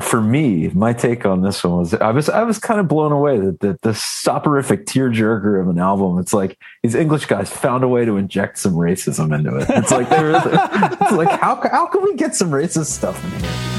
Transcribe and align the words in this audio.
for 0.00 0.20
me, 0.20 0.68
my 0.68 0.92
take 0.92 1.24
on 1.24 1.42
this 1.42 1.62
one 1.62 1.78
was 1.78 1.94
I 1.94 2.10
was 2.10 2.28
I 2.28 2.42
was 2.42 2.58
kind 2.58 2.80
of 2.80 2.88
blown 2.88 3.12
away 3.12 3.38
that, 3.38 3.60
that 3.60 3.82
the 3.82 3.94
soporific 3.94 4.86
tearjerker 4.86 5.60
of 5.60 5.68
an 5.68 5.78
album. 5.78 6.18
It's 6.18 6.32
like 6.32 6.58
these 6.82 6.94
English 6.94 7.26
guys 7.26 7.50
found 7.50 7.84
a 7.84 7.88
way 7.88 8.04
to 8.04 8.16
inject 8.16 8.58
some 8.58 8.74
racism 8.74 9.36
into 9.36 9.56
it. 9.56 9.66
It's 9.70 9.90
like 9.90 10.08
it's 10.10 11.12
like 11.12 11.40
how 11.40 11.60
how 11.70 11.86
can 11.86 12.02
we 12.02 12.14
get 12.14 12.34
some 12.34 12.50
racist 12.50 12.86
stuff 12.86 13.22
in 13.24 13.40
here? 13.40 13.77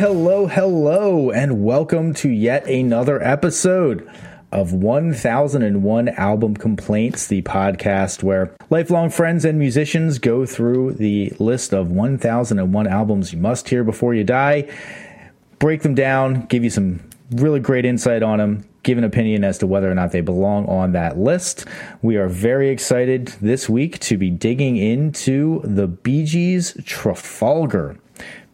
Hello, 0.00 0.46
hello, 0.46 1.30
and 1.30 1.62
welcome 1.62 2.14
to 2.14 2.30
yet 2.30 2.66
another 2.66 3.22
episode 3.22 4.10
of 4.50 4.72
1001 4.72 6.08
Album 6.08 6.56
Complaints, 6.56 7.26
the 7.26 7.42
podcast 7.42 8.22
where 8.22 8.56
lifelong 8.70 9.10
friends 9.10 9.44
and 9.44 9.58
musicians 9.58 10.18
go 10.18 10.46
through 10.46 10.94
the 10.94 11.34
list 11.38 11.74
of 11.74 11.90
1001 11.90 12.86
albums 12.86 13.34
you 13.34 13.38
must 13.38 13.68
hear 13.68 13.84
before 13.84 14.14
you 14.14 14.24
die, 14.24 14.66
break 15.58 15.82
them 15.82 15.94
down, 15.94 16.46
give 16.46 16.64
you 16.64 16.70
some 16.70 17.00
really 17.32 17.60
great 17.60 17.84
insight 17.84 18.22
on 18.22 18.38
them, 18.38 18.66
give 18.82 18.96
an 18.96 19.04
opinion 19.04 19.44
as 19.44 19.58
to 19.58 19.66
whether 19.66 19.90
or 19.92 19.94
not 19.94 20.12
they 20.12 20.22
belong 20.22 20.64
on 20.64 20.92
that 20.92 21.18
list. 21.18 21.66
We 22.00 22.16
are 22.16 22.26
very 22.26 22.70
excited 22.70 23.26
this 23.42 23.68
week 23.68 23.98
to 23.98 24.16
be 24.16 24.30
digging 24.30 24.78
into 24.78 25.60
the 25.62 25.88
Bee 25.88 26.24
Gees 26.24 26.74
Trafalgar 26.86 27.98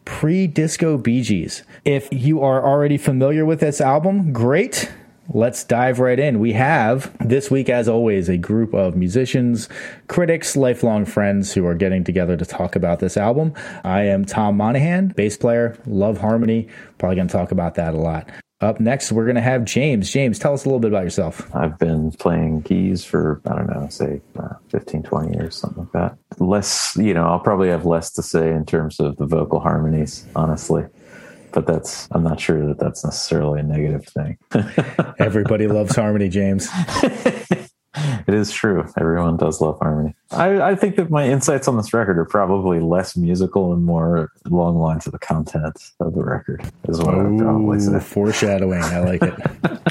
pre 0.07 0.47
disco 0.47 0.97
Bee 0.97 1.21
Gees. 1.21 1.63
If 1.83 2.07
you 2.11 2.41
are 2.41 2.65
already 2.65 2.97
familiar 2.97 3.45
with 3.45 3.59
this 3.59 3.81
album, 3.81 4.31
great. 4.31 4.89
Let's 5.29 5.65
dive 5.65 5.99
right 5.99 6.17
in. 6.17 6.39
We 6.39 6.53
have 6.53 7.15
this 7.19 7.51
week, 7.51 7.67
as 7.67 7.89
always, 7.89 8.29
a 8.29 8.37
group 8.37 8.73
of 8.73 8.95
musicians, 8.95 9.67
critics, 10.07 10.55
lifelong 10.55 11.03
friends 11.03 11.53
who 11.53 11.65
are 11.67 11.75
getting 11.75 12.05
together 12.05 12.37
to 12.37 12.45
talk 12.45 12.77
about 12.77 12.99
this 12.99 13.17
album. 13.17 13.53
I 13.83 14.03
am 14.03 14.23
Tom 14.23 14.55
Monahan, 14.55 15.09
bass 15.09 15.35
player, 15.35 15.77
love 15.85 16.19
harmony. 16.19 16.69
Probably 16.97 17.17
going 17.17 17.27
to 17.27 17.33
talk 17.33 17.51
about 17.51 17.75
that 17.75 17.93
a 17.93 17.97
lot. 17.97 18.29
Up 18.59 18.79
next, 18.79 19.11
we're 19.11 19.25
going 19.25 19.35
to 19.35 19.41
have 19.41 19.65
James. 19.65 20.11
James, 20.11 20.39
tell 20.39 20.51
us 20.51 20.65
a 20.65 20.67
little 20.67 20.79
bit 20.79 20.87
about 20.87 21.03
yourself. 21.03 21.47
I've 21.55 21.77
been 21.77 22.11
playing 22.13 22.63
keys 22.63 23.05
for, 23.05 23.39
I 23.45 23.55
don't 23.55 23.67
know, 23.67 23.87
say 23.89 24.19
uh, 24.39 24.55
15, 24.69 25.03
20 25.03 25.37
years, 25.37 25.55
something 25.55 25.83
like 25.83 25.91
that. 25.91 26.17
Less, 26.39 26.97
you 26.97 27.13
know, 27.13 27.27
I'll 27.27 27.39
probably 27.39 27.69
have 27.69 27.85
less 27.85 28.09
to 28.13 28.23
say 28.23 28.49
in 28.49 28.65
terms 28.65 28.99
of 28.99 29.15
the 29.17 29.27
vocal 29.27 29.59
harmonies, 29.59 30.25
honestly. 30.35 30.85
But 31.51 31.67
that's, 31.67 32.07
I'm 32.11 32.23
not 32.23 32.39
sure 32.39 32.65
that 32.67 32.79
that's 32.79 33.05
necessarily 33.05 33.59
a 33.59 33.63
negative 33.63 34.05
thing. 34.07 34.39
Everybody 35.19 35.67
loves 35.67 35.95
harmony, 35.95 36.27
James. 36.27 36.67
it 38.27 38.33
is 38.33 38.51
true. 38.51 38.87
Everyone 38.97 39.37
does 39.37 39.61
love 39.61 39.79
harmony. 39.79 40.15
I, 40.31 40.61
I, 40.61 40.75
think 40.75 40.95
that 40.97 41.09
my 41.09 41.27
insights 41.27 41.67
on 41.67 41.77
this 41.77 41.93
record 41.93 42.17
are 42.17 42.25
probably 42.25 42.79
less 42.79 43.15
musical 43.15 43.73
and 43.73 43.85
more 43.85 44.31
along 44.45 44.77
lines 44.77 45.05
of 45.05 45.13
the 45.13 45.19
content 45.19 45.91
of 45.99 46.13
the 46.13 46.23
record, 46.23 46.69
is 46.87 46.99
what 46.99 47.13
Ooh, 47.13 47.19
I 47.19 47.23
would 47.23 47.39
probably 47.39 47.79
say. 47.79 47.99
Foreshadowing. 47.99 48.81
I 48.81 48.99
like 48.99 49.21
it. 49.23 49.81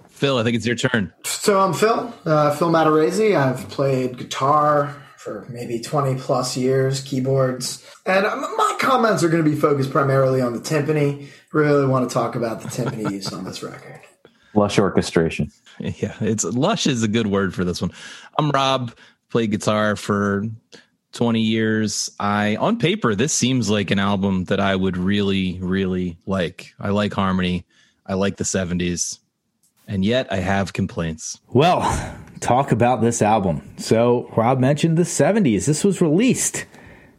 Phil, 0.08 0.38
I 0.38 0.44
think 0.44 0.56
it's 0.56 0.64
your 0.64 0.76
turn. 0.76 1.12
So 1.24 1.60
I'm 1.60 1.74
Phil, 1.74 2.12
uh, 2.24 2.56
Phil 2.56 2.70
Matarese. 2.70 3.36
I've 3.36 3.68
played 3.68 4.16
guitar 4.16 4.96
for 5.18 5.44
maybe 5.50 5.80
20 5.80 6.18
plus 6.20 6.56
years, 6.56 7.02
keyboards. 7.02 7.84
And 8.06 8.24
my 8.24 8.76
comments 8.78 9.22
are 9.22 9.28
going 9.28 9.44
to 9.44 9.50
be 9.50 9.56
focused 9.56 9.90
primarily 9.90 10.40
on 10.40 10.54
the 10.54 10.60
timpani. 10.60 11.26
Really 11.52 11.86
want 11.86 12.08
to 12.08 12.14
talk 12.14 12.34
about 12.34 12.62
the 12.62 12.68
timpani 12.68 13.10
use 13.10 13.32
on 13.32 13.44
this 13.44 13.62
record. 13.62 14.00
Lush 14.56 14.78
orchestration. 14.78 15.52
Yeah, 15.78 16.14
it's 16.22 16.42
lush 16.42 16.86
is 16.86 17.02
a 17.02 17.08
good 17.08 17.26
word 17.26 17.54
for 17.54 17.62
this 17.62 17.82
one. 17.82 17.92
I'm 18.38 18.50
Rob, 18.50 18.96
played 19.28 19.50
guitar 19.50 19.94
for 19.94 20.46
20 21.12 21.38
years. 21.38 22.10
I 22.18 22.56
on 22.56 22.78
paper 22.78 23.14
this 23.14 23.34
seems 23.34 23.68
like 23.68 23.90
an 23.90 23.98
album 23.98 24.44
that 24.44 24.58
I 24.58 24.74
would 24.74 24.96
really 24.96 25.58
really 25.60 26.16
like. 26.24 26.72
I 26.80 26.88
like 26.88 27.12
harmony. 27.12 27.66
I 28.06 28.14
like 28.14 28.38
the 28.38 28.44
70s. 28.44 29.18
And 29.86 30.04
yet 30.04 30.32
I 30.32 30.36
have 30.36 30.72
complaints. 30.72 31.38
Well, 31.48 31.82
talk 32.40 32.72
about 32.72 33.02
this 33.02 33.20
album. 33.20 33.62
So, 33.76 34.30
Rob 34.36 34.58
mentioned 34.58 34.96
the 34.96 35.02
70s. 35.02 35.66
This 35.66 35.84
was 35.84 36.00
released 36.00 36.64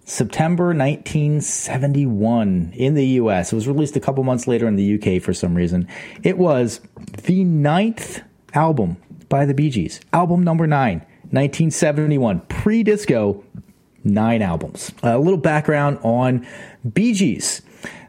September 0.07 0.67
1971 0.67 2.71
in 2.73 2.93
the 2.93 3.05
US. 3.05 3.51
It 3.51 3.55
was 3.55 3.67
released 3.67 3.97
a 3.97 3.99
couple 3.99 4.23
months 4.23 4.47
later 4.47 4.65
in 4.65 4.77
the 4.77 4.95
UK 4.95 5.21
for 5.21 5.33
some 5.33 5.53
reason. 5.53 5.85
It 6.23 6.37
was 6.37 6.79
the 7.23 7.43
ninth 7.43 8.21
album 8.53 8.95
by 9.27 9.45
the 9.45 9.53
Bee 9.53 9.69
Gees. 9.69 9.99
Album 10.13 10.43
number 10.43 10.65
nine, 10.65 10.99
1971, 11.31 12.39
pre 12.47 12.83
disco, 12.83 13.43
nine 14.05 14.41
albums. 14.41 14.93
a 15.03 15.19
little 15.19 15.37
background 15.37 15.99
on 16.03 16.47
Bee 16.93 17.13
Gees. 17.13 17.61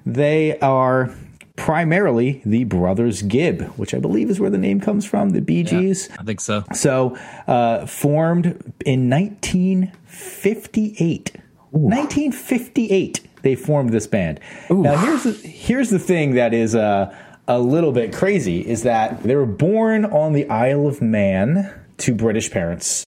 They 0.06 0.56
are 0.60 1.12
primarily 1.56 2.40
the 2.46 2.62
brothers 2.62 3.22
Gibb, 3.22 3.62
which 3.76 3.92
I 3.92 3.98
believe 3.98 4.30
is 4.30 4.38
where 4.38 4.50
the 4.50 4.58
name 4.58 4.80
comes 4.80 5.04
from, 5.04 5.30
the 5.30 5.40
Bee 5.40 5.64
Gees. 5.64 6.06
Yeah, 6.10 6.16
I 6.20 6.22
think 6.22 6.40
so. 6.40 6.62
So, 6.72 7.16
uh, 7.48 7.86
formed 7.86 8.46
in 8.86 9.10
1958. 9.10 11.32
Ooh. 11.74 11.78
1958, 11.78 13.20
they 13.42 13.54
formed 13.54 13.90
this 13.90 14.06
band. 14.06 14.40
Ooh. 14.70 14.82
Now, 14.82 14.96
here's 14.96 15.24
the, 15.24 15.32
here's 15.32 15.90
the 15.90 15.98
thing 15.98 16.34
that 16.34 16.54
is. 16.54 16.74
Uh, 16.74 17.14
a 17.50 17.58
little 17.58 17.92
bit 17.92 18.12
crazy 18.12 18.60
is 18.60 18.82
that 18.82 19.22
they 19.22 19.34
were 19.34 19.46
born 19.46 20.04
on 20.04 20.34
the 20.34 20.46
Isle 20.50 20.86
of 20.86 21.00
Man 21.00 21.72
to 21.96 22.14
British 22.14 22.50
parents. 22.50 23.04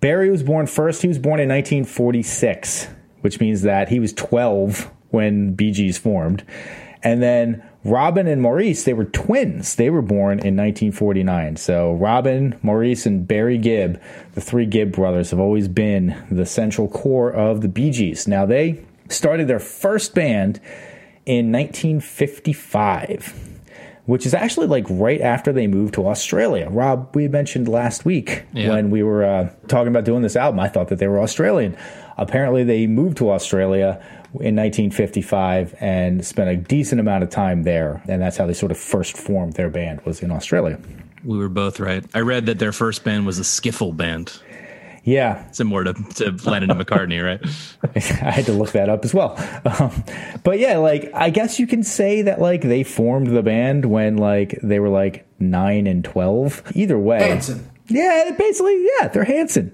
Barry 0.00 0.30
was 0.30 0.42
born 0.42 0.66
first. 0.66 1.02
He 1.02 1.08
was 1.08 1.18
born 1.18 1.40
in 1.40 1.48
1946, 1.48 2.88
which 3.22 3.40
means 3.40 3.62
that 3.62 3.88
he 3.88 3.98
was 3.98 4.12
12 4.12 4.90
when 5.08 5.54
Bee 5.54 5.72
Gees 5.72 5.98
formed. 5.98 6.44
And 7.02 7.22
then 7.22 7.62
Robin 7.82 8.26
and 8.26 8.42
Maurice, 8.42 8.84
they 8.84 8.92
were 8.92 9.06
twins. 9.06 9.76
They 9.76 9.88
were 9.88 10.02
born 10.02 10.32
in 10.32 10.56
1949. 10.56 11.56
So 11.56 11.94
Robin, 11.94 12.58
Maurice, 12.62 13.06
and 13.06 13.26
Barry 13.26 13.56
Gibb, 13.56 14.00
the 14.34 14.40
three 14.40 14.66
Gibb 14.66 14.92
brothers, 14.92 15.30
have 15.30 15.40
always 15.40 15.66
been 15.66 16.22
the 16.30 16.44
central 16.44 16.88
core 16.88 17.32
of 17.32 17.62
the 17.62 17.68
Bee 17.68 17.90
Gees. 17.90 18.28
Now, 18.28 18.44
they 18.44 18.84
started 19.08 19.48
their 19.48 19.58
first 19.58 20.14
band 20.14 20.60
in 21.24 21.52
1955 21.52 23.50
which 24.06 24.26
is 24.26 24.34
actually 24.34 24.66
like 24.66 24.84
right 24.88 25.20
after 25.20 25.52
they 25.52 25.68
moved 25.68 25.94
to 25.94 26.08
Australia. 26.08 26.68
Rob, 26.68 27.14
we 27.14 27.28
mentioned 27.28 27.68
last 27.68 28.04
week 28.04 28.42
yeah. 28.52 28.68
when 28.68 28.90
we 28.90 29.04
were 29.04 29.24
uh, 29.24 29.48
talking 29.68 29.86
about 29.86 30.04
doing 30.04 30.22
this 30.22 30.34
album, 30.34 30.58
I 30.58 30.66
thought 30.66 30.88
that 30.88 30.98
they 30.98 31.06
were 31.06 31.20
Australian. 31.20 31.76
Apparently, 32.16 32.64
they 32.64 32.88
moved 32.88 33.18
to 33.18 33.30
Australia 33.30 34.04
in 34.34 34.56
1955 34.56 35.74
and 35.80 36.24
spent 36.24 36.50
a 36.50 36.56
decent 36.56 37.00
amount 37.00 37.24
of 37.24 37.30
time 37.30 37.64
there, 37.64 38.02
and 38.08 38.22
that's 38.22 38.36
how 38.36 38.46
they 38.46 38.54
sort 38.54 38.70
of 38.70 38.78
first 38.78 39.16
formed 39.16 39.54
their 39.54 39.70
band 39.70 40.00
was 40.02 40.22
in 40.22 40.30
Australia. 40.30 40.78
We 41.24 41.38
were 41.38 41.48
both 41.48 41.80
right. 41.80 42.04
I 42.14 42.20
read 42.20 42.46
that 42.46 42.58
their 42.58 42.72
first 42.72 43.04
band 43.04 43.26
was 43.26 43.38
a 43.38 43.42
skiffle 43.42 43.96
band. 43.96 44.40
Yeah. 45.02 45.50
Similar 45.52 45.84
to, 45.84 45.92
to 45.92 46.50
Lennon 46.50 46.70
and 46.70 46.80
McCartney, 46.80 47.24
right? 47.24 47.40
I 48.22 48.30
had 48.30 48.46
to 48.46 48.52
look 48.52 48.72
that 48.72 48.88
up 48.88 49.04
as 49.04 49.14
well. 49.14 49.36
Um, 49.64 50.04
but 50.44 50.58
yeah, 50.58 50.76
like, 50.76 51.10
I 51.14 51.30
guess 51.30 51.58
you 51.58 51.66
can 51.66 51.82
say 51.82 52.22
that, 52.22 52.40
like, 52.40 52.62
they 52.62 52.82
formed 52.82 53.28
the 53.28 53.42
band 53.42 53.86
when, 53.86 54.16
like, 54.18 54.58
they 54.62 54.78
were, 54.78 54.88
like, 54.88 55.26
9 55.38 55.86
and 55.86 56.04
12. 56.04 56.72
Either 56.74 56.98
way. 56.98 57.28
Hanson. 57.28 57.70
Yeah, 57.90 58.30
basically, 58.38 58.86
yeah, 58.98 59.08
they're 59.08 59.24
Hanson. 59.24 59.72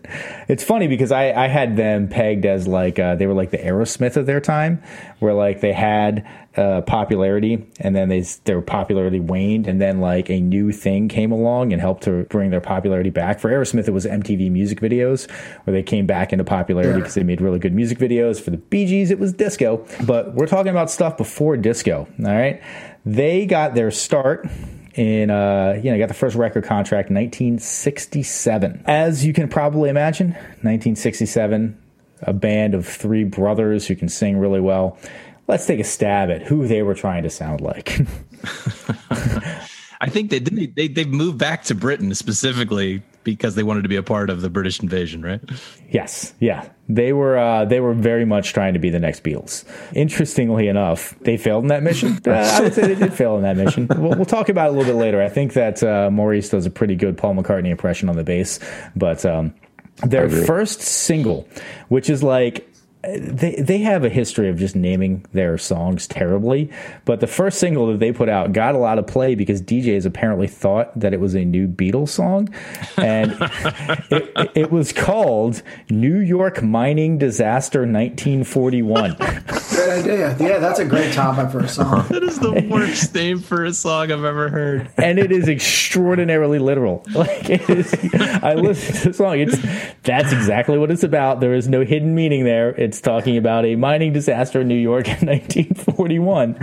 It's 0.49 0.65
funny 0.65 0.89
because 0.89 1.13
I, 1.13 1.33
I 1.33 1.49
had 1.49 1.77
them 1.77 2.09
pegged 2.09 2.47
as 2.47 2.67
like 2.67 2.99
uh, 2.99 3.15
they 3.15 3.27
were 3.27 3.35
like 3.35 3.51
the 3.51 3.59
Aerosmith 3.59 4.17
of 4.17 4.25
their 4.25 4.41
time, 4.41 4.83
where 5.19 5.35
like 5.35 5.61
they 5.61 5.75
had 5.75 6.27
uh, 6.57 6.81
popularity 6.81 7.67
and 7.79 7.95
then 7.95 8.09
they 8.09 8.23
their 8.45 8.63
popularity 8.63 9.21
waned, 9.21 9.67
and 9.67 9.83
then 9.83 10.01
like 10.01 10.31
a 10.31 10.41
new 10.41 10.73
thing 10.73 11.09
came 11.09 11.31
along 11.31 11.75
and 11.75 11.83
helped 11.83 12.05
to 12.05 12.25
bring 12.25 12.49
their 12.49 12.61
popularity 12.61 13.11
back. 13.11 13.39
For 13.39 13.51
Aerosmith, 13.51 13.87
it 13.87 13.93
was 13.93 14.07
MTV 14.07 14.51
music 14.51 14.81
videos 14.81 15.31
where 15.65 15.73
they 15.73 15.83
came 15.83 16.07
back 16.07 16.33
into 16.33 16.45
popularity 16.45 17.01
because 17.01 17.17
yeah. 17.19 17.23
they 17.23 17.27
made 17.27 17.43
really 17.43 17.59
good 17.59 17.75
music 17.75 17.99
videos. 17.99 18.41
For 18.41 18.51
the 18.51 18.57
Bee 18.57 18.87
Gees, 18.87 19.11
it 19.11 19.19
was 19.19 19.35
disco, 19.35 19.87
but 20.07 20.35
we're 20.35 20.47
talking 20.47 20.71
about 20.71 20.91
stuff 20.91 21.19
before 21.19 21.59
disco. 21.59 22.09
All 22.19 22.25
right, 22.25 22.63
they 23.05 23.45
got 23.45 23.75
their 23.75 23.91
start 23.91 24.49
in 24.97 25.31
uh, 25.31 25.79
you 25.83 25.91
know 25.91 25.99
got 25.99 26.09
the 26.09 26.15
first 26.15 26.37
record 26.37 26.65
contract 26.65 27.11
1967 27.11 28.83
as 28.87 29.25
you 29.25 29.33
can 29.33 29.49
probably 29.49 29.91
imagine 29.91 30.29
1967 30.31 31.83
a 32.23 32.33
band 32.33 32.75
of 32.75 32.87
three 32.87 33.25
brothers 33.25 33.87
who 33.87 33.95
can 33.95 34.09
sing 34.09 34.39
really 34.39 34.61
well. 34.61 34.99
Let's 35.49 35.67
take 35.67 35.79
a 35.79 35.85
stab 35.85 36.31
at 36.31 36.43
who 36.43 36.67
they 36.67 36.83
were 36.83 36.95
trying 36.95 37.23
to 37.25 37.31
sound 37.31 37.61
like. 37.61 37.99
I 40.01 40.09
think 40.09 40.31
they 40.31 40.41
didn't 40.41 40.75
they, 40.75 40.89
they've 40.89 41.09
moved 41.09 41.39
back 41.39 41.65
to 41.65 41.75
britain 41.75 42.15
specifically 42.15 43.03
because 43.27 43.57
they 43.57 43.65
wanted 43.65 43.83
to 43.83 43.89
be 43.89 43.97
a 43.97 44.03
part 44.05 44.31
of 44.31 44.41
the 44.41 44.49
British 44.49 44.81
invasion, 44.81 45.21
right? 45.21 45.41
Yes, 45.91 46.33
yeah, 46.39 46.69
they 46.89 47.13
were. 47.13 47.37
Uh, 47.37 47.65
they 47.65 47.81
were 47.81 47.93
very 47.93 48.25
much 48.25 48.53
trying 48.53 48.73
to 48.75 48.79
be 48.79 48.89
the 48.89 49.01
next 49.01 49.25
Beatles. 49.25 49.65
Interestingly 49.93 50.69
enough, 50.69 51.19
they 51.21 51.37
failed 51.37 51.65
in 51.65 51.69
that 51.69 51.83
mission. 51.83 52.07
Uh, 52.27 52.31
I 52.31 52.61
would 52.61 52.75
say 52.75 52.83
they 52.83 52.95
did 52.95 53.13
fail 53.13 53.37
in 53.37 53.43
that 53.43 53.57
mission. 53.57 53.87
We'll, 53.89 54.17
we'll 54.17 54.25
talk 54.25 54.49
about 54.49 54.67
it 54.67 54.75
a 54.75 54.77
little 54.77 54.93
bit 54.93 54.99
later. 54.99 55.23
I 55.23 55.29
think 55.29 55.53
that 55.55 55.83
uh, 55.83 56.11
Maurice 56.11 56.49
does 56.49 56.67
a 56.67 56.71
pretty 56.71 56.97
good 56.97 57.17
Paul 57.17 57.35
McCartney 57.35 57.71
impression 57.71 58.09
on 58.09 58.17
the 58.17 58.25
bass, 58.25 58.59
but 58.95 59.25
um, 59.25 59.55
their 60.03 60.29
first 60.29 60.81
single, 60.81 61.49
which 61.89 62.11
is 62.11 62.23
like 62.23 62.69
they 63.07 63.57
they 63.57 63.79
have 63.79 64.05
a 64.05 64.09
history 64.09 64.49
of 64.49 64.59
just 64.59 64.75
naming 64.75 65.25
their 65.33 65.59
songs 65.59 66.07
terribly. 66.07 66.71
But 67.05 67.21
the 67.21 67.27
first 67.27 67.59
single 67.59 67.87
that 67.89 68.01
they 68.01 68.13
put 68.13 68.29
out 68.29 68.53
got 68.53 68.75
a 68.75 68.79
lot 68.79 68.99
of 68.99 69.07
play 69.07 69.35
because 69.35 69.63
DJs 69.63 70.07
apparently 70.07 70.49
thought 70.49 70.99
that 70.99 71.13
it 71.13 71.21
was 71.21 71.35
a 71.35 71.45
new 71.45 71.69
Beatles 71.69 72.11
song, 72.11 72.49
and 72.97 73.37
it, 74.11 74.51
it, 74.55 74.71
was 74.71 74.93
called 74.93 75.63
"New 75.91 76.19
York 76.19 76.63
Mining 76.63 77.19
Disaster 77.19 77.81
1941." 77.81 79.17
Great 79.17 79.89
idea. 79.89 80.37
Yeah, 80.41 80.59
that's 80.59 80.79
a 80.79 80.85
great 80.85 81.13
topic 81.13 81.51
for 81.51 81.61
a 81.61 81.69
song. 81.69 82.07
that 82.11 82.23
is 82.23 82.39
the 82.39 82.67
worst 82.71 83.15
name 83.15 83.41
for 83.41 83.65
a 83.65 83.73
song 83.73 84.11
I've 84.11 84.25
ever 84.25 84.49
heard, 84.49 84.91
and 84.97 85.19
it 85.19 85.31
is 85.33 85.49
extraordinarily 85.49 86.59
literal. 86.59 87.05
Like 87.17 87.49
it 87.49 87.71
is, 87.71 87.95
I 88.43 88.55
listen 88.55 88.95
to 88.97 89.09
the 89.09 89.15
song. 89.15 89.39
It's 89.41 89.57
that's 90.03 90.33
exactly 90.33 90.77
what 90.77 90.91
it's 90.91 91.03
about. 91.03 91.41
There 91.41 91.55
is 91.55 91.67
no 91.67 91.83
hidden 91.83 92.15
meaning 92.15 92.45
there. 92.45 92.71
It's 92.71 92.96
talking 93.01 93.37
about 93.37 93.65
a 93.65 93.77
mining 93.77 94.13
disaster 94.13 94.61
in 94.61 94.69
New 94.69 94.75
York 94.75 95.09
in 95.09 95.15
1941. 95.27 96.59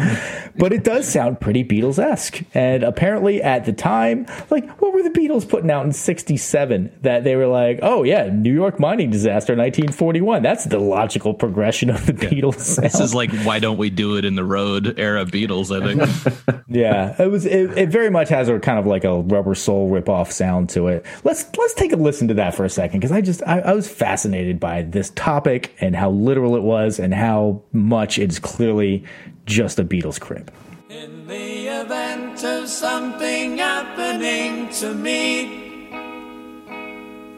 But 0.56 0.74
it 0.74 0.84
does 0.84 1.08
sound 1.08 1.40
pretty 1.40 1.64
Beatles 1.64 2.00
esque. 2.00 2.42
And 2.54 2.84
apparently 2.84 3.42
at 3.42 3.66
the 3.66 3.74
time, 3.74 4.26
like, 4.50 4.70
what 4.82 4.94
were 4.94 5.04
the 5.04 5.10
Beatles 5.10 5.48
putting 5.48 5.72
out 5.72 5.86
in 5.86 5.92
67 5.92 6.92
that 7.02 7.24
they 7.24 7.36
were 7.36 7.48
like, 7.48 7.80
oh, 7.82 8.04
yeah, 8.04 8.30
New 8.32 8.54
York 8.54 8.80
mining 8.80 9.10
disaster 9.10 9.56
1941? 9.56 10.44
That's 10.44 10.66
the 10.66 10.80
logical 10.80 11.34
progression 11.34 11.90
of 11.90 12.06
the 12.06 12.14
Beatles. 12.14 12.60
Sound. 12.60 12.86
This 12.86 13.00
is 13.00 13.16
like, 13.16 13.32
why 13.44 13.60
don't 13.60 13.78
we 13.78 13.90
do 13.90 14.18
it 14.18 14.26
in 14.26 14.36
the 14.36 14.44
road 14.44 15.00
era 15.00 15.26
Beatles, 15.26 15.72
I 15.72 15.86
think. 15.86 16.64
yeah, 16.68 17.16
it 17.22 17.32
was, 17.32 17.46
it, 17.46 17.78
it 17.78 17.90
very 17.90 18.10
much 18.10 18.30
has 18.30 18.50
a 18.50 18.60
kind 18.60 18.80
of 18.80 18.86
like 18.86 19.04
a 19.04 19.22
rubber 19.22 19.56
soul 19.56 19.90
ripoff 19.90 20.32
sound 20.32 20.70
to 20.70 20.88
it. 20.88 21.06
Let's, 21.24 21.46
let's 21.58 21.74
take 21.74 21.94
a 21.94 21.96
listen 21.96 22.28
to 22.28 22.34
that 22.36 22.56
for 22.56 22.66
a 22.66 22.70
second 22.70 23.00
because 23.00 23.12
I 23.12 23.22
just, 23.22 23.42
I, 23.44 23.60
I 23.60 23.74
was 23.74 23.90
fascinated 23.90 24.60
by 24.60 24.84
this 24.84 25.12
topic 25.12 25.76
and 25.80 25.96
how 25.96 26.10
literal 26.24 26.56
it 26.56 26.64
was 26.64 27.00
and 27.00 27.14
how 27.14 27.62
much 27.72 28.18
it's 28.18 28.40
clearly 28.40 29.04
just 29.46 29.80
a 29.80 29.84
Beatles 29.84 30.20
crib. 30.20 30.52
In 30.90 31.28
the 31.28 31.68
event 31.68 32.44
of 32.44 32.70
something 32.70 33.58
happening 33.58 34.70
to 34.80 34.94
me, 34.94 35.64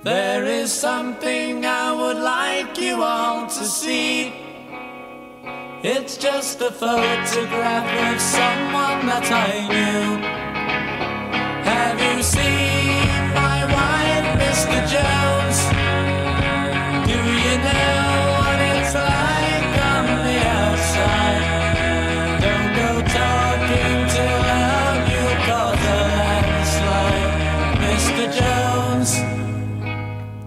there 0.03 0.45
is 0.45 0.71
something 0.71 1.65
I 1.65 1.91
would 1.91 2.21
like 2.21 2.79
you 2.79 3.01
all 3.01 3.47
to 3.47 3.65
see. 3.65 4.33
It's 5.83 6.17
just 6.17 6.61
a 6.61 6.71
photograph 6.71 8.13
of 8.13 8.21
someone 8.21 9.05
that 9.07 9.27
I 9.31 9.51
knew. 9.73 10.05
Have 11.71 11.99
you 11.99 12.23
seen 12.23 12.54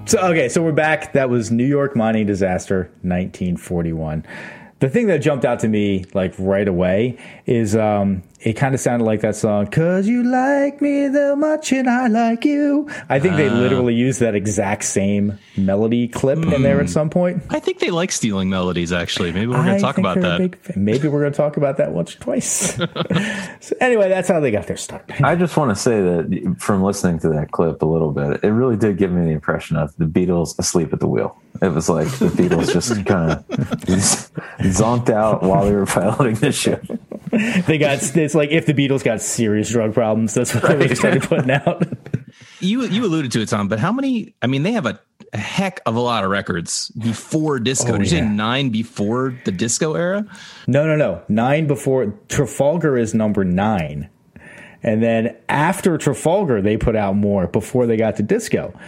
So 0.08 0.18
okay, 0.20 0.48
so 0.48 0.62
we're 0.62 0.72
back. 0.72 1.12
That 1.12 1.28
was 1.28 1.50
New 1.50 1.66
York 1.66 1.94
mining 1.94 2.24
disaster, 2.24 2.84
1941. 3.02 4.24
The 4.78 4.88
thing 4.88 5.06
that 5.08 5.18
jumped 5.18 5.44
out 5.44 5.60
to 5.60 5.68
me 5.68 6.06
like 6.14 6.32
right 6.38 6.66
away 6.66 7.18
is 7.44 7.76
um, 7.76 8.22
it 8.40 8.52
kind 8.52 8.74
of 8.74 8.80
sounded 8.80 9.04
like 9.04 9.20
that 9.22 9.34
song, 9.34 9.66
Cause 9.66 10.06
you 10.06 10.22
like 10.22 10.80
me 10.80 11.08
that 11.08 11.36
much 11.38 11.72
and 11.72 11.88
I 11.88 12.06
like 12.06 12.44
you. 12.44 12.88
I 13.08 13.18
think 13.18 13.34
uh, 13.34 13.36
they 13.36 13.50
literally 13.50 13.94
used 13.94 14.20
that 14.20 14.34
exact 14.34 14.84
same 14.84 15.38
melody 15.56 16.06
clip 16.06 16.38
mm, 16.38 16.54
in 16.54 16.62
there 16.62 16.78
at 16.78 16.86
hmm. 16.86 16.92
some 16.92 17.10
point. 17.10 17.42
I 17.50 17.58
think 17.58 17.80
they 17.80 17.90
like 17.90 18.12
stealing 18.12 18.48
melodies, 18.48 18.92
actually. 18.92 19.32
Maybe 19.32 19.48
we're 19.48 19.64
going 19.64 19.76
to 19.76 19.80
talk 19.80 19.98
about 19.98 20.20
that. 20.20 20.38
Big, 20.38 20.76
maybe 20.76 21.08
we're 21.08 21.20
going 21.20 21.32
to 21.32 21.36
talk 21.36 21.56
about 21.56 21.78
that 21.78 21.92
once 21.92 22.14
or 22.14 22.18
twice. 22.20 22.74
so 23.60 23.76
anyway, 23.80 24.08
that's 24.08 24.28
how 24.28 24.38
they 24.40 24.50
got 24.50 24.66
their 24.66 24.76
start. 24.76 25.04
I 25.22 25.34
just 25.34 25.56
want 25.56 25.70
to 25.70 25.76
say 25.76 26.00
that 26.00 26.56
from 26.58 26.82
listening 26.82 27.18
to 27.20 27.28
that 27.30 27.50
clip 27.50 27.82
a 27.82 27.86
little 27.86 28.12
bit, 28.12 28.44
it 28.44 28.50
really 28.50 28.76
did 28.76 28.98
give 28.98 29.10
me 29.10 29.24
the 29.24 29.32
impression 29.32 29.76
of 29.76 29.96
the 29.96 30.04
Beatles 30.04 30.58
asleep 30.58 30.92
at 30.92 31.00
the 31.00 31.08
wheel. 31.08 31.36
It 31.60 31.72
was 31.72 31.88
like 31.88 32.08
the 32.18 32.26
Beatles 32.28 32.72
just 32.72 32.90
kind 33.06 33.32
of 33.32 33.46
zonked 34.60 35.10
out 35.10 35.42
while 35.42 35.64
they 35.64 35.72
were 35.72 35.86
piloting 35.86 36.36
the 36.36 36.52
ship. 36.52 36.86
They 37.66 37.78
got 37.78 38.00
it's 38.28 38.34
like 38.34 38.50
if 38.50 38.66
the 38.66 38.74
Beatles 38.74 39.02
got 39.02 39.22
serious 39.22 39.70
drug 39.70 39.94
problems, 39.94 40.34
that's 40.34 40.54
what 40.54 40.62
right. 40.64 40.78
they 40.78 40.94
started 40.94 41.22
putting 41.22 41.50
out. 41.50 41.82
you 42.60 42.84
you 42.84 43.02
alluded 43.06 43.32
to 43.32 43.40
it, 43.40 43.48
Tom, 43.48 43.68
but 43.68 43.78
how 43.78 43.90
many? 43.90 44.34
I 44.42 44.46
mean, 44.46 44.64
they 44.64 44.72
have 44.72 44.84
a, 44.84 45.00
a 45.32 45.38
heck 45.38 45.80
of 45.86 45.96
a 45.96 46.00
lot 46.00 46.24
of 46.24 46.30
records 46.30 46.90
before 46.90 47.58
disco. 47.58 47.94
Oh, 47.94 47.96
Did 47.96 48.10
you 48.10 48.18
yeah. 48.18 48.24
say 48.24 48.28
nine 48.28 48.68
before 48.68 49.34
the 49.46 49.50
disco 49.50 49.94
era? 49.94 50.26
No, 50.66 50.86
no, 50.86 50.94
no. 50.94 51.22
Nine 51.30 51.66
before 51.66 52.12
Trafalgar 52.28 52.98
is 52.98 53.14
number 53.14 53.44
nine. 53.44 54.10
And 54.82 55.02
then 55.02 55.34
after 55.48 55.96
Trafalgar, 55.96 56.60
they 56.60 56.76
put 56.76 56.96
out 56.96 57.16
more 57.16 57.46
before 57.46 57.86
they 57.86 57.96
got 57.96 58.16
to 58.16 58.22
disco. 58.22 58.78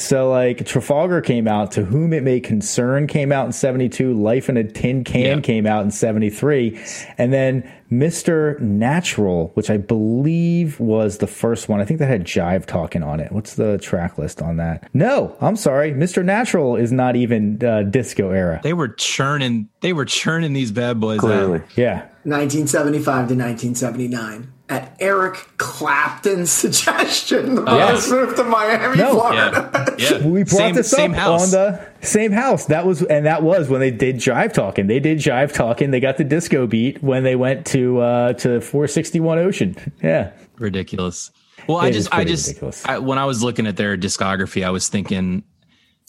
So 0.00 0.30
like 0.30 0.64
Trafalgar 0.66 1.20
came 1.20 1.46
out, 1.46 1.72
To 1.72 1.84
Whom 1.84 2.12
It 2.12 2.22
May 2.22 2.40
Concern 2.40 3.06
came 3.06 3.32
out 3.32 3.46
in 3.46 3.52
72, 3.52 4.14
Life 4.14 4.48
in 4.48 4.56
a 4.56 4.64
Tin 4.64 5.04
Can 5.04 5.38
yeah. 5.38 5.40
came 5.40 5.66
out 5.66 5.84
in 5.84 5.90
73, 5.90 6.80
and 7.18 7.32
then 7.32 7.70
Mr. 7.90 8.58
Natural, 8.60 9.50
which 9.54 9.68
I 9.68 9.76
believe 9.76 10.78
was 10.78 11.18
the 11.18 11.26
first 11.26 11.68
one. 11.68 11.80
I 11.80 11.84
think 11.84 11.98
that 11.98 12.08
had 12.08 12.24
Jive 12.24 12.64
talking 12.64 13.02
on 13.02 13.18
it. 13.20 13.32
What's 13.32 13.54
the 13.56 13.78
track 13.78 14.16
list 14.16 14.40
on 14.40 14.56
that? 14.58 14.88
No, 14.94 15.36
I'm 15.40 15.56
sorry. 15.56 15.92
Mr. 15.92 16.24
Natural 16.24 16.76
is 16.76 16.92
not 16.92 17.16
even 17.16 17.62
uh, 17.64 17.82
disco 17.82 18.30
era. 18.30 18.60
They 18.62 18.74
were 18.74 18.88
churning 18.88 19.68
they 19.80 19.92
were 19.92 20.04
churning 20.04 20.52
these 20.52 20.70
bad 20.70 21.00
boys 21.00 21.20
Clearly. 21.20 21.60
out. 21.60 21.76
Yeah. 21.76 21.96
1975 22.24 23.04
to 23.04 23.34
1979 23.34 24.52
at 24.70 24.96
Eric 25.00 25.34
Clapton's 25.56 26.50
suggestion. 26.52 27.56
The 27.56 27.64
yes. 27.64 28.08
moved 28.08 28.36
to 28.36 28.44
Miami, 28.44 28.96
no. 28.96 29.12
Florida. 29.12 29.96
Yeah. 29.98 30.18
yeah. 30.18 30.26
We 30.26 30.44
brought 30.44 30.56
same, 30.56 30.74
this 30.74 30.94
up 30.94 31.10
on 31.10 31.50
the 31.50 31.86
same 32.00 32.32
house. 32.32 32.66
That 32.66 32.86
was 32.86 33.02
and 33.02 33.26
that 33.26 33.42
was 33.42 33.68
when 33.68 33.80
they 33.80 33.90
did 33.90 34.16
Jive 34.16 34.52
Talking. 34.52 34.86
They 34.86 35.00
did 35.00 35.18
Jive 35.18 35.52
Talking. 35.52 35.90
They 35.90 36.00
got 36.00 36.16
the 36.16 36.24
disco 36.24 36.66
beat 36.66 37.02
when 37.02 37.24
they 37.24 37.36
went 37.36 37.66
to 37.66 37.98
uh 37.98 38.32
to 38.34 38.60
461 38.60 39.38
Ocean. 39.38 39.76
Yeah. 40.02 40.30
Ridiculous. 40.56 41.32
Well, 41.66 41.80
it 41.80 41.86
I 41.86 41.90
just 41.90 42.14
I 42.14 42.24
just 42.24 42.88
I, 42.88 42.98
when 42.98 43.18
I 43.18 43.24
was 43.26 43.42
looking 43.42 43.66
at 43.66 43.76
their 43.76 43.98
discography, 43.98 44.64
I 44.64 44.70
was 44.70 44.88
thinking 44.88 45.42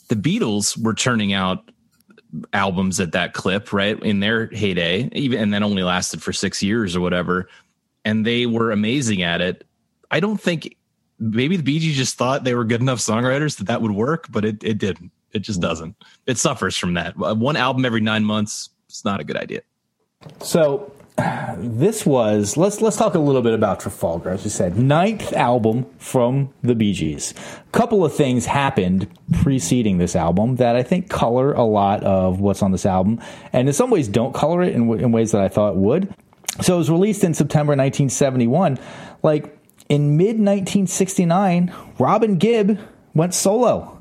the 0.08 0.16
Beatles 0.16 0.80
were 0.82 0.94
turning 0.94 1.32
out 1.32 1.70
albums 2.52 2.98
at 3.00 3.12
that 3.12 3.34
clip, 3.34 3.72
right? 3.72 4.00
In 4.02 4.20
their 4.20 4.46
heyday, 4.46 5.10
even 5.12 5.40
and 5.40 5.52
then 5.52 5.62
only 5.62 5.82
lasted 5.82 6.22
for 6.22 6.32
6 6.32 6.62
years 6.62 6.96
or 6.96 7.00
whatever 7.00 7.48
and 8.04 8.26
they 8.26 8.46
were 8.46 8.70
amazing 8.70 9.22
at 9.22 9.40
it. 9.40 9.66
I 10.10 10.20
don't 10.20 10.40
think 10.40 10.76
maybe 11.18 11.56
the 11.56 11.62
Bee 11.62 11.78
Gees 11.78 11.96
just 11.96 12.16
thought 12.16 12.44
they 12.44 12.54
were 12.54 12.64
good 12.64 12.80
enough 12.80 12.98
songwriters 12.98 13.58
that 13.58 13.68
that 13.68 13.82
would 13.82 13.92
work, 13.92 14.26
but 14.30 14.44
it, 14.44 14.62
it 14.64 14.78
didn't. 14.78 15.12
It 15.32 15.40
just 15.40 15.60
doesn't. 15.60 15.96
It 16.26 16.38
suffers 16.38 16.76
from 16.76 16.94
that. 16.94 17.14
Uh, 17.22 17.34
one 17.34 17.56
album 17.56 17.84
every 17.84 18.00
nine 18.00 18.24
months. 18.24 18.70
It's 18.88 19.04
not 19.04 19.20
a 19.20 19.24
good 19.24 19.36
idea. 19.36 19.62
So 20.40 20.92
this 21.56 22.06
was 22.06 22.56
let's 22.56 22.80
let's 22.80 22.96
talk 22.96 23.14
a 23.14 23.18
little 23.18 23.42
bit 23.42 23.54
about 23.54 23.80
Trafalgar. 23.80 24.30
As 24.30 24.44
you 24.44 24.50
said, 24.50 24.78
ninth 24.78 25.32
album 25.32 25.86
from 25.98 26.52
the 26.62 26.74
Bee 26.74 26.92
Gees. 26.92 27.32
A 27.32 27.70
couple 27.78 28.04
of 28.04 28.14
things 28.14 28.46
happened 28.46 29.08
preceding 29.42 29.98
this 29.98 30.16
album 30.16 30.56
that 30.56 30.76
I 30.76 30.82
think 30.82 31.08
color 31.08 31.52
a 31.52 31.64
lot 31.64 32.02
of 32.02 32.40
what's 32.40 32.62
on 32.62 32.72
this 32.72 32.86
album, 32.86 33.20
and 33.52 33.68
in 33.68 33.74
some 33.74 33.90
ways 33.90 34.08
don't 34.08 34.34
color 34.34 34.62
it 34.62 34.74
in, 34.74 34.82
in 35.00 35.12
ways 35.12 35.32
that 35.32 35.40
I 35.40 35.48
thought 35.48 35.76
would. 35.76 36.14
So 36.60 36.74
it 36.74 36.78
was 36.78 36.90
released 36.90 37.24
in 37.24 37.34
September 37.34 37.70
1971. 37.70 38.78
Like 39.22 39.58
in 39.88 40.16
mid 40.16 40.38
1969, 40.38 41.72
Robin 41.98 42.36
Gibb 42.36 42.78
went 43.14 43.34
solo 43.34 44.00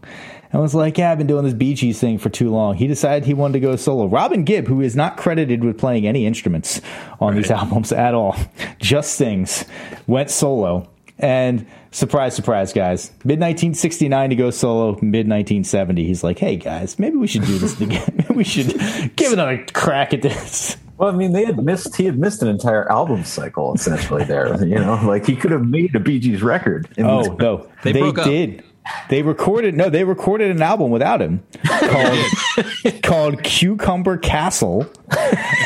and 0.51 0.62
was 0.62 0.75
like, 0.75 0.98
Yeah, 0.98 1.12
I've 1.12 1.17
been 1.17 1.27
doing 1.27 1.46
this 1.46 1.53
Bee 1.53 1.74
Gees 1.74 2.00
thing 2.00 2.17
for 2.17 2.29
too 2.29 2.50
long. 2.50 2.75
He 2.75 2.88
decided 2.88 3.25
he 3.25 3.34
wanted 3.34 3.53
to 3.53 3.60
go 3.62 3.75
solo. 3.75 4.08
Robin 4.08 4.43
Gibb, 4.43 4.67
who 4.67 4.81
is 4.81 4.96
not 4.96 5.17
credited 5.17 5.63
with 5.63 5.77
playing 5.77 6.05
any 6.08 6.25
instruments 6.25 6.81
on 7.20 7.34
right. 7.34 7.41
these 7.41 7.51
albums 7.51 7.91
at 7.91 8.13
all, 8.13 8.36
just 8.79 9.13
sings, 9.13 9.65
went 10.08 10.29
solo. 10.29 10.89
And 11.20 11.67
surprise, 11.91 12.36
surprise, 12.36 12.74
guys. 12.74 13.12
Mid 13.24 13.39
1969 13.39 14.31
to 14.31 14.36
go 14.36 14.50
solo. 14.50 14.93
Mid 15.01 15.27
1970, 15.29 16.05
he's 16.05 16.24
like, 16.24 16.39
"Hey 16.39 16.55
guys, 16.55 16.98
maybe 16.98 17.15
we 17.15 17.27
should 17.27 17.46
do 17.46 17.60
this 17.60 17.79
again. 17.81 18.12
maybe 18.15 18.34
we 18.34 18.43
should 18.43 19.15
give 19.15 19.31
another 19.31 19.63
crack 19.72 20.13
at 20.13 20.22
this." 20.24 20.77
Well, 21.01 21.10
I 21.10 21.13
mean, 21.13 21.34
they 21.34 21.46
had 21.46 21.58
missed 21.58 21.96
he 21.96 22.05
had 22.05 22.20
missed 22.20 22.43
an 22.43 22.48
entire 22.48 22.89
album 22.91 23.24
cycle 23.24 23.74
essentially 23.74 24.24
there. 24.24 24.51
You 24.72 24.75
know, 24.75 25.01
like 25.03 25.25
he 25.25 25.36
could 25.36 25.50
have 25.50 25.65
made 25.65 25.96
a 25.96 26.00
Bee 26.00 26.20
Gees 26.20 26.43
record. 26.43 26.88
oh 27.00 27.36
no, 27.39 27.67
they, 27.84 27.93
they 27.93 28.12
did. 28.12 28.63
they 29.10 29.24
recorded 29.24 29.75
no, 29.75 29.89
they 29.89 30.03
recorded 30.03 30.51
an 30.51 30.62
album 30.62 30.91
without 30.91 31.20
him 31.22 31.43
called 31.65 32.20
called 33.03 33.43
Cucumber 33.43 34.17
Castle. 34.17 34.86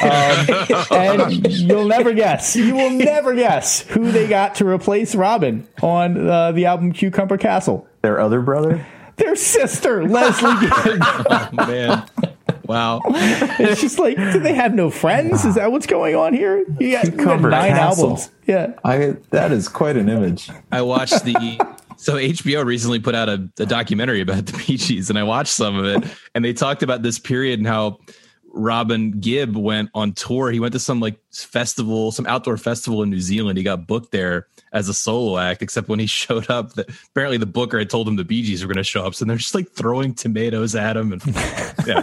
Um, 0.02 0.48
and 0.92 1.46
you'll 1.52 1.88
never 1.88 2.14
guess, 2.14 2.56
you 2.56 2.74
will 2.74 2.92
never 2.92 3.36
guess 3.36 3.82
who 3.82 4.12
they 4.12 4.28
got 4.28 4.56
to 4.56 4.68
replace 4.68 5.14
Robin 5.16 5.68
on 5.82 6.30
uh, 6.30 6.54
the 6.54 6.66
album 6.66 6.94
Cucumber 6.94 7.38
Castle. 7.38 7.86
Their 8.02 8.22
other 8.22 8.40
brother? 8.42 8.86
Their 9.18 9.36
sister, 9.36 10.08
Lesley 10.08 10.54
Gibb. 10.62 11.02
Oh, 11.02 11.50
man. 11.54 12.08
Wow. 12.68 13.02
It's 13.58 13.80
just 13.80 14.00
like, 14.00 14.18
do 14.18 14.40
they 14.40 14.54
have 14.54 14.74
no 14.74 14.90
friends? 14.90 15.46
Is 15.46 15.56
that 15.56 15.72
what's 15.72 15.86
going 15.86 16.16
on 16.16 16.34
here? 16.34 16.60
You 16.60 16.66
got, 16.66 16.82
you 16.82 16.92
got 16.92 17.04
Cucumber 17.06 17.50
nine 17.50 17.72
Castle. 17.72 18.10
albums. 18.10 18.30
Yeah. 18.46 18.74
I 18.84 19.16
that 19.30 19.52
is 19.52 19.70
quite 19.70 19.96
an 19.96 20.10
image. 20.10 20.50
I 20.72 20.82
watched 20.82 21.24
the 21.24 21.34
so 21.98 22.16
HBO 22.16 22.66
recently 22.66 23.00
put 23.00 23.16
out 23.16 23.30
a, 23.30 23.50
a 23.60 23.66
documentary 23.66 24.22
about 24.22 24.46
the 24.46 24.58
Bee 24.58 24.78
Gees, 24.78 25.10
and 25.10 25.18
I 25.18 25.24
watched 25.24 25.54
some 25.54 25.78
of 25.78 25.86
it, 25.86 26.10
and 26.34 26.44
they 26.44 26.54
talked 26.54 26.84
about 26.84 27.02
this 27.02 27.18
period 27.18 27.60
and 27.60 27.68
how 27.68 28.00
Robin 28.56 29.20
Gibb 29.20 29.56
went 29.56 29.90
on 29.94 30.14
tour. 30.14 30.52
He 30.52 30.60
went 30.60 30.74
to 30.74 30.80
some 30.80 31.00
like 31.00 31.18
festival, 31.32 32.12
some 32.12 32.26
outdoor 32.26 32.58
festival 32.58 33.04
in 33.04 33.10
New 33.10 33.20
Zealand. 33.20 33.58
He 33.58 33.64
got 33.64 33.86
booked 33.88 34.12
there 34.12 34.48
as 34.72 34.90
a 34.90 34.94
solo 34.94 35.38
act, 35.38 35.62
except 35.62 35.88
when 35.88 36.00
he 36.00 36.06
showed 36.08 36.50
up, 36.50 36.74
that 36.74 36.90
apparently 37.10 37.38
the 37.38 37.46
booker 37.46 37.80
had 37.80 37.90
told 37.90 38.08
him 38.08 38.16
the 38.16 38.24
Bee 38.24 38.44
Gees 38.44 38.62
were 38.62 38.68
going 38.68 38.78
to 38.78 38.84
show 38.84 39.06
up, 39.06 39.16
so 39.16 39.26
they're 39.26 39.38
just 39.38 39.56
like 39.56 39.72
throwing 39.72 40.14
tomatoes 40.14 40.76
at 40.76 40.98
him, 40.98 41.14
and 41.14 41.26
yeah, 41.88 42.02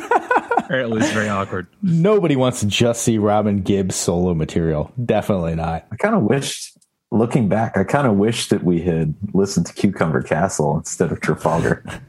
apparently 0.64 0.99
it 0.99 1.00
was 1.02 1.11
very 1.12 1.28
awkward. 1.28 1.66
Nobody 1.83 2.37
wants 2.37 2.61
to 2.61 2.66
just 2.66 3.02
see 3.02 3.19
Robin 3.19 3.62
Gibb's 3.62 3.97
solo 3.97 4.35
material. 4.35 4.92
Definitely 5.04 5.54
not. 5.54 5.87
I 5.92 5.97
kind 5.97 6.14
of 6.14 6.23
wished, 6.23 6.76
looking 7.11 7.49
back, 7.49 7.76
I 7.76 7.85
kind 7.85 8.07
of 8.07 8.16
wish 8.16 8.49
that 8.49 8.64
we 8.64 8.81
had 8.83 9.14
listened 9.35 9.66
to 9.66 9.73
Cucumber 9.75 10.23
Castle 10.23 10.76
instead 10.78 11.12
of 11.12 11.21
Trafalgar. 11.21 11.85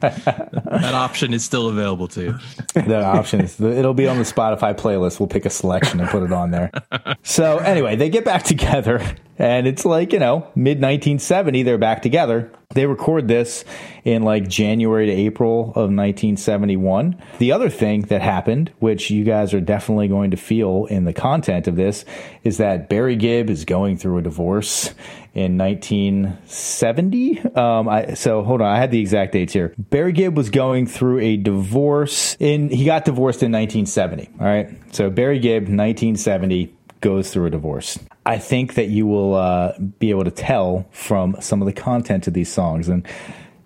That 0.74 0.94
option 0.94 1.32
is 1.32 1.44
still 1.44 1.68
available 1.68 2.08
to 2.08 2.22
you. 2.22 2.38
The 2.74 3.02
options. 3.02 3.60
It'll 3.60 3.94
be 3.94 4.08
on 4.08 4.18
the 4.18 4.24
Spotify 4.24 4.74
playlist. 4.76 5.20
We'll 5.20 5.28
pick 5.28 5.46
a 5.46 5.50
selection 5.50 6.00
and 6.00 6.08
put 6.10 6.22
it 6.22 6.32
on 6.32 6.50
there. 6.50 6.70
So 7.22 7.56
anyway, 7.58 7.96
they 7.96 8.10
get 8.10 8.24
back 8.24 8.42
together, 8.42 9.02
and 9.38 9.66
it's 9.66 9.84
like 9.84 10.12
you 10.12 10.18
know 10.18 10.50
mid 10.54 10.80
1970. 10.80 11.62
They're 11.62 11.78
back 11.78 12.02
together. 12.02 12.52
They 12.74 12.86
record 12.86 13.28
this 13.28 13.64
in 14.04 14.22
like 14.22 14.48
January 14.48 15.06
to 15.06 15.12
April 15.12 15.68
of 15.70 15.90
1971. 15.90 17.16
The 17.38 17.52
other 17.52 17.70
thing 17.70 18.02
that 18.02 18.20
happened, 18.20 18.72
which 18.80 19.10
you 19.10 19.24
guys 19.24 19.54
are 19.54 19.60
definitely 19.60 20.08
going 20.08 20.32
to 20.32 20.36
feel 20.36 20.86
in 20.86 21.04
the 21.04 21.12
content 21.12 21.68
of 21.68 21.76
this, 21.76 22.04
is 22.42 22.56
that 22.58 22.88
Barry 22.88 23.14
Gibb 23.14 23.48
is 23.48 23.64
going 23.64 23.96
through 23.96 24.18
a 24.18 24.22
divorce 24.22 24.92
in 25.34 25.56
1970. 25.56 27.40
Um, 27.54 27.88
I, 27.88 28.14
so 28.14 28.42
hold 28.42 28.60
on, 28.60 28.68
I 28.68 28.78
had 28.78 28.90
the 28.90 29.00
exact 29.00 29.32
dates 29.32 29.52
here. 29.52 29.74
Barry 29.78 30.12
Gibb 30.12 30.36
was 30.36 30.50
going 30.50 30.86
through 30.86 31.20
a 31.20 31.36
divorce 31.36 32.36
in, 32.40 32.70
he 32.70 32.84
got 32.84 33.04
divorced 33.04 33.42
in 33.42 33.52
1970. 33.52 34.30
All 34.40 34.46
right. 34.46 34.70
So 34.92 35.10
Barry 35.10 35.38
Gibb, 35.38 35.62
1970, 35.64 36.74
goes 37.00 37.30
through 37.32 37.46
a 37.46 37.50
divorce. 37.50 37.98
I 38.26 38.38
think 38.38 38.74
that 38.74 38.88
you 38.88 39.06
will 39.06 39.34
uh, 39.34 39.78
be 39.98 40.10
able 40.10 40.24
to 40.24 40.30
tell 40.30 40.86
from 40.90 41.36
some 41.40 41.60
of 41.60 41.66
the 41.66 41.72
content 41.72 42.26
of 42.26 42.32
these 42.32 42.50
songs. 42.50 42.88
And 42.88 43.06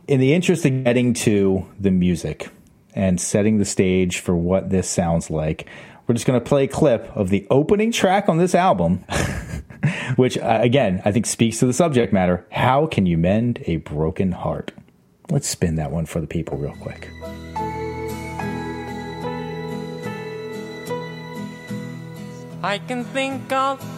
in 0.08 0.18
the 0.18 0.32
interest 0.32 0.64
of 0.64 0.84
getting 0.84 1.14
to 1.14 1.64
the 1.78 1.92
music 1.92 2.48
and 2.94 3.20
setting 3.20 3.58
the 3.58 3.64
stage 3.64 4.18
for 4.18 4.34
what 4.34 4.70
this 4.70 4.88
sounds 4.88 5.30
like, 5.30 5.68
we're 6.06 6.14
just 6.14 6.26
going 6.26 6.40
to 6.40 6.44
play 6.44 6.64
a 6.64 6.68
clip 6.68 7.04
of 7.14 7.28
the 7.28 7.46
opening 7.50 7.92
track 7.92 8.28
on 8.28 8.38
this 8.38 8.54
album, 8.54 9.04
which, 10.16 10.36
uh, 10.38 10.58
again, 10.60 11.02
I 11.04 11.12
think 11.12 11.26
speaks 11.26 11.58
to 11.58 11.66
the 11.66 11.72
subject 11.72 12.12
matter. 12.12 12.44
How 12.50 12.86
can 12.86 13.06
you 13.06 13.16
mend 13.16 13.62
a 13.66 13.76
broken 13.76 14.32
heart? 14.32 14.72
Let's 15.30 15.46
spin 15.46 15.76
that 15.76 15.92
one 15.92 16.06
for 16.06 16.20
the 16.20 16.26
people 16.26 16.56
real 16.56 16.74
quick. 16.80 17.10
I 22.62 22.78
can 22.88 23.04
think 23.04 23.52
of 23.52 23.97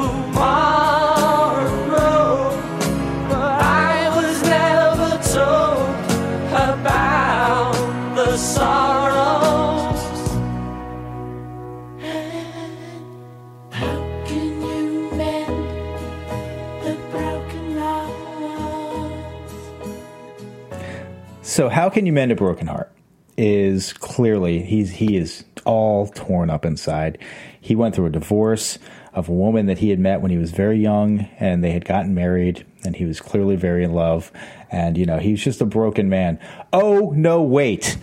So, 21.61 21.69
how 21.69 21.91
can 21.91 22.07
you 22.07 22.11
mend 22.11 22.31
a 22.31 22.35
broken 22.35 22.65
heart? 22.65 22.91
Is 23.37 23.93
clearly 23.93 24.63
he's 24.63 24.89
he 24.89 25.15
is 25.15 25.43
all 25.63 26.07
torn 26.07 26.49
up 26.49 26.65
inside. 26.65 27.19
He 27.59 27.75
went 27.75 27.93
through 27.93 28.07
a 28.07 28.09
divorce 28.09 28.79
of 29.13 29.29
a 29.29 29.31
woman 29.31 29.67
that 29.67 29.77
he 29.77 29.91
had 29.91 29.99
met 29.99 30.21
when 30.21 30.31
he 30.31 30.39
was 30.39 30.49
very 30.49 30.79
young, 30.79 31.29
and 31.39 31.63
they 31.63 31.69
had 31.69 31.85
gotten 31.85 32.15
married, 32.15 32.65
and 32.83 32.95
he 32.95 33.05
was 33.05 33.19
clearly 33.19 33.57
very 33.57 33.83
in 33.83 33.93
love. 33.93 34.31
And 34.71 34.97
you 34.97 35.05
know, 35.05 35.19
he's 35.19 35.43
just 35.43 35.61
a 35.61 35.65
broken 35.67 36.09
man. 36.09 36.39
Oh 36.73 37.13
no, 37.15 37.43
wait, 37.43 37.95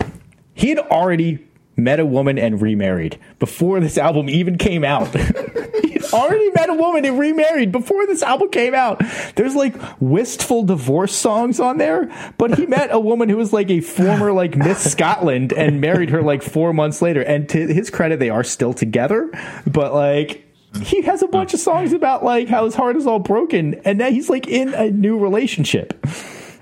he 0.53 0.69
had 0.69 0.79
already 0.79 1.45
met 1.75 1.99
a 1.99 2.05
woman 2.05 2.39
and 2.39 2.61
remarried 2.61 3.19
before 3.39 3.81
this 3.81 3.97
album 3.97 4.29
even 4.29 4.57
came 4.57 4.85
out. 4.85 5.13
Already 6.13 6.51
met 6.51 6.69
a 6.69 6.73
woman 6.73 7.05
and 7.05 7.19
remarried 7.19 7.71
before 7.71 8.05
this 8.07 8.23
album 8.23 8.49
came 8.49 8.73
out. 8.73 9.01
There's 9.35 9.55
like 9.55 9.75
wistful 9.99 10.63
divorce 10.63 11.13
songs 11.13 11.59
on 11.59 11.77
there, 11.77 12.11
but 12.37 12.57
he 12.57 12.65
met 12.65 12.89
a 12.91 12.99
woman 12.99 13.29
who 13.29 13.37
was 13.37 13.53
like 13.53 13.69
a 13.69 13.81
former 13.81 14.31
like 14.31 14.55
Miss 14.55 14.91
Scotland 14.91 15.53
and 15.53 15.81
married 15.81 16.09
her 16.09 16.21
like 16.21 16.41
four 16.41 16.73
months 16.73 17.01
later. 17.01 17.21
And 17.21 17.47
to 17.49 17.67
his 17.67 17.89
credit, 17.89 18.19
they 18.19 18.29
are 18.29 18.43
still 18.43 18.73
together, 18.73 19.29
but 19.67 19.93
like 19.93 20.45
he 20.83 21.01
has 21.01 21.21
a 21.21 21.27
bunch 21.27 21.53
of 21.53 21.59
songs 21.59 21.93
about 21.93 22.23
like 22.23 22.47
how 22.47 22.65
his 22.65 22.75
heart 22.75 22.95
is 22.95 23.07
all 23.07 23.19
broken 23.19 23.75
and 23.85 23.97
now 23.97 24.09
he's 24.11 24.29
like 24.29 24.47
in 24.47 24.73
a 24.75 24.91
new 24.91 25.17
relationship 25.17 26.05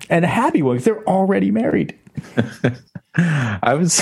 and 0.10 0.24
a 0.24 0.30
happy 0.30 0.62
one 0.62 0.76
because 0.76 0.86
they're 0.86 1.04
already 1.08 1.52
married. 1.52 1.98
I 3.16 3.74
was 3.74 4.02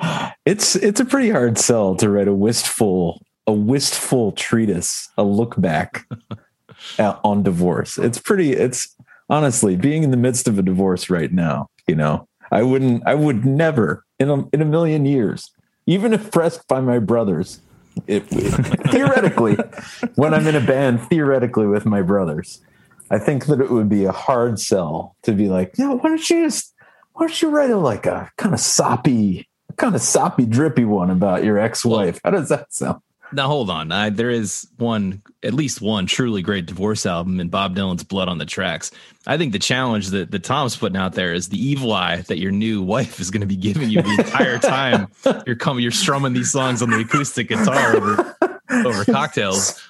it's 0.46 0.76
it's 0.76 1.00
a 1.00 1.04
pretty 1.04 1.30
hard 1.30 1.58
sell 1.58 1.96
to 1.96 2.08
write 2.10 2.28
a 2.28 2.34
wistful 2.34 3.22
a 3.46 3.52
wistful 3.52 4.32
treatise, 4.32 5.08
a 5.16 5.24
look 5.24 5.54
back 5.58 6.06
uh, 6.98 7.18
on 7.24 7.42
divorce. 7.42 7.98
It's 7.98 8.18
pretty 8.18 8.52
it's 8.52 8.94
honestly 9.28 9.76
being 9.76 10.02
in 10.02 10.10
the 10.10 10.16
midst 10.16 10.48
of 10.48 10.58
a 10.58 10.62
divorce 10.62 11.10
right 11.10 11.32
now, 11.32 11.68
you 11.86 11.94
know. 11.94 12.28
I 12.50 12.62
wouldn't 12.62 13.02
I 13.06 13.14
would 13.14 13.44
never 13.44 14.04
in 14.18 14.30
a, 14.30 14.48
in 14.52 14.62
a 14.62 14.64
million 14.64 15.04
years, 15.04 15.50
even 15.86 16.12
if 16.12 16.30
pressed 16.30 16.66
by 16.68 16.80
my 16.80 16.98
brothers, 16.98 17.60
it, 18.06 18.20
theoretically 18.90 19.56
when 20.14 20.34
I'm 20.34 20.46
in 20.46 20.54
a 20.54 20.60
band 20.60 21.02
theoretically 21.08 21.66
with 21.66 21.86
my 21.86 22.02
brothers, 22.02 22.60
I 23.10 23.18
think 23.18 23.46
that 23.46 23.60
it 23.60 23.70
would 23.70 23.88
be 23.88 24.04
a 24.04 24.12
hard 24.12 24.60
sell 24.60 25.16
to 25.22 25.32
be 25.32 25.48
like, 25.48 25.74
yeah, 25.78 25.92
why 25.92 26.08
don't 26.08 26.30
you 26.30 26.44
just 26.44 26.74
why 27.14 27.26
don't 27.26 27.42
you 27.42 27.50
write 27.50 27.70
a 27.70 27.78
like 27.78 28.06
a 28.06 28.30
kind 28.36 28.54
of 28.54 28.60
soppy, 28.60 29.48
kind 29.76 29.94
of 29.94 30.02
soppy, 30.02 30.46
drippy 30.46 30.84
one 30.84 31.10
about 31.10 31.44
your 31.44 31.58
ex-wife? 31.58 32.20
How 32.24 32.30
does 32.30 32.48
that 32.50 32.72
sound? 32.72 33.00
Now 33.32 33.48
hold 33.48 33.70
on. 33.70 33.90
I, 33.92 34.10
there 34.10 34.30
is 34.30 34.66
one, 34.76 35.22
at 35.42 35.52
least 35.52 35.80
one 35.80 36.06
truly 36.06 36.42
great 36.42 36.66
divorce 36.66 37.04
album 37.06 37.40
in 37.40 37.48
Bob 37.48 37.74
Dylan's 37.76 38.04
Blood 38.04 38.28
on 38.28 38.38
the 38.38 38.46
Tracks. 38.46 38.90
I 39.26 39.36
think 39.36 39.52
the 39.52 39.58
challenge 39.58 40.08
that, 40.10 40.30
that 40.30 40.44
Tom's 40.44 40.76
putting 40.76 40.96
out 40.96 41.14
there 41.14 41.34
is 41.34 41.48
the 41.48 41.58
evil 41.58 41.92
eye 41.92 42.22
that 42.22 42.38
your 42.38 42.52
new 42.52 42.82
wife 42.82 43.18
is 43.20 43.30
going 43.30 43.40
to 43.40 43.46
be 43.46 43.56
giving 43.56 43.90
you 43.90 44.00
the 44.02 44.16
entire 44.18 44.58
time 44.58 45.08
you're 45.46 45.56
coming, 45.56 45.82
you're 45.82 45.90
strumming 45.90 46.32
these 46.32 46.52
songs 46.52 46.82
on 46.82 46.90
the 46.90 47.00
acoustic 47.00 47.48
guitar 47.48 47.96
over, 47.96 48.36
over 48.70 49.04
cocktails. 49.04 49.82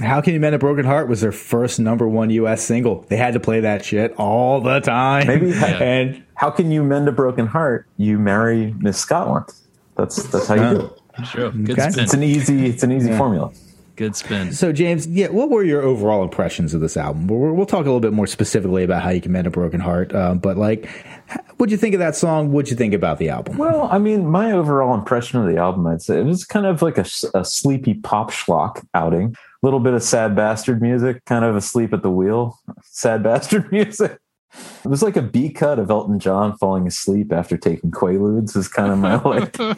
How 0.00 0.20
Can 0.20 0.32
You 0.34 0.38
Mend 0.38 0.54
a 0.54 0.58
Broken 0.58 0.84
Heart 0.84 1.08
was 1.08 1.22
their 1.22 1.32
first 1.32 1.80
number 1.80 2.06
one 2.06 2.30
US 2.30 2.62
single. 2.64 3.00
They 3.08 3.16
had 3.16 3.34
to 3.34 3.40
play 3.40 3.60
that 3.60 3.84
shit 3.84 4.14
all 4.16 4.60
the 4.60 4.78
time. 4.80 5.26
Maybe- 5.26 5.52
and 5.54 6.22
How 6.34 6.50
can 6.50 6.70
you 6.70 6.84
mend 6.84 7.08
a 7.08 7.12
broken 7.12 7.46
heart? 7.46 7.86
You 7.96 8.18
marry 8.18 8.74
Miss 8.78 8.98
Scotland. 8.98 9.46
That's 9.96 10.22
that's 10.24 10.46
how 10.46 10.54
you 10.54 10.78
do 10.78 10.86
it. 10.86 11.00
Sure. 11.24 11.50
Good 11.50 11.78
Okay. 11.78 11.90
spin. 11.90 12.04
It's 12.04 12.14
an 12.14 12.22
easy 12.22 12.66
it's 12.66 12.82
an 12.82 12.92
easy 12.92 13.12
formula. 13.16 13.50
Good 13.96 14.14
spin. 14.14 14.52
so, 14.52 14.72
James, 14.72 15.06
yeah, 15.06 15.28
what 15.28 15.48
were 15.48 15.64
your 15.64 15.80
overall 15.80 16.22
impressions 16.22 16.74
of 16.74 16.82
this 16.82 16.98
album? 16.98 17.28
We'll, 17.28 17.54
we'll 17.54 17.64
talk 17.64 17.80
a 17.80 17.84
little 17.84 18.00
bit 18.00 18.12
more 18.12 18.26
specifically 18.26 18.84
about 18.84 19.00
how 19.02 19.08
you 19.08 19.22
can 19.22 19.32
mend 19.32 19.46
a 19.46 19.50
broken 19.50 19.80
heart. 19.80 20.14
Uh, 20.14 20.34
but, 20.34 20.58
like, 20.58 20.86
what'd 21.56 21.70
you 21.70 21.78
think 21.78 21.94
of 21.94 22.00
that 22.00 22.14
song? 22.14 22.52
What'd 22.52 22.70
you 22.70 22.76
think 22.76 22.92
about 22.92 23.16
the 23.16 23.30
album? 23.30 23.56
Well, 23.56 23.88
I 23.90 23.96
mean, 23.96 24.26
my 24.26 24.52
overall 24.52 24.92
impression 24.94 25.40
of 25.40 25.46
the 25.50 25.56
album, 25.56 25.86
I'd 25.86 26.02
say 26.02 26.20
it 26.20 26.26
was 26.26 26.44
kind 26.44 26.66
of 26.66 26.82
like 26.82 26.98
a, 26.98 27.06
a 27.32 27.42
sleepy 27.42 27.94
pop 27.94 28.30
schlock 28.30 28.84
outing. 28.92 29.34
A 29.34 29.66
little 29.66 29.80
bit 29.80 29.94
of 29.94 30.02
sad 30.02 30.36
bastard 30.36 30.82
music, 30.82 31.24
kind 31.24 31.46
of 31.46 31.56
asleep 31.56 31.94
at 31.94 32.02
the 32.02 32.10
wheel, 32.10 32.58
sad 32.82 33.22
bastard 33.22 33.72
music. 33.72 34.18
It 34.84 34.88
was 34.88 35.02
like 35.02 35.16
a 35.16 35.22
B 35.22 35.48
cut 35.48 35.78
of 35.78 35.88
Elton 35.90 36.18
John 36.18 36.54
falling 36.58 36.86
asleep 36.86 37.32
after 37.32 37.56
taking 37.56 37.92
Quaaludes. 37.92 38.54
Is 38.58 38.68
kind 38.68 38.92
of 38.92 38.98
my 38.98 39.14
like. 39.22 39.56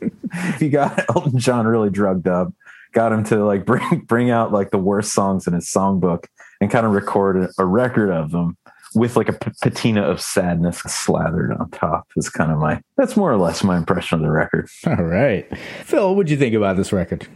if 0.32 0.62
you 0.62 0.70
got 0.70 1.04
Elton 1.14 1.38
John 1.38 1.66
really 1.66 1.90
drugged 1.90 2.28
up, 2.28 2.52
got 2.92 3.12
him 3.12 3.24
to 3.24 3.44
like 3.44 3.64
bring 3.64 4.00
bring 4.06 4.30
out 4.30 4.52
like 4.52 4.70
the 4.70 4.78
worst 4.78 5.12
songs 5.12 5.46
in 5.46 5.54
his 5.54 5.66
songbook 5.66 6.26
and 6.60 6.70
kind 6.70 6.86
of 6.86 6.92
record 6.92 7.36
a, 7.36 7.48
a 7.58 7.64
record 7.64 8.10
of 8.10 8.30
them 8.30 8.56
with 8.94 9.16
like 9.16 9.28
a 9.28 9.34
p- 9.34 9.50
patina 9.62 10.02
of 10.02 10.20
sadness 10.20 10.78
slathered 10.78 11.52
on 11.52 11.70
top. 11.70 12.06
Is 12.16 12.28
kind 12.30 12.50
of 12.50 12.58
my 12.58 12.80
that's 12.96 13.16
more 13.16 13.32
or 13.32 13.36
less 13.36 13.62
my 13.62 13.76
impression 13.76 14.16
of 14.16 14.22
the 14.22 14.30
record. 14.30 14.68
All 14.86 14.96
right, 14.96 15.46
Phil, 15.84 16.14
what'd 16.14 16.30
you 16.30 16.36
think 16.36 16.54
about 16.54 16.76
this 16.76 16.92
record? 16.92 17.26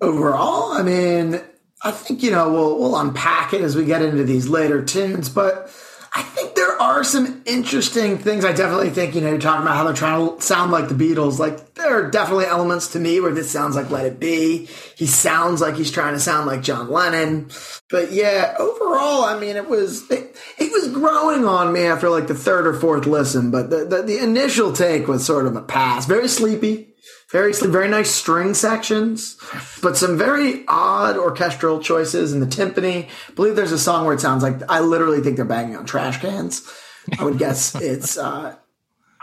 Overall, 0.00 0.72
I 0.72 0.82
mean, 0.82 1.40
I 1.82 1.90
think 1.90 2.22
you 2.22 2.30
know 2.30 2.52
we'll 2.52 2.78
we'll 2.78 2.96
unpack 2.96 3.52
it 3.52 3.60
as 3.60 3.76
we 3.76 3.84
get 3.84 4.02
into 4.02 4.24
these 4.24 4.48
later 4.48 4.84
tunes, 4.84 5.28
but 5.28 5.70
I 6.14 6.22
think 6.22 6.54
there 6.54 6.80
are 6.80 7.02
some 7.04 7.42
interesting 7.46 8.18
things. 8.18 8.44
I 8.44 8.52
definitely 8.52 8.90
think 8.90 9.14
you 9.14 9.22
know 9.22 9.30
you're 9.30 9.38
talking 9.38 9.62
about 9.62 9.76
how 9.76 9.84
they're 9.84 9.94
trying 9.94 10.36
to 10.36 10.42
sound 10.42 10.70
like 10.70 10.88
the 10.88 10.94
Beatles. 10.94 11.38
Like 11.38 11.74
there 11.74 11.98
are 11.98 12.10
definitely 12.10 12.44
elements 12.44 12.88
to 12.88 12.98
me 12.98 13.18
where 13.18 13.32
this 13.32 13.50
sounds 13.50 13.76
like 13.76 13.88
Let 13.88 14.04
It 14.04 14.20
Be. 14.20 14.68
He 14.94 15.06
sounds 15.06 15.62
like 15.62 15.76
he's 15.76 15.90
trying 15.90 16.12
to 16.12 16.20
sound 16.20 16.46
like 16.46 16.62
John 16.62 16.90
Lennon. 16.90 17.50
But 17.88 18.12
yeah, 18.12 18.54
overall, 18.58 19.24
I 19.24 19.38
mean, 19.38 19.56
it 19.56 19.70
was 19.70 20.10
it, 20.10 20.36
it 20.58 20.70
was 20.70 20.88
growing 20.88 21.46
on 21.46 21.72
me 21.72 21.84
after 21.84 22.10
like 22.10 22.26
the 22.26 22.34
third 22.34 22.66
or 22.66 22.74
fourth 22.74 23.06
listen. 23.06 23.50
But 23.50 23.70
the 23.70 23.86
the, 23.86 24.02
the 24.02 24.18
initial 24.18 24.72
take 24.74 25.08
was 25.08 25.24
sort 25.24 25.46
of 25.46 25.56
a 25.56 25.62
pass. 25.62 26.04
Very 26.04 26.28
sleepy. 26.28 26.91
Very, 27.32 27.52
very 27.54 27.88
nice 27.88 28.10
string 28.10 28.52
sections, 28.52 29.38
but 29.82 29.96
some 29.96 30.18
very 30.18 30.66
odd 30.68 31.16
orchestral 31.16 31.80
choices 31.80 32.34
in 32.34 32.40
the 32.40 32.46
timpani. 32.46 33.06
I 33.06 33.32
believe 33.34 33.56
there's 33.56 33.72
a 33.72 33.78
song 33.78 34.04
where 34.04 34.12
it 34.14 34.20
sounds 34.20 34.42
like 34.42 34.60
I 34.68 34.80
literally 34.80 35.22
think 35.22 35.36
they're 35.36 35.46
banging 35.46 35.76
on 35.76 35.86
trash 35.86 36.20
cans. 36.20 36.70
I 37.18 37.24
would 37.24 37.38
guess 37.38 37.74
it's, 37.80 38.18
uh, 38.18 38.54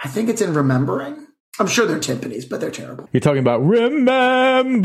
I 0.03 0.07
think 0.07 0.27
it's 0.29 0.41
in 0.41 0.55
Remembering. 0.55 1.27
I'm 1.59 1.67
sure 1.67 1.85
they're 1.85 1.99
timpanis, 1.99 2.49
but 2.49 2.61
they're 2.61 2.71
terrible. 2.71 3.07
You're 3.11 3.21
talking 3.21 3.41
about 3.41 3.63
remembering 3.63 4.79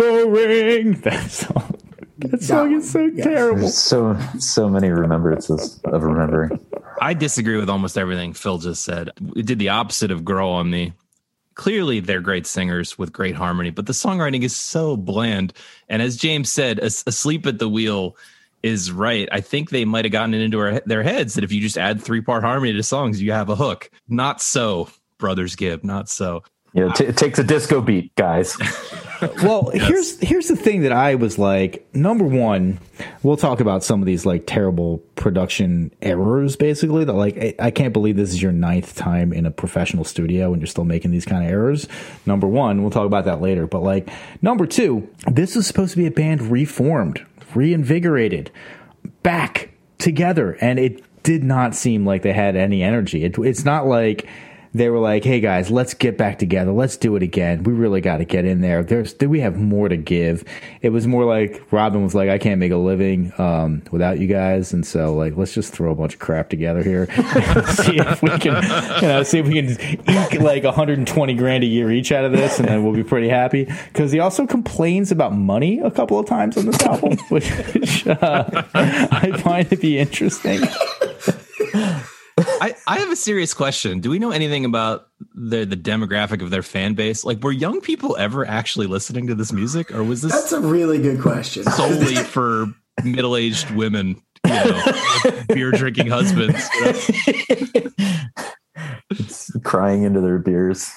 that 1.00 1.31
song. 1.31 1.78
That 2.19 2.43
song 2.43 2.73
one, 2.73 2.81
is 2.81 2.90
so 2.90 3.07
yes. 3.07 3.25
terrible. 3.25 3.61
There's 3.61 3.78
so 3.78 4.19
so 4.38 4.69
many 4.69 4.88
remembrances 4.88 5.81
of 5.85 6.02
remembering. 6.02 6.59
I 7.00 7.14
disagree 7.14 7.57
with 7.57 7.71
almost 7.71 7.97
everything 7.97 8.35
Phil 8.35 8.59
just 8.59 8.83
said. 8.83 9.11
It 9.35 9.47
did 9.47 9.59
the 9.59 9.71
opposite 9.71 10.11
of 10.11 10.25
grow 10.25 10.50
on 10.50 10.69
me. 10.71 10.93
Clearly, 11.54 12.00
they're 12.00 12.20
great 12.20 12.46
singers 12.46 12.99
with 12.99 13.12
great 13.12 13.34
harmony, 13.34 13.70
but 13.70 13.87
the 13.87 13.92
songwriting 13.92 14.42
is 14.42 14.56
so 14.56 14.96
bland. 14.96 15.52
And 15.88 16.02
as 16.02 16.16
James 16.16 16.50
said, 16.50 16.78
as- 16.80 17.04
asleep 17.06 17.46
at 17.46 17.58
the 17.58 17.68
wheel 17.68 18.16
is 18.62 18.90
right. 18.90 19.28
I 19.30 19.40
think 19.40 19.70
they 19.70 19.84
might 19.84 20.04
have 20.04 20.12
gotten 20.12 20.34
it 20.34 20.40
into 20.40 20.58
our, 20.58 20.80
their 20.87 21.02
heads 21.02 21.34
that 21.34 21.44
if 21.44 21.52
you 21.52 21.61
just 21.61 21.78
add 21.78 22.02
three 22.02 22.23
part 22.23 22.42
harmony 22.42 22.73
to 22.73 22.82
songs, 22.82 23.20
you 23.20 23.30
have 23.32 23.50
a 23.50 23.56
hook. 23.56 23.90
Not 24.08 24.40
so, 24.40 24.88
Brothers 25.18 25.54
Gibb. 25.54 25.84
Not 25.84 26.08
so. 26.08 26.42
Yeah, 26.75 26.93
t- 26.93 27.04
it 27.04 27.16
takes 27.16 27.38
a 27.38 27.45
disco 27.45 27.81
beat, 27.81 28.14
guys. 28.16 28.57
Well, 29.43 29.71
here's 29.71 30.21
here's 30.21 30.49
the 30.49 30.57
thing 30.57 30.83
that 30.83 30.93
I 30.93 31.14
was 31.14 31.38
like, 31.38 31.88
number 31.95 32.25
one, 32.25 32.78
we'll 33.23 33.38
talk 33.38 33.61
about 33.61 33.83
some 33.83 34.02
of 34.02 34.07
these 34.07 34.26
like 34.26 34.47
terrible 34.47 34.99
production 35.14 35.93
errors, 36.02 36.57
basically. 36.57 37.04
That 37.04 37.14
like 37.14 37.38
I, 37.38 37.54
I 37.59 37.71
can't 37.71 37.95
believe 37.95 38.16
this 38.16 38.31
is 38.31 38.43
your 38.43 38.52
ninth 38.52 38.95
time 38.97 39.33
in 39.33 39.47
a 39.47 39.50
professional 39.50 40.04
studio 40.04 40.52
and 40.52 40.61
you're 40.61 40.66
still 40.66 40.85
making 40.85 41.11
these 41.11 41.25
kind 41.25 41.45
of 41.45 41.50
errors. 41.50 41.88
Number 42.26 42.47
one, 42.47 42.83
we'll 42.83 42.90
talk 42.90 43.07
about 43.07 43.25
that 43.25 43.40
later. 43.40 43.66
But 43.66 43.83
like 43.83 44.11
number 44.43 44.66
two, 44.66 45.09
this 45.26 45.57
is 45.57 45.66
supposed 45.66 45.93
to 45.93 45.99
be 45.99 46.07
a 46.07 46.11
band 46.11 46.43
reformed, 46.43 47.25
reinvigorated, 47.54 48.50
back 49.23 49.71
together, 49.99 50.59
and 50.61 50.78
it 50.78 51.02
did 51.23 51.45
not 51.45 51.75
seem 51.75 52.04
like 52.04 52.23
they 52.23 52.33
had 52.33 52.57
any 52.57 52.83
energy. 52.83 53.25
It, 53.25 53.38
it's 53.38 53.64
not 53.64 53.87
like 53.87 54.28
they 54.75 54.90
were 54.90 54.99
like, 54.99 55.25
"Hey 55.25 55.40
guys, 55.40 55.71
let's 55.71 55.95
get 55.95 56.19
back 56.19 56.38
together. 56.38 56.73
Let's 56.73 56.97
do 56.97 57.14
it 57.14 57.23
again. 57.23 57.62
We 57.62 57.73
really 57.73 58.00
got 58.00 58.19
to 58.19 58.25
get 58.25 58.45
in 58.45 58.61
there. 58.61 58.83
There's 58.83 59.12
do 59.12 59.31
we 59.31 59.40
have 59.40 59.57
more 59.57 59.88
to 59.88 59.97
give." 59.97 60.45
It 60.83 60.90
was 60.90 61.07
more 61.07 61.25
like 61.25 61.62
Robin 61.71 62.02
was 62.02 62.14
like, 62.14 62.28
"I 62.28 62.39
can't 62.39 62.58
make 62.58 62.73
a 62.73 62.76
living 62.76 63.32
um, 63.39 63.82
without 63.93 64.19
you 64.19 64.26
guys, 64.26 64.73
and 64.73 64.84
so 64.84 65.15
like 65.15 65.37
let's 65.37 65.54
just 65.54 65.73
throw 65.73 65.93
a 65.93 65.95
bunch 65.95 66.15
of 66.15 66.21
crap 66.21 66.50
together 66.50 66.82
here, 66.82 67.06
see 67.73 67.99
if 67.99 68.21
we 68.21 68.30
can, 68.30 68.63
you 69.00 69.08
know, 69.08 69.23
see 69.23 69.39
if 69.39 69.47
we 69.47 69.54
can 69.54 69.71
eke 70.10 70.41
like 70.41 70.65
120 70.65 71.34
grand 71.34 71.63
a 71.63 71.67
year 71.67 71.93
each 71.93 72.10
out 72.10 72.25
of 72.25 72.32
this, 72.32 72.58
and 72.58 72.69
then 72.69 72.82
we'll 72.82 72.93
be 72.93 73.04
pretty 73.04 73.28
happy." 73.28 73.65
Because 73.93 74.10
he 74.10 74.19
also 74.19 74.47
complains 74.47 75.13
about 75.13 75.32
money 75.34 75.78
a 75.78 75.91
couple 75.91 76.19
of 76.19 76.26
times 76.26 76.56
on 76.56 76.67
this 76.67 76.82
album, 76.82 77.17
which 77.28 78.06
uh, 78.08 78.65
I 78.75 79.41
find 79.43 79.71
to 79.71 79.76
be 79.76 79.99
interesting. 79.99 80.60
I, 82.61 82.75
I 82.87 82.99
have 82.99 83.11
a 83.11 83.17
serious 83.17 83.54
question. 83.54 84.00
Do 84.00 84.11
we 84.11 84.19
know 84.19 84.30
anything 84.30 84.65
about 84.65 85.09
the 85.35 85.65
the 85.65 85.76
demographic 85.76 86.43
of 86.43 86.50
their 86.50 86.63
fan 86.63 86.95
base? 86.95 87.25
Like, 87.25 87.43
were 87.43 87.52
young 87.52 87.80
people 87.80 88.17
ever 88.17 88.47
actually 88.47 88.87
listening 88.87 89.26
to 89.28 89.35
this 89.35 89.52
music, 89.52 89.93
or 89.95 90.02
was 90.04 90.23
this 90.23 90.33
That's 90.33 90.52
a 90.52 90.61
really 90.61 90.99
good 90.99 91.21
question. 91.21 91.65
solely 91.65 92.15
for 92.25 92.67
middle 93.04 93.37
aged 93.37 93.71
women, 93.73 94.21
you 94.47 94.52
know, 94.52 94.83
beer 95.49 95.71
drinking 95.71 96.09
husbands? 96.09 96.69
you 96.76 97.73
know? 97.75 97.91
It's 99.11 99.50
crying 99.63 100.02
into 100.02 100.21
their 100.21 100.39
beers. 100.39 100.91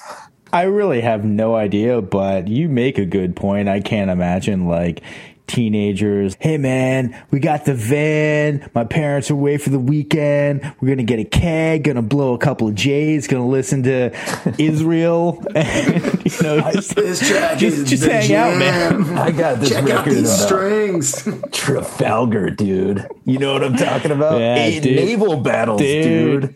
I 0.52 0.62
really 0.62 1.00
have 1.02 1.24
no 1.24 1.56
idea, 1.56 2.00
but 2.00 2.48
you 2.48 2.68
make 2.68 2.98
a 2.98 3.04
good 3.04 3.36
point. 3.36 3.68
I 3.68 3.80
can't 3.80 4.10
imagine 4.10 4.66
like 4.66 5.02
teenagers. 5.48 6.36
Hey 6.40 6.58
man, 6.58 7.20
we 7.30 7.40
got 7.40 7.64
the 7.64 7.74
van. 7.74 8.70
My 8.74 8.84
parents 8.84 9.30
are 9.30 9.34
away 9.34 9.58
for 9.58 9.70
the 9.70 9.78
weekend. 9.80 10.62
We're 10.80 10.88
gonna 10.90 11.02
get 11.02 11.18
a 11.18 11.24
keg, 11.24 11.84
gonna 11.84 12.02
blow 12.02 12.34
a 12.34 12.38
couple 12.38 12.68
of 12.68 12.74
J's, 12.74 13.26
gonna 13.26 13.48
listen 13.48 13.82
to 13.84 14.12
Israel, 14.58 15.42
and 15.54 16.24
you 16.24 16.42
know, 16.42 16.60
just, 16.72 16.94
just, 16.96 17.22
is 17.62 17.90
just 17.90 18.04
hang 18.04 18.32
out, 18.34 18.56
man. 18.58 19.18
I 19.18 19.30
got 19.32 19.58
this 19.60 19.70
Check 19.70 19.88
out 19.90 20.04
these 20.04 20.30
strings. 20.30 21.26
Trafalgar, 21.52 22.50
dude. 22.50 23.06
You 23.24 23.38
know 23.38 23.52
what 23.54 23.64
I'm 23.64 23.76
talking 23.76 24.10
about? 24.10 24.38
Yeah, 24.38 24.56
Eight 24.56 24.82
dude. 24.82 24.96
naval 24.96 25.40
battles, 25.40 25.80
Dude. 25.80 26.42
dude. 26.42 26.54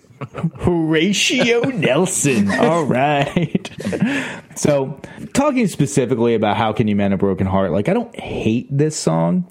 Horatio 0.61 1.61
Nelson. 1.63 2.51
All 2.61 2.85
right. 2.85 3.71
So, 4.57 5.01
talking 5.33 5.67
specifically 5.67 6.35
about 6.35 6.57
how 6.57 6.73
can 6.73 6.89
you 6.89 6.97
mend 6.97 7.15
a 7.15 7.17
broken 7.17 7.47
heart? 7.47 7.73
Like, 7.73 7.89
I 7.89 7.95
don't 7.95 8.15
hate 8.19 8.67
this 8.71 8.97
song, 8.97 9.51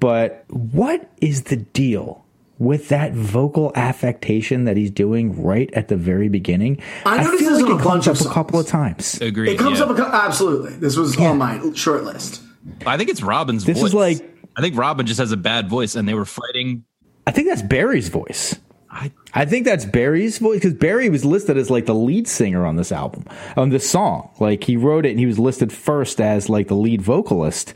but 0.00 0.44
what 0.48 1.10
is 1.20 1.44
the 1.44 1.56
deal? 1.56 2.20
With 2.58 2.90
that 2.90 3.12
vocal 3.12 3.72
affectation 3.74 4.66
that 4.66 4.76
he's 4.76 4.92
doing 4.92 5.42
right 5.42 5.68
at 5.74 5.88
the 5.88 5.96
very 5.96 6.28
beginning, 6.28 6.80
I 7.04 7.16
noticed 7.16 7.40
feel 7.40 7.50
this 7.50 7.62
like 7.62 7.70
on 7.72 7.72
it 7.72 7.80
a 7.80 7.82
comes 7.82 8.04
bunch 8.06 8.20
of 8.20 8.24
up 8.24 8.30
a 8.30 8.34
couple 8.34 8.60
of 8.60 8.68
times. 8.68 9.20
Agreed. 9.20 9.50
It 9.54 9.58
comes 9.58 9.80
yeah. 9.80 9.86
up 9.86 9.90
a, 9.90 9.94
co- 9.94 10.04
absolutely. 10.06 10.74
This 10.74 10.96
was 10.96 11.18
on 11.18 11.38
my 11.38 11.60
short 11.74 12.04
list. 12.04 12.40
I 12.86 12.96
think 12.98 13.10
it's 13.10 13.20
Robin's 13.22 13.64
This 13.64 13.78
voice. 13.78 13.88
is 13.88 13.94
like- 13.94 14.28
I 14.54 14.60
think 14.60 14.76
Robin 14.76 15.06
just 15.06 15.18
has 15.18 15.32
a 15.32 15.36
bad 15.36 15.68
voice, 15.68 15.96
and 15.96 16.06
they 16.06 16.14
were 16.14 16.24
fighting. 16.26 16.84
I 17.26 17.32
think 17.32 17.48
that's 17.48 17.62
Barry's 17.62 18.10
voice. 18.10 18.54
I 18.92 19.10
I 19.32 19.46
think 19.46 19.64
that's 19.64 19.84
Barry's 19.86 20.38
voice 20.38 20.56
because 20.60 20.74
Barry 20.74 21.08
was 21.08 21.24
listed 21.24 21.56
as 21.56 21.70
like 21.70 21.86
the 21.86 21.94
lead 21.94 22.28
singer 22.28 22.66
on 22.66 22.76
this 22.76 22.92
album, 22.92 23.24
on 23.56 23.70
this 23.70 23.88
song. 23.88 24.30
Like 24.38 24.64
he 24.64 24.76
wrote 24.76 25.06
it 25.06 25.10
and 25.10 25.18
he 25.18 25.26
was 25.26 25.38
listed 25.38 25.72
first 25.72 26.20
as 26.20 26.48
like 26.50 26.68
the 26.68 26.74
lead 26.76 27.00
vocalist. 27.00 27.72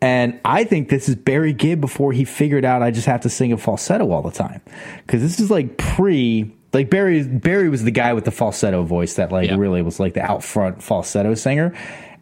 And 0.00 0.38
I 0.44 0.64
think 0.64 0.88
this 0.88 1.08
is 1.08 1.14
Barry 1.14 1.52
Gibb 1.52 1.80
before 1.80 2.12
he 2.12 2.24
figured 2.24 2.64
out 2.64 2.82
I 2.82 2.90
just 2.90 3.06
have 3.06 3.20
to 3.22 3.28
sing 3.30 3.52
a 3.52 3.56
falsetto 3.56 4.10
all 4.12 4.22
the 4.22 4.30
time. 4.30 4.60
Because 5.06 5.22
this 5.22 5.40
is 5.40 5.50
like 5.50 5.78
pre, 5.78 6.50
like 6.72 6.90
Barry, 6.90 7.22
Barry 7.22 7.68
was 7.68 7.82
the 7.84 7.90
guy 7.90 8.12
with 8.12 8.24
the 8.24 8.30
falsetto 8.30 8.82
voice 8.82 9.14
that 9.14 9.32
like 9.32 9.48
Yeah. 9.50 9.56
really 9.56 9.82
was 9.82 9.98
like 10.00 10.14
the 10.14 10.22
out 10.22 10.42
front 10.44 10.82
falsetto 10.82 11.34
singer. 11.34 11.74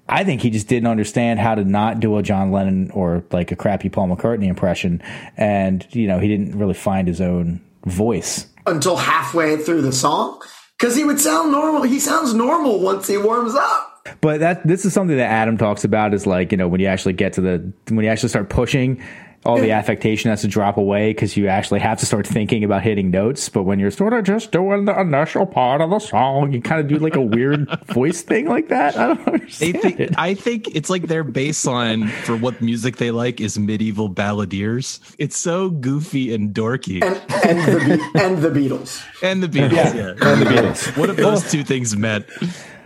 I 0.09 0.23
think 0.23 0.43
he 0.43 0.51
just 0.51 0.69
didn't 0.69 0.87
understand 0.87 1.41
how 1.41 1.55
to 1.55 1.65
not 1.65 1.99
do 1.99 2.17
a 2.19 2.23
John 2.23 2.53
Lennon 2.53 2.91
or 2.91 3.25
like 3.33 3.51
a 3.53 3.57
crappy 3.57 3.89
Paul 3.89 4.09
McCartney 4.09 4.49
impression. 4.49 5.03
And, 5.37 5.87
you 5.93 6.07
know, 6.07 6.19
he 6.19 6.29
didn't 6.29 6.59
really 6.59 6.75
find 6.75 7.09
his 7.09 7.21
own 7.23 7.61
voice. 7.87 8.47
until 8.67 8.97
halfway 8.97 9.57
through 9.57 9.83
the 9.83 9.93
song 9.93 10.41
because 10.79 10.97
he 10.97 11.05
would 11.05 11.21
sound 11.21 11.53
normal. 11.53 11.83
He 11.83 12.01
sounds 12.01 12.35
normal 12.35 12.81
once 12.81 13.07
he 13.07 13.17
warms 13.17 13.55
up. 13.55 14.09
But 14.21 14.41
that 14.41 14.67
this 14.67 14.85
is 14.85 14.93
something 14.93 15.17
that 15.17 15.31
Adam 15.31 15.57
talks 15.57 15.85
about 15.85 16.13
is 16.13 16.27
like 16.27 16.53
you 16.53 16.59
know 16.59 16.69
when 16.69 16.81
you 16.81 16.87
actually 16.87 17.15
get 17.15 17.35
to 17.35 17.41
the 17.41 17.73
when 17.89 18.05
you 18.05 18.11
actually 18.11 18.29
start 18.29 18.51
pushing, 18.51 19.03
all 19.45 19.59
the 19.61 19.73
affectation 19.73 20.31
has 20.31 20.41
to 20.41 20.49
drop 20.49 20.77
away 20.77 21.11
because 21.11 21.37
you 21.37 21.49
actually 21.49 21.81
have 21.81 21.99
to 22.01 22.07
start 22.07 22.27
thinking 22.27 22.65
about 22.65 22.83
hitting 22.83 23.11
notes. 23.11 23.49
But 23.49 23.65
when 23.65 23.79
you're 23.79 23.91
sort 23.91 24.13
of 24.13 24.25
just 24.25 24.51
doing 24.53 24.87
the 24.87 24.99
initial 24.99 25.47
part 25.47 25.81
of 25.81 25.91
the 25.91 25.99
song, 25.99 26.53
you 26.53 26.63
kind 26.63 26.81
of 26.81 26.89
do 26.89 26.97
like 26.99 27.15
a 27.17 27.21
weird 27.21 27.69
voice 27.87 28.23
thing 28.23 28.47
like 28.47 28.69
that. 28.69 28.97
I 28.97 29.09
don't 29.09 29.25
They 29.25 29.33
understand 29.33 29.83
think, 29.83 30.01
it. 30.01 30.15
I 30.19 30.35
think 30.35 30.75
it's 30.75 30.89
like 30.91 31.09
their 31.09 31.25
baseline 31.25 32.11
for 32.11 32.37
what 32.37 32.61
music 32.63 32.97
they 32.97 33.11
like 33.11 33.41
is 33.41 33.59
medieval 33.59 34.09
balladeers. 34.09 34.99
It's 35.19 35.37
so 35.37 35.71
goofy 35.71 36.35
and 36.35 36.55
dorky. 36.55 37.03
And, 37.03 37.59
and, 37.59 37.59
the, 37.61 37.97
Be- 38.15 38.19
and 38.21 38.39
the 38.39 38.51
Beatles. 38.51 39.05
And 39.23 39.43
the 39.43 39.49
Beatles. 39.49 39.95
Yeah. 39.95 40.33
And 40.33 40.43
the 40.43 40.47
Beatles. 40.47 40.97
What 40.97 41.11
if 41.11 41.17
those 41.17 41.51
two 41.51 41.65
things 41.65 41.97
met? 41.97 42.29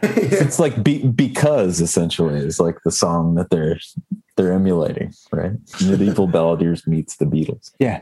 It's 0.02 0.58
like 0.58 0.82
be, 0.82 1.06
because 1.06 1.80
essentially 1.80 2.38
is 2.38 2.60
like 2.60 2.78
the 2.84 2.92
song 2.92 3.34
that 3.34 3.50
they're 3.50 3.78
they're 4.38 4.52
emulating, 4.54 5.12
right? 5.30 5.52
Medieval 5.84 6.26
Balladeers 6.36 6.86
meets 6.86 7.16
the 7.16 7.26
Beatles. 7.26 7.72
Yeah. 7.78 8.00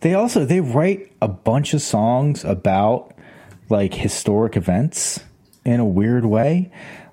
They 0.00 0.14
also 0.14 0.44
they 0.44 0.60
write 0.60 1.10
a 1.20 1.26
bunch 1.26 1.74
of 1.74 1.82
songs 1.82 2.44
about 2.44 3.12
like 3.68 3.92
historic 3.94 4.56
events 4.56 5.18
in 5.64 5.80
a 5.80 5.84
weird 5.84 6.24
way. 6.24 6.70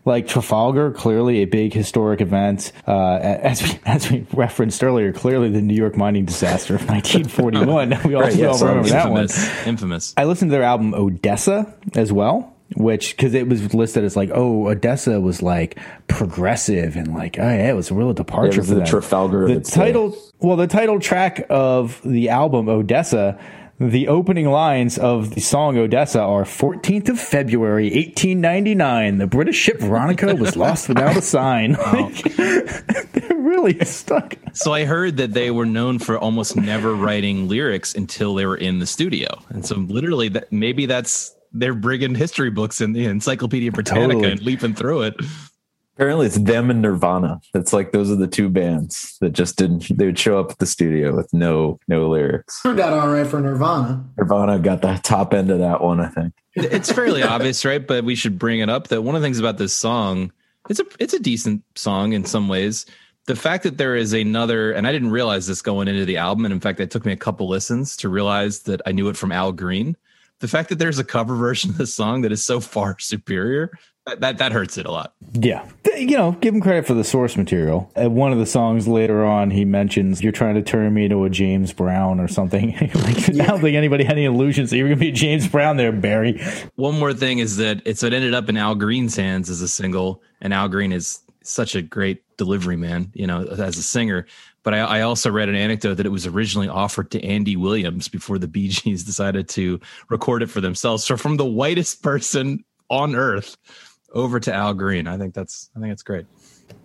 Like 0.08 0.28
Trafalgar, 0.28 0.92
clearly 0.92 1.40
a 1.42 1.46
big 1.46 1.74
historic 1.74 2.22
event. 2.22 2.72
Uh, 2.88 3.16
as 3.18 3.64
we 3.64 3.80
as 3.88 4.12
we 4.12 4.28
referenced 4.34 4.84
earlier, 4.84 5.12
clearly 5.12 5.50
the 5.50 5.64
New 5.64 5.74
York 5.74 5.98
mining 5.98 6.26
disaster 6.26 6.76
of 6.76 6.82
1941. 6.88 7.90
we 8.08 8.14
all, 8.14 8.22
Right, 8.22 8.36
we 8.36 8.46
all 8.46 8.52
yes, 8.54 8.62
remember 8.62 8.88
that 8.90 9.10
one. 9.10 9.22
infamous, 9.24 9.66
infamous. 9.68 10.14
I 10.16 10.26
listened 10.26 10.52
to 10.52 10.58
their 10.58 10.64
album 10.64 10.94
Odessa 10.94 11.74
as 11.96 12.14
well, 12.14 12.55
which 12.76 13.16
because 13.16 13.34
it 13.34 13.48
was 13.48 13.74
listed 13.74 14.04
as 14.04 14.16
like, 14.16 14.32
oh, 14.34 14.68
Odessa 14.68 15.22
was 15.22 15.42
like 15.42 15.78
progressive 16.08 16.96
and 16.96 17.14
like, 17.14 17.38
oh 17.40 17.44
yeah, 17.44 17.70
it 17.70 17.76
was 17.76 17.92
a 17.92 17.94
real 17.94 18.14
departure 18.14 18.54
It 18.54 18.58
was 18.58 18.68
for 18.70 18.74
the 18.76 18.80
them. 18.82 18.90
Trafalgar 18.90 19.48
The 19.48 19.54
its 19.58 19.70
day. 19.72 19.76
title, 19.76 20.18
well, 20.40 20.58
the 20.58 20.68
title 20.68 21.00
track 21.00 21.46
of 21.50 22.02
the 22.04 22.30
album 22.30 22.68
Odessa. 22.68 23.40
The 23.78 24.08
opening 24.08 24.48
lines 24.50 24.98
of 24.98 25.36
the 25.36 25.42
song 25.42 25.78
Odessa 25.78 26.22
are 26.22 26.46
14th 26.46 27.10
of 27.10 27.20
February, 27.20 27.88
1899. 27.94 29.18
The 29.18 29.28
British 29.28 29.58
ship 29.58 29.82
Veronica 29.82 30.34
was 30.34 30.56
lost 30.56 30.88
without 30.88 31.18
a 31.18 31.22
sign. 31.22 31.76
Like, 31.92 32.24
they're 33.12 33.36
really 33.38 33.78
stuck. 33.84 34.36
So 34.54 34.72
I 34.74 34.86
heard 34.86 35.18
that 35.18 35.34
they 35.34 35.52
were 35.52 35.66
known 35.66 36.00
for 36.00 36.18
almost 36.18 36.56
never 36.56 36.96
writing 36.96 37.50
lyrics 37.50 37.94
until 37.94 38.34
they 38.34 38.46
were 38.46 38.56
in 38.56 38.80
the 38.80 38.86
studio, 38.88 39.28
and 39.50 39.66
so 39.66 39.76
literally 39.76 40.30
that 40.30 40.54
maybe 40.54 40.86
that's 40.86 41.35
they're 41.56 41.74
bringing 41.74 42.16
history 42.16 42.50
books 42.50 42.82
in 42.82 42.94
the 42.94 43.06
Encyclopedia 43.06 43.72
Britannica 43.72 44.14
Totally. 44.14 44.32
and 44.32 44.42
leaping 44.42 44.74
through 44.76 45.04
it. 45.04 45.16
Apparently, 45.96 46.26
it's 46.26 46.38
them 46.38 46.70
and 46.70 46.82
Nirvana. 46.82 47.40
It's 47.54 47.72
like 47.72 47.94
those 47.94 48.12
are 48.12 48.18
the 48.18 48.28
two 48.28 48.50
bands 48.50 49.16
that 49.22 49.32
just 49.32 49.56
didn't. 49.56 49.98
They 49.98 50.06
would 50.06 50.20
show 50.20 50.38
up 50.38 50.52
at 50.52 50.58
the 50.58 50.66
studio 50.66 51.16
with 51.16 51.34
no 51.34 51.80
no 51.88 52.10
lyrics. 52.10 52.62
Turned 52.62 52.82
out 52.82 52.92
all 52.92 53.08
right 53.08 53.26
for 53.26 53.40
Nirvana. 53.40 54.04
Nirvana 54.18 54.60
got 54.60 54.82
the 54.82 55.00
top 55.04 55.34
end 55.34 55.50
of 55.50 55.60
that 55.60 55.82
one, 55.82 56.02
I 56.02 56.10
think. 56.10 56.34
It's 56.54 56.92
fairly 56.92 57.24
obvious, 57.24 57.64
right? 57.64 57.86
But 57.86 58.04
we 58.04 58.16
should 58.16 58.38
bring 58.38 58.60
it 58.60 58.70
up 58.70 58.90
that 58.90 59.04
one 59.04 59.16
of 59.16 59.22
the 59.22 59.26
things 59.26 59.40
about 59.40 59.58
this 59.58 59.74
song, 59.74 60.34
it's 60.70 60.82
a 60.82 60.86
it's 61.00 61.14
a 61.14 61.20
decent 61.20 61.64
song 61.76 62.12
in 62.12 62.26
some 62.26 62.50
ways. 62.50 62.86
The 63.28 63.36
fact 63.36 63.64
that 63.64 63.78
there 63.78 63.96
is 63.96 64.12
another, 64.14 64.74
and 64.74 64.86
I 64.86 64.92
didn't 64.92 65.12
realize 65.12 65.48
this 65.48 65.62
going 65.62 65.88
into 65.88 66.06
the 66.06 66.18
album, 66.18 66.44
and 66.46 66.54
in 66.54 66.60
fact, 66.60 66.82
it 66.82 66.92
took 66.92 67.06
me 67.06 67.14
a 67.14 67.18
couple 67.18 67.48
listens 67.48 67.96
to 67.98 68.10
realize 68.10 68.64
that 68.64 68.82
I 68.86 68.92
knew 68.92 69.08
it 69.08 69.16
from 69.16 69.32
Al 69.32 69.54
Green. 69.54 69.96
The 70.40 70.48
fact 70.48 70.70
that 70.70 70.80
there's 70.80 71.00
a 71.00 71.04
cover 71.04 71.36
version 71.36 71.72
of 71.72 71.78
this 71.78 71.96
song 71.96 72.22
that 72.22 72.32
is 72.32 72.46
so 72.46 72.60
far 72.60 72.98
superior, 73.00 73.72
that 74.06 74.20
that, 74.20 74.38
that 74.38 74.52
hurts 74.52 74.78
it 74.78 74.86
a 74.86 74.92
lot. 74.92 75.14
Yeah. 75.34 75.68
You 75.96 76.18
know, 76.18 76.34
give 76.34 76.54
him 76.54 76.62
credit 76.62 76.86
for 76.86 76.94
the 76.94 77.04
source 77.04 77.38
material. 77.38 77.92
At 77.96 78.12
one 78.12 78.32
of 78.32 78.38
the 78.38 78.46
songs 78.46 78.88
later 78.88 79.26
on, 79.26 79.50
he 79.50 79.66
mentions, 79.66 80.22
You're 80.22 80.32
trying 80.32 80.56
to 80.56 80.62
turn 80.62 80.94
me 80.94 81.06
into 81.06 81.24
a 81.24 81.30
James 81.30 81.74
Brown 81.74 82.20
or 82.20 82.28
something. 82.28 82.72
like, 82.94 83.30
I 83.30 83.46
don't 83.46 83.62
think 83.62 83.76
anybody 83.76 84.04
had 84.04 84.18
any 84.18 84.26
illusions 84.26 84.70
that 84.70 84.78
you 84.78 84.84
were 84.84 84.90
going 84.90 85.00
to 85.00 85.06
be 85.06 85.10
a 85.10 85.14
James 85.14 85.48
Brown 85.48 85.78
there, 85.78 85.92
Barry. 85.92 86.42
One 86.76 87.00
more 87.00 87.14
thing 87.14 87.40
is 87.40 87.58
that 87.58 87.82
it's 87.86 88.04
it 88.04 88.14
ended 88.14 88.34
up 88.34 88.50
in 88.50 88.58
Al 88.58 88.76
Green's 88.76 89.16
hands 89.16 89.50
as 89.50 89.62
a 89.62 89.68
single, 89.68 90.22
and 90.42 90.54
Al 90.54 90.68
Green 90.70 90.92
is 90.92 91.22
such 91.44 91.76
a 91.76 91.82
great 91.82 92.24
delivery 92.38 92.76
man, 92.76 93.12
you 93.14 93.26
know, 93.26 93.44
as 93.46 93.78
a 93.78 93.84
singer. 93.84 94.26
But 94.66 94.74
I, 94.74 94.80
I 94.80 95.02
also 95.02 95.32
read 95.32 95.48
an 95.48 95.56
anecdote 95.56 95.96
that 95.96 96.06
it 96.06 96.10
was 96.10 96.26
originally 96.26 96.68
offered 96.68 97.12
to 97.12 97.24
Andy 97.24 97.56
Williams 97.56 98.10
before 98.10 98.40
the 98.40 98.48
Bee 98.48 98.68
Gees 98.68 99.06
decided 99.06 99.48
to 99.50 99.80
record 100.10 100.44
it 100.44 100.48
for 100.48 100.60
themselves. 100.60 101.06
So 101.06 101.16
from 101.16 101.38
the 101.38 101.46
whitest 101.46 102.02
person 102.02 102.66
on 102.90 103.16
earth 103.16 103.56
over 104.12 104.40
to 104.40 104.54
Al 104.54 104.74
Green, 104.74 105.08
I 105.08 105.18
think 105.18 105.36
that's 105.36 105.70
I 105.78 105.80
think 105.80 105.94
it's 105.94 106.04
great. 106.04 106.26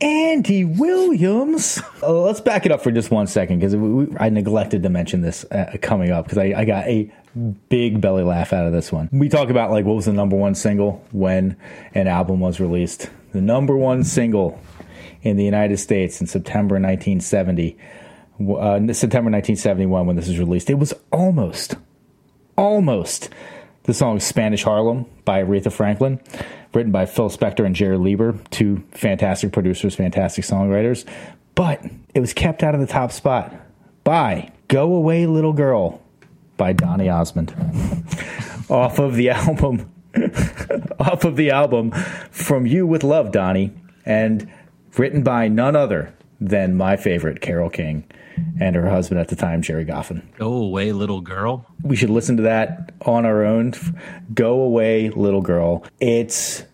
Andy 0.02 0.64
Williams. 0.64 1.80
Uh, 2.02 2.20
let's 2.20 2.40
back 2.40 2.66
it 2.66 2.72
up 2.72 2.82
for 2.82 2.90
just 2.90 3.10
one 3.10 3.26
second 3.26 3.60
because 3.60 3.74
I 4.18 4.28
neglected 4.28 4.82
to 4.82 4.90
mention 4.90 5.22
this 5.22 5.44
uh, 5.50 5.76
coming 5.80 6.10
up 6.10 6.26
because 6.26 6.38
I, 6.38 6.52
I 6.56 6.64
got 6.66 6.86
a 6.86 7.10
big 7.70 8.00
belly 8.00 8.24
laugh 8.24 8.52
out 8.52 8.66
of 8.66 8.72
this 8.72 8.92
one. 8.92 9.08
We 9.10 9.30
talk 9.30 9.48
about 9.48 9.70
like 9.70 9.86
what 9.86 9.96
was 9.96 10.04
the 10.04 10.12
number 10.12 10.36
one 10.36 10.54
single 10.54 11.02
when 11.12 11.56
an 11.94 12.08
album 12.08 12.40
was 12.40 12.60
released. 12.60 13.08
The 13.32 13.40
number 13.40 13.74
one 13.76 14.04
single 14.04 14.60
in 15.22 15.36
the 15.36 15.44
United 15.44 15.78
States 15.78 16.20
in 16.20 16.26
September 16.26 16.74
1970, 16.74 17.76
uh, 18.40 18.78
September 18.92 19.30
1971 19.30 20.06
when 20.06 20.16
this 20.16 20.28
was 20.28 20.38
released. 20.38 20.70
It 20.70 20.74
was 20.78 20.94
almost, 21.12 21.76
almost 22.56 23.28
the 23.84 23.94
song 23.94 24.20
Spanish 24.20 24.62
Harlem 24.62 25.06
by 25.24 25.42
Aretha 25.42 25.72
Franklin, 25.72 26.20
written 26.72 26.92
by 26.92 27.06
Phil 27.06 27.28
Spector 27.28 27.64
and 27.64 27.74
Jerry 27.74 27.98
Leiber, 27.98 28.38
two 28.50 28.82
fantastic 28.92 29.52
producers, 29.52 29.94
fantastic 29.94 30.44
songwriters. 30.44 31.04
But 31.54 31.84
it 32.14 32.20
was 32.20 32.32
kept 32.32 32.62
out 32.62 32.74
of 32.74 32.80
the 32.80 32.86
top 32.86 33.12
spot 33.12 33.54
by 34.04 34.52
Go 34.68 34.94
Away 34.94 35.26
Little 35.26 35.52
Girl 35.52 36.00
by 36.56 36.72
Donny 36.72 37.08
Osmond 37.08 37.50
off 38.70 38.98
of 38.98 39.14
the 39.14 39.30
album 39.30 39.90
off 41.00 41.24
of 41.24 41.36
the 41.36 41.50
album 41.50 41.90
From 42.30 42.66
You 42.66 42.86
with 42.86 43.04
Love 43.04 43.32
Donnie 43.32 43.72
and 44.04 44.50
written 44.96 45.22
by 45.22 45.48
none 45.48 45.76
other 45.76 46.14
than 46.40 46.76
my 46.76 46.96
favorite 46.96 47.40
Carole 47.40 47.70
King 47.70 48.04
and 48.60 48.74
her 48.74 48.88
husband 48.88 49.20
at 49.20 49.28
the 49.28 49.36
time 49.36 49.62
Gerry 49.62 49.84
Goffin. 49.84 50.22
Go 50.38 50.52
away, 50.54 50.92
little 50.92 51.20
girl. 51.20 51.66
We 51.82 51.96
should 51.96 52.10
listen 52.10 52.36
to 52.38 52.44
that 52.44 52.92
on 53.02 53.26
our 53.26 53.44
own. 53.44 53.74
Go 54.32 54.62
away 54.62 55.10
little 55.10 55.42
girl. 55.42 55.84
It's 56.00 56.64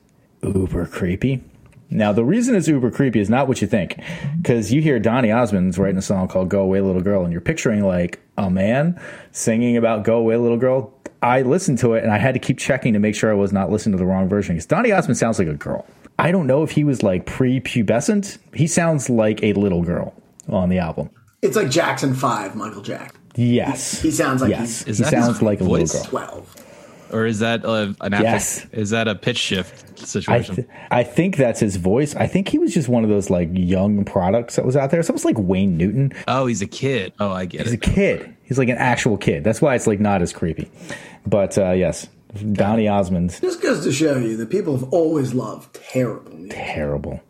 uber 0.42 0.86
creepy. 0.86 1.42
Now, 1.88 2.12
the 2.12 2.24
reason 2.24 2.56
it's 2.56 2.66
uber 2.66 2.90
creepy 2.90 3.20
is 3.20 3.30
not 3.30 3.46
what 3.46 3.60
you 3.60 3.68
think, 3.68 4.00
because 4.42 4.72
you 4.72 4.82
hear 4.82 4.98
Donny 4.98 5.30
Osmond's 5.30 5.78
writing 5.78 5.98
a 5.98 6.02
song 6.02 6.26
called 6.26 6.48
Go 6.48 6.62
Away 6.62 6.80
Little 6.80 7.00
Girl, 7.00 7.22
and 7.22 7.30
you're 7.30 7.40
picturing 7.40 7.84
like 7.84 8.20
a 8.36 8.50
man 8.50 9.00
singing 9.30 9.76
about 9.76 10.02
Go 10.02 10.18
Away 10.18 10.36
Little 10.36 10.58
Girl. 10.58 10.92
I 11.22 11.42
listened 11.42 11.78
to 11.78 11.94
it 11.94 12.02
and 12.02 12.12
I 12.12 12.18
had 12.18 12.34
to 12.34 12.40
keep 12.40 12.58
checking 12.58 12.92
to 12.92 12.98
make 12.98 13.14
sure 13.14 13.30
I 13.30 13.34
was 13.34 13.52
not 13.52 13.70
listening 13.70 13.92
to 13.92 13.98
the 13.98 14.06
wrong 14.06 14.28
version 14.28 14.54
because 14.54 14.66
Donny 14.66 14.92
Osmond 14.92 15.16
sounds 15.16 15.38
like 15.38 15.48
a 15.48 15.54
girl. 15.54 15.86
I 16.18 16.32
don't 16.32 16.46
know 16.46 16.62
if 16.62 16.70
he 16.70 16.84
was 16.84 17.02
like 17.02 17.26
pre-pubescent. 17.26 18.38
He 18.54 18.66
sounds 18.66 19.10
like 19.10 19.42
a 19.42 19.52
little 19.54 19.82
girl 19.82 20.14
on 20.48 20.68
the 20.68 20.78
album. 20.78 21.10
It's 21.42 21.56
like 21.56 21.70
Jackson 21.70 22.14
5, 22.14 22.56
Michael 22.56 22.82
Jack. 22.82 23.14
Yes, 23.34 24.00
He 24.00 24.10
sounds 24.10 24.40
like 24.40 24.48
yes. 24.50 24.78
he's 24.84 24.88
Is 24.88 24.98
he 24.98 25.04
that 25.04 25.10
sounds 25.10 25.26
his 25.36 25.42
like 25.42 25.60
a 25.60 25.64
voice? 25.64 25.92
little 25.94 26.10
girl. 26.10 26.28
12. 26.28 26.56
Or 27.12 27.26
is 27.26 27.38
that 27.40 27.64
uh, 27.64 27.92
an 28.00 28.14
affect- 28.14 28.22
Yes. 28.22 28.66
is 28.72 28.90
that 28.90 29.06
a 29.08 29.14
pitch 29.14 29.36
shift 29.36 29.84
I, 30.00 30.04
situation? 30.04 30.54
th- 30.56 30.68
I 30.90 31.04
think 31.04 31.36
that's 31.36 31.60
his 31.60 31.76
voice. 31.76 32.16
I 32.16 32.26
think 32.26 32.48
he 32.48 32.58
was 32.58 32.72
just 32.74 32.88
one 32.88 33.04
of 33.04 33.10
those 33.10 33.28
like 33.30 33.48
young 33.52 34.04
products 34.04 34.56
that 34.56 34.64
was 34.64 34.74
out 34.74 34.90
there. 34.90 34.98
It's 35.00 35.08
almost 35.10 35.24
like 35.26 35.38
Wayne 35.38 35.76
Newton. 35.76 36.12
oh, 36.26 36.46
he's 36.46 36.62
a 36.62 36.66
kid. 36.66 37.12
Oh, 37.20 37.30
I 37.30 37.44
get 37.44 37.62
He's 37.62 37.74
a 37.74 37.76
kid. 37.76 38.34
He's 38.42 38.58
like 38.58 38.68
an 38.70 38.78
actual 38.78 39.18
kid. 39.18 39.44
That's 39.44 39.60
why 39.62 39.74
it's 39.76 39.86
like 39.86 40.00
not 40.00 40.20
as 40.22 40.32
creepy. 40.32 40.68
But 41.26 41.56
uh, 41.58 41.72
yes, 41.72 42.08
Donny 42.52 42.88
Osmond, 42.88 43.38
Just 43.40 43.62
goes 43.62 43.84
to 43.84 43.92
show 43.92 44.16
you 44.18 44.36
that 44.38 44.50
people 44.50 44.76
have 44.76 44.88
always 44.92 45.34
loved 45.34 45.74
terrible 45.90 46.32
music. 46.32 46.56
terrible, 46.56 47.20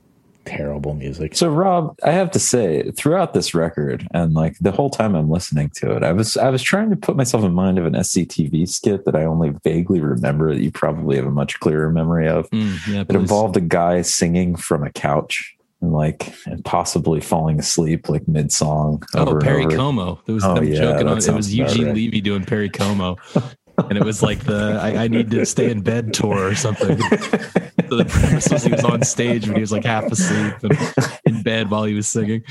terrible 0.45 0.95
music. 0.95 1.35
So 1.37 1.49
Rob, 1.49 1.97
I 2.05 2.12
have 2.12 2.31
to 2.33 2.38
say, 2.38 2.90
throughout 2.92 3.35
this 3.35 3.55
record 3.55 4.07
and 4.12 4.35
like 4.35 4.57
the 4.61 4.71
whole 4.73 4.90
time 4.90 5.14
I'm 5.14 5.29
listening 5.31 5.71
to 5.77 5.97
it, 5.97 6.03
I 6.03 6.12
was 6.12 6.37
I 6.37 6.51
was 6.51 6.62
trying 6.62 6.90
to 6.90 6.97
put 6.97 7.16
myself 7.16 7.45
in 7.45 7.53
mind 7.53 7.79
of 7.79 7.87
an 7.87 7.95
SCTV 7.95 8.69
skit 8.69 9.05
that 9.07 9.16
I 9.16 9.25
only 9.25 9.53
vaguely 9.64 10.01
remember 10.01 10.55
that 10.55 10.62
you 10.62 10.71
probably 10.71 11.16
have 11.16 11.27
a 11.27 11.31
much 11.31 11.59
clearer 11.61 11.90
memory 11.90 12.29
of. 12.29 12.49
Mm, 12.51 12.87
yeah, 12.88 13.01
It 13.01 13.09
please. 13.09 13.16
involved 13.16 13.57
a 13.57 13.61
guy 13.61 14.03
singing 14.03 14.57
from 14.57 14.83
a 14.85 14.90
couch 14.92 15.53
and 15.83 15.92
like 15.92 16.33
and 16.47 16.64
possibly 16.64 17.21
falling 17.21 17.59
asleep 17.59 18.09
like 18.09 18.27
mid 18.29 18.51
song. 18.53 19.03
Oh, 19.14 19.38
Perry 19.38 19.66
Como. 19.66 20.21
There 20.27 20.35
was 20.35 20.45
Oh, 20.45 20.55
them 20.55 20.64
yeah, 20.64 20.79
joking 20.79 21.09
on. 21.09 21.19
It 21.19 21.23
sounds 21.23 21.37
was 21.49 21.55
Eugene 21.55 21.87
right. 21.87 21.95
Levy 21.95 22.21
doing 22.21 22.45
Perry 22.45 22.71
Como, 22.71 23.16
and 23.79 23.99
it 23.99 24.05
was 24.05 24.23
like 24.23 24.45
the 24.45 24.79
I, 24.81 25.05
I 25.05 25.09
need 25.09 25.31
to 25.31 25.45
stay 25.47 25.71
in 25.71 25.83
bed 25.83 26.15
tour 26.15 26.49
or 26.49 26.55
something. 26.55 26.99
so 27.01 27.97
the 27.97 28.07
premise 28.09 28.49
was 28.51 28.65
he 28.65 28.73
was 28.73 28.85
on 28.85 29.03
stage 29.03 29.47
when 29.47 29.57
he 29.57 29.61
was 29.61 29.73
like 29.73 29.85
half 29.85 30.05
asleep 30.11 30.55
and 30.62 30.95
in 31.25 31.43
bed 31.43 31.71
while 31.71 31.85
he 31.85 31.95
was 31.95 32.09
singing. 32.09 32.43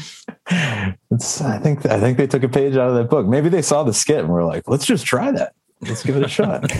It's, 1.11 1.41
I 1.41 1.57
think 1.59 1.85
I 1.85 1.99
think 1.99 2.17
they 2.17 2.27
took 2.27 2.43
a 2.43 2.49
page 2.49 2.75
out 2.75 2.89
of 2.89 2.95
that 2.95 3.09
book. 3.09 3.25
Maybe 3.25 3.49
they 3.49 3.61
saw 3.61 3.83
the 3.83 3.93
skit 3.93 4.19
and 4.19 4.29
were 4.29 4.43
like, 4.43 4.67
let's 4.67 4.85
just 4.85 5.05
try 5.05 5.31
that. 5.31 5.53
Let's 5.81 6.03
give 6.03 6.15
it 6.15 6.23
a 6.23 6.29
shot. 6.29 6.71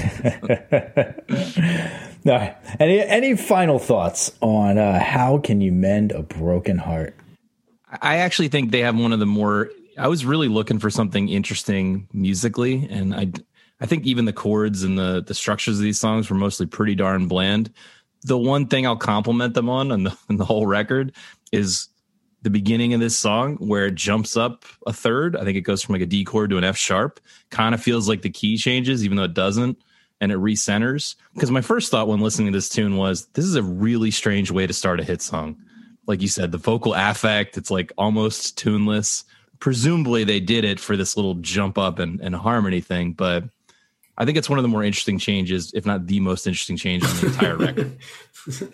No, 2.26 2.52
any 2.80 3.00
any 3.02 3.38
final 3.38 3.78
thoughts 3.78 4.32
on 4.42 4.80
uh, 4.80 5.00
how 5.00 5.38
can 5.38 5.62
you 5.62 5.72
mend 5.72 6.12
a 6.12 6.24
broken 6.24 6.80
heart? 6.80 7.16
I 8.02 8.18
actually 8.18 8.48
think 8.48 8.72
they 8.72 8.80
have 8.80 8.98
one 8.98 9.14
of 9.14 9.20
the 9.20 9.28
more. 9.28 9.70
I 9.96 10.08
was 10.08 10.26
really 10.26 10.48
looking 10.48 10.80
for 10.80 10.90
something 10.90 11.30
interesting 11.30 12.08
musically, 12.12 12.88
and 12.90 13.14
I, 13.14 13.32
I 13.80 13.86
think 13.86 14.06
even 14.06 14.26
the 14.26 14.34
chords 14.34 14.84
and 14.84 14.98
the 14.98 15.24
the 15.26 15.34
structures 15.34 15.78
of 15.78 15.84
these 15.84 16.00
songs 16.00 16.30
were 16.30 16.36
mostly 16.36 16.66
pretty 16.66 16.96
darn 16.96 17.28
bland. 17.28 17.72
The 18.24 18.38
one 18.38 18.68
thing 18.68 18.88
I'll 18.88 18.96
compliment 18.96 19.54
them 19.54 19.70
on, 19.70 19.92
and 19.92 20.08
the, 20.08 20.18
the 20.30 20.46
whole 20.46 20.66
record, 20.66 21.14
is 21.52 21.90
the 22.42 22.50
beginning 22.50 22.94
of 22.94 23.00
this 23.00 23.18
song 23.18 23.56
where 23.58 23.88
it 23.88 23.96
jumps 23.96 24.38
up 24.38 24.66
a 24.86 24.94
third. 24.94 25.36
I 25.36 25.44
think 25.44 25.58
it 25.58 25.62
goes 25.62 25.82
from 25.82 25.94
like 25.94 26.02
a 26.02 26.08
D 26.08 26.24
chord 26.24 26.50
to 26.52 26.58
an 26.58 26.64
F 26.64 26.78
sharp. 26.78 27.20
Kind 27.50 27.76
of 27.76 27.82
feels 27.82 28.08
like 28.08 28.22
the 28.22 28.30
key 28.30 28.58
changes, 28.58 29.04
even 29.04 29.18
though 29.18 29.24
it 29.24 29.34
doesn't, 29.34 29.78
and 30.22 30.32
it 30.32 30.38
recenters. 30.38 31.16
Because 31.34 31.52
my 31.52 31.62
first 31.62 31.92
thought 31.92 32.08
when 32.08 32.22
listening 32.22 32.52
to 32.52 32.58
this 32.58 32.70
tune 32.70 32.98
was, 32.98 33.28
this 33.34 33.46
is 33.46 33.56
a 33.56 33.64
really 33.64 34.12
strange 34.12 34.52
way 34.52 34.68
to 34.68 34.74
start 34.74 35.00
a 35.00 35.04
hit 35.04 35.22
song 35.22 35.58
like 36.08 36.22
you 36.22 36.28
said, 36.28 36.52
the 36.52 36.58
vocal 36.58 36.94
affect, 36.94 37.58
it's 37.58 37.72
like 37.72 37.92
almost 37.98 38.58
tuneless. 38.58 39.24
Presumably 39.60 40.24
they 40.24 40.40
did 40.40 40.64
it 40.64 40.80
for 40.80 40.96
this 40.96 41.16
little 41.16 41.36
jump 41.36 41.78
up 41.78 42.00
and, 42.00 42.20
and 42.22 42.36
harmony 42.36 42.82
thing, 42.82 43.14
but 43.14 43.46
I 44.18 44.26
think 44.26 44.38
it's 44.38 44.50
one 44.50 44.60
of 44.60 44.64
the 44.64 44.70
more 44.70 44.84
interesting 44.84 45.18
changes, 45.20 45.72
if 45.74 45.86
not 45.86 46.08
the 46.08 46.20
most 46.20 46.48
interesting 46.48 46.78
change 46.78 47.04
on 47.04 47.10
the 47.18 47.28
entire 47.28 47.58
record. 47.58 47.98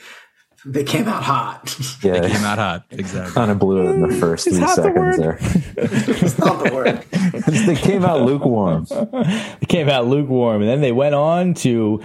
They 0.63 0.83
came 0.83 1.07
out 1.07 1.23
hot. 1.23 1.75
Yeah, 2.03 2.17
It 2.17 2.31
came 2.31 2.43
out 2.43 2.59
hot. 2.59 2.85
Exactly. 2.91 3.33
kind 3.33 3.49
of 3.49 3.57
blew 3.57 3.79
it 3.87 3.95
in 3.95 4.01
the 4.07 4.15
first 4.15 4.45
Is 4.45 4.57
three 4.57 4.63
hot 4.63 4.75
the 4.75 4.83
seconds 4.83 5.17
there. 5.17 5.37
It's 6.23 6.37
not 6.37 6.63
the 6.63 6.71
word. 6.71 7.03
they 7.65 7.75
came 7.75 8.05
out 8.05 8.21
lukewarm. 8.21 8.85
They 8.85 9.65
came 9.67 9.89
out 9.89 10.05
lukewarm, 10.05 10.61
and 10.61 10.69
then 10.69 10.81
they 10.81 10.91
went 10.91 11.15
on 11.15 11.55
to 11.55 12.03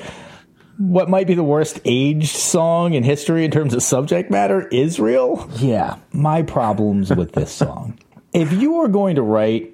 what 0.79 1.11
might 1.11 1.27
be 1.27 1.35
the 1.35 1.45
worst 1.45 1.81
aged 1.85 2.35
song 2.35 2.95
in 2.95 3.03
history 3.03 3.45
in 3.45 3.51
terms 3.51 3.75
of 3.75 3.83
subject 3.83 4.31
matter 4.31 4.69
Israel. 4.69 5.51
Yeah, 5.57 5.97
my 6.13 6.41
problems 6.43 7.15
with 7.15 7.33
this 7.33 7.53
song. 7.53 7.99
If 8.33 8.55
you 8.55 8.77
are 8.81 8.89
going 8.89 9.17
to 9.17 9.23
write 9.23 9.71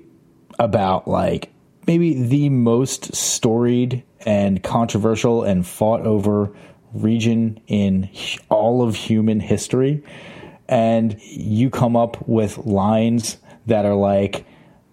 about, 0.58 1.06
like, 1.06 1.51
maybe 1.86 2.22
the 2.22 2.48
most 2.48 3.14
storied 3.14 4.04
and 4.24 4.62
controversial 4.62 5.42
and 5.42 5.66
fought 5.66 6.02
over 6.02 6.54
region 6.92 7.60
in 7.66 8.08
all 8.48 8.82
of 8.82 8.94
human 8.94 9.40
history, 9.40 10.02
and 10.68 11.20
you 11.22 11.70
come 11.70 11.96
up 11.96 12.28
with 12.28 12.58
lines 12.58 13.38
that 13.66 13.84
are 13.84 13.94
like, 13.94 14.44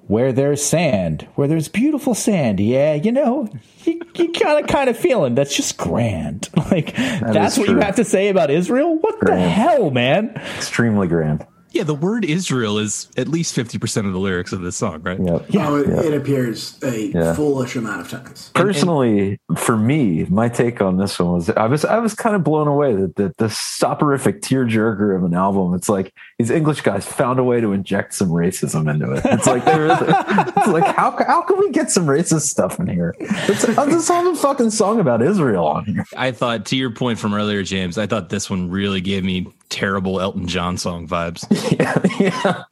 where 0.10 0.34
there's 0.34 0.63
sand, 0.63 1.28
where 1.36 1.47
there's 1.47 1.67
beautiful 1.67 2.15
sand, 2.15 2.60
yeah, 2.60 2.95
you 2.95 3.12
know, 3.12 3.47
you, 3.84 4.02
you 4.15 4.32
kind 4.32 4.60
of 4.60 4.67
kind 4.67 4.89
of 4.89 4.97
feeling 4.97 5.36
that's 5.36 5.56
just 5.56 5.78
grand. 5.78 6.49
Like 6.69 6.95
that's 6.95 7.54
is 7.54 7.60
what 7.60 7.69
you 7.69 7.80
have 7.80 7.95
to 7.95 8.04
say 8.04 8.30
about 8.30 8.52
Israel. 8.52 8.95
What 8.99 9.19
the 9.21 9.36
hell, 9.39 9.89
man? 9.89 10.30
Extremely 10.58 11.08
grand. 11.08 11.45
Yeah, 11.71 11.84
the 11.84 11.93
word 11.93 12.25
Israel 12.25 12.79
is 12.79 13.08
at 13.15 13.27
least 13.27 13.55
50% 13.55 14.08
of 14.08 14.13
the 14.13 14.19
lyrics 14.19 14.51
of 14.51 14.62
this 14.62 14.75
song, 14.75 15.01
right? 15.03 15.19
Yep. 15.23 15.45
Yeah. 15.49 15.69
Oh, 15.69 15.75
it, 15.75 15.88
it 16.05 16.13
appears 16.13 16.77
a 16.84 17.08
Yeah. 17.13 17.36
foolish 17.36 17.75
amount 17.75 18.01
of 18.01 18.10
times. 18.10 18.51
Personally, 18.55 19.39
for 19.55 19.77
me, 19.77 20.25
my 20.29 20.49
take 20.49 20.82
on 20.82 20.97
this 20.97 21.19
one 21.19 21.34
was 21.34 21.49
I 21.51 21.67
was 21.67 21.86
I 21.86 21.99
was 21.99 22.15
kind 22.15 22.36
of 22.36 22.43
blown 22.43 22.67
away 22.67 22.95
that 22.95 23.15
that 23.17 23.38
the 23.38 23.49
soporific 23.49 24.41
tearjerker 24.41 25.15
of 25.15 25.23
an 25.23 25.34
album. 25.36 25.73
It's 25.75 25.89
like 25.89 26.13
these 26.39 26.49
English 26.49 26.82
guys 26.82 27.05
found 27.05 27.39
a 27.39 27.43
way 27.43 27.62
to 27.62 27.71
inject 27.71 28.13
some 28.15 28.29
racism 28.29 28.89
into 28.89 29.12
it. 29.13 29.21
It's 29.25 29.45
like 29.47 29.63
they're 29.65 29.88
it's 29.91 30.67
like 30.67 30.95
how 30.95 31.15
how 31.25 31.41
can 31.43 31.60
we 31.60 31.69
get 31.71 31.91
some 31.91 32.08
racist 32.08 32.47
stuff 32.47 32.79
in 32.79 32.88
here? 32.88 33.15
It's, 33.19 33.65
this 33.65 34.08
whole 34.08 34.36
fucking 34.36 34.71
song 34.71 34.99
about 34.99 35.21
Israel 35.21 35.65
on 35.67 35.86
here. 35.86 36.05
I 36.17 36.32
thought, 36.32 36.65
to 36.67 36.75
your 36.75 36.91
point 36.91 37.19
from 37.19 37.34
earlier, 37.34 37.63
James, 37.63 37.97
I 37.97 38.08
thought 38.08 38.29
this 38.29 38.49
one 38.49 38.69
really 38.69 39.01
gave 39.01 39.23
me 39.23 39.47
terrible 39.69 40.19
Elton 40.19 40.47
John 40.47 40.77
song 40.77 41.08
vibes. 41.08 41.45
Yeah, 41.79 42.01
yeah, 42.19 42.63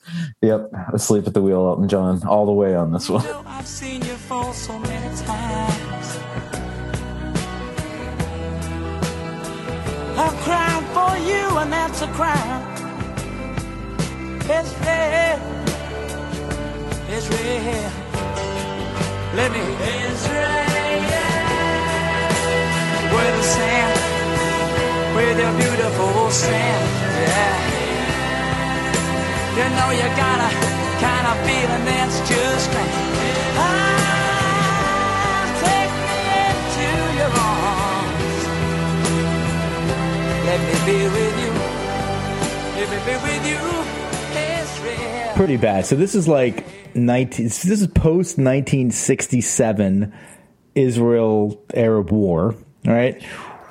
yep. 0.42 0.72
Asleep 0.94 1.28
at 1.28 1.34
the 1.34 1.42
wheel, 1.42 1.66
Elton 1.66 1.88
John, 1.88 2.22
all 2.28 2.46
the 2.46 2.52
way 2.52 2.76
on 2.76 2.92
this 2.92 3.10
one. 3.10 3.26
I've 3.46 3.68
seen 3.68 4.02
you 4.02 4.16
fall 4.16 4.52
so 4.54 4.78
many 4.80 5.16
times. 5.16 6.18
I've 10.18 10.34
cried 10.42 10.84
for 10.94 11.18
you, 11.30 11.58
and 11.60 11.72
that's 11.72 12.02
a 12.02 12.08
crime. 12.08 12.78
It's 14.50 14.74
real. 14.80 15.40
It's 17.10 17.30
real. 17.30 17.92
Let 19.36 19.52
me. 19.52 19.60
Israel. 20.12 20.67
Where 25.18 25.34
the 25.34 25.50
beautiful. 25.58 26.30
Yeah. 26.46 27.58
You 29.58 29.66
know 29.74 29.90
you 29.90 30.08
got 30.14 30.38
a 30.46 30.50
kind 31.02 31.26
of 31.32 31.36
feeling 31.46 31.84
that's 31.90 32.18
just 32.30 32.70
right. 32.76 32.94
Ah, 33.58 33.98
your 37.18 37.32
with 43.24 43.44
with. 43.48 45.36
Pretty 45.36 45.58
bad. 45.58 45.86
So 45.86 45.96
this 45.96 46.14
is 46.14 46.28
like 46.28 46.66
19 46.96 47.46
this 47.46 47.66
is 47.66 47.88
post 47.88 48.38
1967 48.38 50.14
Israel 50.76 51.64
Arab 51.74 52.12
War, 52.12 52.54
all 52.86 52.94
right? 52.94 53.24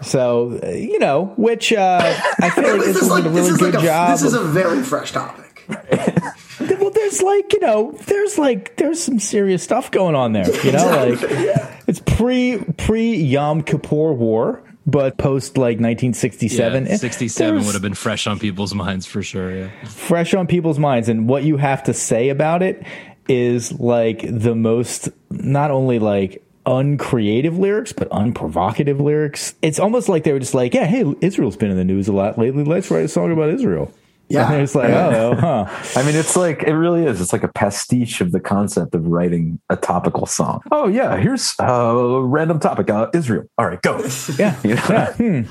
So, 0.02 0.60
uh, 0.62 0.68
you 0.70 0.98
know, 0.98 1.32
which 1.36 1.72
uh, 1.72 2.00
I 2.40 2.50
feel 2.50 2.64
like 2.76 2.80
This 2.84 2.86
this 2.86 2.96
is 2.96 3.02
is 3.02 3.10
like 3.10 3.24
a 3.24 3.28
this 3.30 3.34
really 3.36 3.50
is 3.50 3.56
good 3.58 3.74
like 3.74 3.82
a 3.82 3.86
job. 3.86 4.10
this 4.10 4.22
is 4.22 4.34
a 4.34 4.42
very 4.44 4.82
fresh 4.82 5.12
topic. 5.12 5.64
well, 5.68 6.90
there's 6.90 7.22
like 7.22 7.52
you 7.52 7.60
know, 7.60 7.92
there's 8.06 8.38
like 8.38 8.76
there's 8.76 9.02
some 9.02 9.18
serious 9.18 9.62
stuff 9.62 9.90
going 9.90 10.14
on 10.14 10.32
there. 10.32 10.48
You 10.64 10.72
know, 10.72 10.86
like 11.08 11.18
it's 11.86 12.00
pre 12.00 12.58
pre 12.76 13.14
Yom 13.16 13.62
Kippur 13.62 14.12
War, 14.12 14.62
but 14.86 15.16
post 15.18 15.56
like 15.56 15.78
1967. 15.80 16.86
Yeah, 16.86 16.92
Eh, 16.92 16.96
67 16.96 17.64
would 17.64 17.72
have 17.72 17.82
been 17.82 17.94
fresh 17.94 18.26
on 18.26 18.38
people's 18.38 18.74
minds 18.74 19.06
for 19.06 19.22
sure. 19.22 19.56
Yeah. 19.56 19.70
fresh 19.86 20.34
on 20.34 20.46
people's 20.46 20.78
minds, 20.78 21.08
and 21.08 21.28
what 21.28 21.42
you 21.42 21.56
have 21.56 21.82
to 21.84 21.94
say 21.94 22.28
about 22.28 22.62
it 22.62 22.84
is 23.28 23.72
like 23.80 24.20
the 24.28 24.54
most 24.54 25.08
not 25.30 25.70
only 25.72 25.98
like 25.98 26.45
uncreative 26.66 27.56
lyrics 27.58 27.92
but 27.92 28.08
unprovocative 28.10 29.00
lyrics 29.00 29.54
it's 29.62 29.78
almost 29.78 30.08
like 30.08 30.24
they 30.24 30.32
were 30.32 30.38
just 30.40 30.54
like 30.54 30.74
yeah 30.74 30.84
hey 30.84 31.04
israel's 31.20 31.56
been 31.56 31.70
in 31.70 31.76
the 31.76 31.84
news 31.84 32.08
a 32.08 32.12
lot 32.12 32.36
lately 32.38 32.64
let's 32.64 32.90
write 32.90 33.04
a 33.04 33.08
song 33.08 33.30
about 33.32 33.48
israel 33.50 33.92
Yeah. 34.28 34.52
and 34.52 34.62
it's 34.62 34.74
like 34.74 34.90
oh 34.90 35.36
huh 35.36 35.66
I 35.98 36.02
mean, 36.02 36.16
it's 36.16 36.34
like 36.36 36.64
it 36.64 36.74
really 36.74 37.04
is. 37.06 37.20
It's 37.20 37.32
like 37.32 37.44
a 37.44 37.48
pastiche 37.48 38.20
of 38.20 38.32
the 38.32 38.40
concept 38.40 38.94
of 38.96 39.06
writing 39.06 39.60
a 39.70 39.76
topical 39.76 40.26
song. 40.26 40.60
Oh 40.72 40.88
yeah, 40.88 41.16
here's 41.16 41.54
a 41.60 42.20
random 42.22 42.58
topic. 42.58 42.90
Uh, 42.90 43.08
Israel. 43.14 43.44
All 43.56 43.66
right, 43.68 43.80
go. 43.80 44.04
yeah 44.36 44.58
You 44.64 44.74
know? 44.74 45.44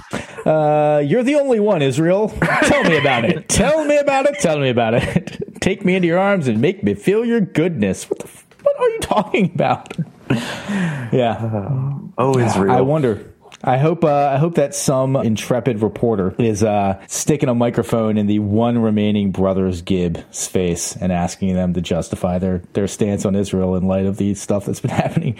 Uh, 0.51 0.99
you're 0.99 1.23
the 1.23 1.35
only 1.35 1.59
one, 1.61 1.81
Israel. 1.81 2.29
Tell 2.63 2.83
me 2.83 2.97
about 2.97 3.23
it. 3.25 3.47
Tell 3.61 3.85
me 3.85 3.97
about 3.97 4.25
it. 4.25 4.39
Tell 4.39 4.59
me 4.59 4.69
about 4.69 4.93
it. 4.93 5.39
Take 5.61 5.85
me 5.85 5.95
into 5.95 6.07
your 6.09 6.19
arms 6.19 6.47
and 6.49 6.59
make 6.61 6.83
me 6.83 6.93
feel 6.95 7.23
your 7.25 7.39
goodness. 7.41 8.09
What 8.09 8.19
the? 8.19 8.25
f- 8.27 8.44
What 8.65 8.79
are 8.79 8.89
you 8.89 8.99
talking 8.99 9.51
about? 9.53 9.93
Yeah, 10.29 11.93
Oh, 12.17 12.37
Israel. 12.39 12.71
I 12.71 12.81
wonder. 12.81 13.31
I 13.63 13.77
hope. 13.77 14.03
Uh, 14.03 14.31
I 14.33 14.37
hope 14.37 14.55
that 14.55 14.75
some 14.75 15.15
intrepid 15.15 15.81
reporter 15.81 16.35
is 16.37 16.61
uh, 16.63 17.01
sticking 17.07 17.49
a 17.49 17.55
microphone 17.55 18.17
in 18.17 18.27
the 18.27 18.39
one 18.39 18.77
remaining 18.77 19.31
brothers 19.31 19.81
Gibb's 19.81 20.47
face 20.47 20.95
and 20.95 21.11
asking 21.11 21.55
them 21.55 21.73
to 21.73 21.81
justify 21.81 22.37
their 22.37 22.59
their 22.73 22.87
stance 22.87 23.25
on 23.25 23.35
Israel 23.35 23.75
in 23.75 23.87
light 23.87 24.05
of 24.05 24.17
the 24.17 24.33
stuff 24.35 24.65
that's 24.65 24.81
been 24.81 24.91
happening 25.03 25.37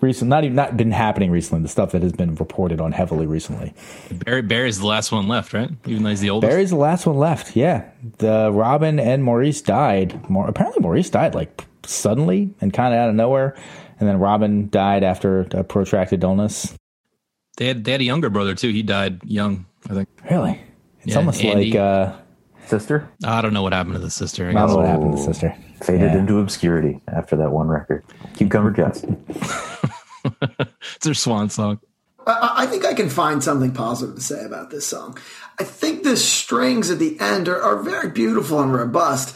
recently. 0.00 0.30
Not 0.30 0.44
even 0.44 0.56
not 0.56 0.76
been 0.76 0.90
happening 0.90 1.30
recently. 1.30 1.62
The 1.62 1.68
stuff 1.68 1.92
that 1.92 2.02
has 2.02 2.12
been 2.12 2.34
reported 2.34 2.80
on 2.80 2.92
heavily 2.92 3.26
recently. 3.26 3.74
Barry, 4.10 4.42
Barry's 4.42 4.78
the 4.78 4.86
last 4.86 5.12
one 5.12 5.28
left, 5.28 5.52
right? 5.52 5.70
Even 5.86 6.02
though 6.02 6.10
he's 6.10 6.20
the 6.20 6.30
oldest. 6.30 6.50
Barry's 6.50 6.70
the 6.70 6.76
last 6.76 7.06
one 7.06 7.18
left. 7.18 7.54
Yeah, 7.54 7.88
the 8.18 8.50
Robin 8.52 8.98
and 8.98 9.22
Maurice 9.22 9.60
died. 9.60 10.28
More 10.30 10.48
apparently, 10.48 10.80
Maurice 10.82 11.10
died 11.10 11.34
like 11.34 11.66
suddenly 11.90 12.54
and 12.60 12.72
kind 12.72 12.94
of 12.94 13.00
out 13.00 13.08
of 13.10 13.14
nowhere, 13.14 13.56
and 13.98 14.08
then 14.08 14.18
Robin 14.18 14.68
died 14.70 15.02
after 15.04 15.40
a 15.52 15.64
protracted 15.64 16.22
illness. 16.22 16.74
They 17.56 17.66
had 17.66 17.84
they 17.84 17.92
had 17.92 18.00
a 18.00 18.04
younger 18.04 18.30
brother 18.30 18.54
too. 18.54 18.70
He 18.70 18.82
died 18.82 19.20
young, 19.24 19.66
I 19.88 19.94
think. 19.94 20.08
Really, 20.30 20.60
it's 21.00 21.08
Yeah, 21.12 21.16
almost 21.18 21.44
Andy. 21.44 21.72
like 21.72 21.80
uh, 21.80 22.12
sister 22.66 23.08
I 23.24 23.42
don't 23.42 23.52
know 23.52 23.62
what 23.62 23.72
happened 23.72 23.94
to 23.94 24.00
the 24.00 24.10
sister. 24.10 24.46
I 24.46 24.50
I 24.50 24.52
don't 24.52 24.68
know 24.68 24.76
what 24.76 24.86
happened 24.86 25.12
to 25.12 25.16
the 25.18 25.24
sister. 25.24 25.54
faded 25.82 26.12
Yeah. 26.12 26.18
into 26.18 26.38
obscurity 26.38 27.00
after 27.08 27.36
that 27.36 27.50
one 27.50 27.68
record. 27.68 28.04
Cucumber 28.34 28.70
Jazz. 28.70 29.04
It's 30.96 31.04
their 31.06 31.14
swan 31.14 31.48
song. 31.50 31.80
I, 32.26 32.52
I 32.58 32.66
think 32.66 32.84
I 32.84 32.92
can 32.94 33.08
find 33.08 33.42
something 33.42 33.72
positive 33.72 34.16
to 34.16 34.20
say 34.20 34.44
about 34.44 34.70
this 34.70 34.86
song. 34.86 35.18
I 35.58 35.64
think 35.64 36.02
the 36.02 36.16
strings 36.16 36.90
at 36.90 36.98
the 36.98 37.18
end 37.20 37.48
are, 37.48 37.60
are 37.60 37.82
very 37.82 38.10
beautiful 38.10 38.60
and 38.60 38.72
robust, 38.72 39.34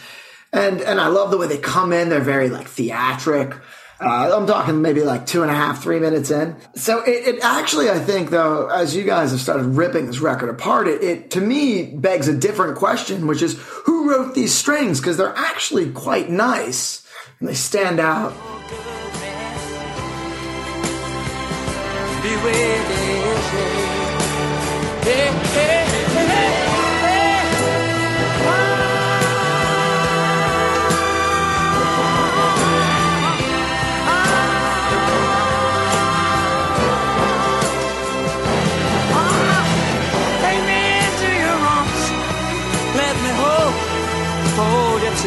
and 0.54 0.80
and 0.80 1.00
I 1.00 1.08
love 1.08 1.30
the 1.30 1.36
way 1.36 1.48
they 1.48 1.58
come 1.58 1.92
in. 1.92 2.08
They're 2.08 2.20
very 2.20 2.48
like 2.48 2.68
theatric. 2.68 3.54
Uh, 4.00 4.36
I'm 4.36 4.46
talking 4.46 4.82
maybe 4.82 5.02
like 5.02 5.24
two 5.24 5.42
and 5.42 5.50
a 5.50 5.54
half, 5.54 5.82
three 5.82 6.00
minutes 6.00 6.30
in. 6.30 6.56
So 6.74 7.02
it, 7.02 7.36
it 7.36 7.44
actually, 7.44 7.88
I 7.88 7.98
think, 7.98 8.30
though, 8.30 8.66
as 8.66 8.94
you 8.94 9.04
guys 9.04 9.30
have 9.30 9.40
started 9.40 9.64
ripping 9.66 10.06
this 10.06 10.18
record 10.18 10.50
apart, 10.50 10.88
it, 10.88 11.02
it 11.02 11.30
to 11.32 11.40
me 11.40 11.84
begs 11.86 12.28
a 12.28 12.36
different 12.36 12.76
question, 12.76 13.26
which 13.26 13.40
is 13.42 13.58
who 13.84 14.10
wrote 14.10 14.34
these 14.34 14.52
strings? 14.52 15.00
Because 15.00 15.16
they're 15.16 15.36
actually 15.36 15.90
quite 15.92 16.28
nice 16.28 17.06
and 17.40 17.48
they 17.48 17.54
stand 17.54 18.00
out. 18.00 18.32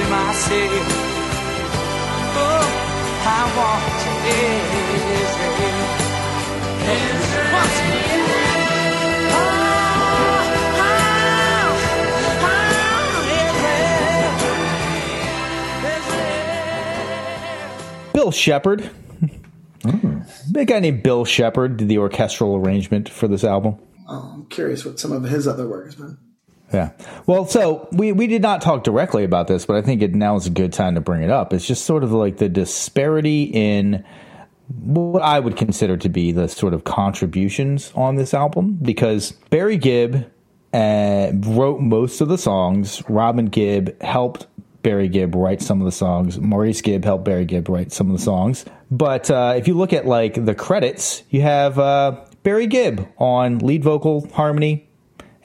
Myself. 0.09 0.87
Oh, 2.39 2.65
I 3.25 3.41
want 3.57 3.83
you, 4.05 4.37
Israel. 5.23 5.77
Bill 18.13 18.31
Shepherd. 18.31 18.81
Hmm. 19.83 20.19
Big 20.51 20.67
guy 20.69 20.79
named 20.79 21.03
Bill 21.03 21.23
Shepherd 21.25 21.77
did 21.77 21.87
the 21.87 21.97
orchestral 21.99 22.55
arrangement 22.55 23.09
for 23.09 23.27
this 23.27 23.43
album. 23.43 23.77
Oh, 24.07 24.31
I'm 24.33 24.45
curious 24.47 24.85
what 24.85 24.99
some 24.99 25.11
of 25.11 25.23
his 25.23 25.47
other 25.47 25.67
work 25.67 25.85
has 25.85 25.95
been. 25.95 26.17
Yeah. 26.73 26.91
Well, 27.25 27.45
so 27.45 27.87
we, 27.91 28.11
we 28.11 28.27
did 28.27 28.41
not 28.41 28.61
talk 28.61 28.83
directly 28.83 29.23
about 29.23 29.47
this, 29.47 29.65
but 29.65 29.77
I 29.77 29.81
think 29.81 30.01
it 30.01 30.13
now 30.13 30.35
is 30.35 30.47
a 30.47 30.51
good 30.51 30.73
time 30.73 30.95
to 30.95 31.01
bring 31.01 31.23
it 31.23 31.29
up. 31.29 31.53
It's 31.53 31.65
just 31.65 31.85
sort 31.85 32.03
of 32.03 32.11
like 32.11 32.37
the 32.37 32.49
disparity 32.49 33.43
in 33.43 34.03
what 34.67 35.21
I 35.21 35.39
would 35.39 35.55
consider 35.55 35.95
to 35.97 36.09
be 36.09 36.31
the 36.31 36.47
sort 36.47 36.73
of 36.73 36.83
contributions 36.83 37.91
on 37.95 38.15
this 38.15 38.33
album 38.33 38.79
because 38.81 39.31
Barry 39.49 39.77
Gibb 39.77 40.29
uh, 40.73 41.31
wrote 41.33 41.79
most 41.79 42.19
of 42.19 42.27
the 42.27 42.37
songs. 42.37 43.01
Robin 43.07 43.45
Gibb 43.45 44.01
helped 44.01 44.47
Barry 44.83 45.07
Gibb 45.07 45.35
write 45.35 45.61
some 45.61 45.79
of 45.81 45.85
the 45.85 45.91
songs. 45.91 46.39
Maurice 46.39 46.81
Gibb 46.81 47.05
helped 47.05 47.23
Barry 47.23 47.45
Gibb 47.45 47.69
write 47.69 47.93
some 47.93 48.11
of 48.11 48.17
the 48.17 48.23
songs. 48.23 48.65
But 48.91 49.31
uh, 49.31 49.53
if 49.55 49.67
you 49.67 49.73
look 49.73 49.93
at 49.93 50.05
like 50.05 50.45
the 50.45 50.55
credits, 50.55 51.23
you 51.29 51.41
have 51.41 51.79
uh, 51.79 52.25
Barry 52.43 52.67
Gibb 52.67 53.07
on 53.17 53.59
lead 53.59 53.83
vocal, 53.83 54.29
harmony, 54.29 54.89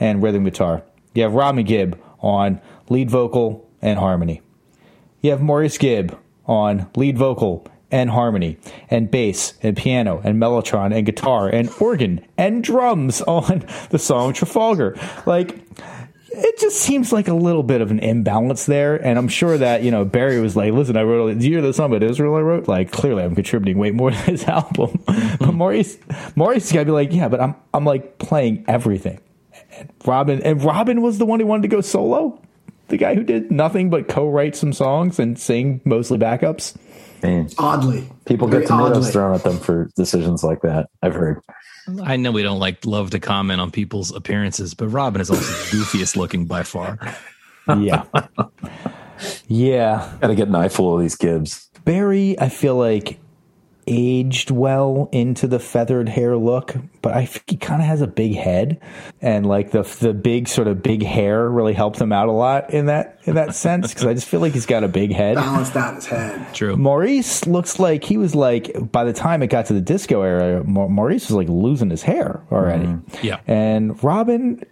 and 0.00 0.22
rhythm 0.22 0.44
guitar. 0.44 0.82
You 1.14 1.22
have 1.22 1.34
Robin 1.34 1.64
Gibb 1.64 2.00
on 2.20 2.60
lead 2.88 3.10
vocal 3.10 3.68
and 3.80 3.98
harmony. 3.98 4.42
You 5.20 5.30
have 5.30 5.40
Maurice 5.40 5.78
Gibb 5.78 6.18
on 6.46 6.90
lead 6.96 7.18
vocal 7.18 7.66
and 7.92 8.08
harmony, 8.08 8.56
and 8.88 9.10
bass 9.10 9.52
and 9.62 9.76
piano 9.76 10.20
and 10.24 10.40
mellotron 10.40 10.96
and 10.96 11.04
guitar 11.04 11.48
and 11.48 11.70
organ 11.78 12.24
and 12.38 12.64
drums 12.64 13.20
on 13.22 13.66
the 13.90 13.98
song 13.98 14.32
Trafalgar. 14.32 14.98
Like, 15.26 15.60
it 16.34 16.58
just 16.58 16.80
seems 16.80 17.12
like 17.12 17.28
a 17.28 17.34
little 17.34 17.62
bit 17.62 17.82
of 17.82 17.90
an 17.90 17.98
imbalance 17.98 18.64
there. 18.64 18.96
And 18.96 19.18
I'm 19.18 19.28
sure 19.28 19.58
that, 19.58 19.82
you 19.82 19.90
know, 19.90 20.06
Barry 20.06 20.40
was 20.40 20.56
like, 20.56 20.72
listen, 20.72 20.96
I 20.96 21.02
wrote, 21.02 21.38
do 21.38 21.44
you 21.44 21.52
hear 21.52 21.62
the 21.62 21.74
song 21.74 21.94
about 21.94 22.02
Israel 22.02 22.34
I 22.34 22.40
wrote? 22.40 22.66
Like, 22.66 22.90
clearly 22.90 23.22
I'm 23.22 23.34
contributing 23.34 23.76
way 23.78 23.90
more 23.90 24.10
to 24.12 24.26
this 24.26 24.44
album. 24.48 25.02
but 25.06 25.52
Maurice, 25.52 25.98
Maurice 26.34 26.72
got 26.72 26.80
to 26.80 26.84
be 26.86 26.92
like, 26.92 27.12
yeah, 27.12 27.28
but 27.28 27.40
I'm, 27.40 27.54
I'm 27.74 27.84
like 27.84 28.18
playing 28.18 28.64
everything. 28.66 29.20
And 29.72 29.90
Robin, 30.04 30.42
and 30.42 30.62
Robin 30.62 31.00
was 31.02 31.18
the 31.18 31.26
one 31.26 31.40
who 31.40 31.46
wanted 31.46 31.62
to 31.62 31.68
go 31.68 31.80
solo. 31.80 32.40
The 32.88 32.96
guy 32.98 33.14
who 33.14 33.22
did 33.22 33.50
nothing 33.50 33.88
but 33.90 34.08
co-write 34.08 34.54
some 34.54 34.72
songs 34.72 35.18
and 35.18 35.38
sing 35.38 35.80
mostly 35.84 36.18
backups. 36.18 36.76
Man, 37.22 37.48
Oddly, 37.56 38.08
people 38.26 38.48
get 38.48 38.66
tomatoes 38.66 38.96
oddly. 38.98 39.10
thrown 39.12 39.34
at 39.34 39.44
them 39.44 39.58
for 39.58 39.88
decisions 39.96 40.42
like 40.42 40.62
that. 40.62 40.88
I've 41.02 41.14
heard. 41.14 41.40
I 42.02 42.16
know 42.16 42.32
we 42.32 42.42
don't 42.42 42.58
like 42.58 42.84
love 42.84 43.10
to 43.10 43.20
comment 43.20 43.60
on 43.60 43.70
people's 43.70 44.12
appearances, 44.14 44.74
but 44.74 44.88
Robin 44.88 45.20
is 45.20 45.30
also 45.30 45.42
the 45.42 45.76
goofiest 45.76 46.16
looking 46.16 46.46
by 46.46 46.64
far. 46.64 46.98
Yeah. 47.68 48.04
yeah. 49.46 50.12
Got 50.20 50.28
to 50.28 50.34
get 50.34 50.48
an 50.48 50.54
eyeful 50.54 50.94
of 50.96 51.00
these 51.00 51.14
Gibbs. 51.16 51.70
Barry, 51.84 52.38
I 52.38 52.48
feel 52.48 52.76
like 52.76 53.18
aged 53.86 54.50
well 54.50 55.08
into 55.12 55.46
the 55.46 55.58
feathered 55.58 56.08
hair 56.08 56.36
look, 56.36 56.74
but 57.00 57.14
I 57.14 57.24
think 57.26 57.50
he 57.50 57.56
kind 57.56 57.82
of 57.82 57.88
has 57.88 58.00
a 58.00 58.06
big 58.06 58.34
head, 58.34 58.80
and 59.20 59.44
like 59.46 59.70
the 59.72 59.82
the 60.00 60.12
big 60.14 60.48
sort 60.48 60.68
of 60.68 60.82
big 60.82 61.02
hair 61.02 61.48
really 61.48 61.72
helped 61.72 62.00
him 62.00 62.12
out 62.12 62.28
a 62.28 62.32
lot 62.32 62.72
in 62.72 62.86
that 62.86 63.18
in 63.24 63.34
that 63.34 63.54
sense 63.54 63.88
because 63.88 64.06
I 64.06 64.14
just 64.14 64.28
feel 64.28 64.40
like 64.40 64.52
he's 64.52 64.66
got 64.66 64.84
a 64.84 64.88
big 64.88 65.12
head. 65.12 65.34
Balanced 65.36 65.76
out 65.76 65.94
his 65.96 66.06
head. 66.06 66.54
True. 66.54 66.76
Maurice 66.76 67.46
looks 67.46 67.78
like 67.78 68.04
he 68.04 68.16
was 68.16 68.34
like 68.34 68.92
by 68.92 69.04
the 69.04 69.12
time 69.12 69.42
it 69.42 69.48
got 69.48 69.66
to 69.66 69.74
the 69.74 69.80
disco 69.80 70.22
era, 70.22 70.62
Ma- 70.64 70.88
Maurice 70.88 71.28
was 71.28 71.36
like 71.36 71.48
losing 71.48 71.90
his 71.90 72.02
hair 72.02 72.40
already. 72.52 72.84
Mm-hmm. 72.86 73.26
Yeah. 73.26 73.40
And 73.46 74.02
Robin, 74.02 74.62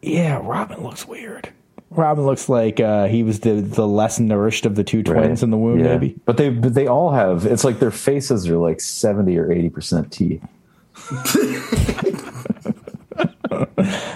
yeah, 0.00 0.40
Robin 0.42 0.82
looks 0.82 1.06
weird. 1.06 1.52
Robin 1.96 2.24
looks 2.24 2.48
like 2.48 2.80
uh, 2.80 3.06
he 3.06 3.22
was 3.22 3.40
the 3.40 3.54
the 3.60 3.86
less 3.86 4.18
nourished 4.20 4.66
of 4.66 4.74
the 4.74 4.84
two 4.84 5.02
twins 5.02 5.42
in 5.42 5.50
the 5.50 5.56
womb, 5.56 5.78
Yeah. 5.78 5.92
maybe. 5.98 6.16
But 6.24 6.36
they 6.36 6.48
but 6.50 6.74
they 6.74 6.86
all 6.86 7.10
have. 7.12 7.46
It's 7.46 7.64
like 7.64 7.78
their 7.78 7.90
faces 7.90 8.48
are 8.48 8.56
like 8.58 8.80
seventy 8.80 9.36
or 9.38 9.50
eighty 9.52 9.68
percent 9.70 10.12
teeth. 10.12 10.42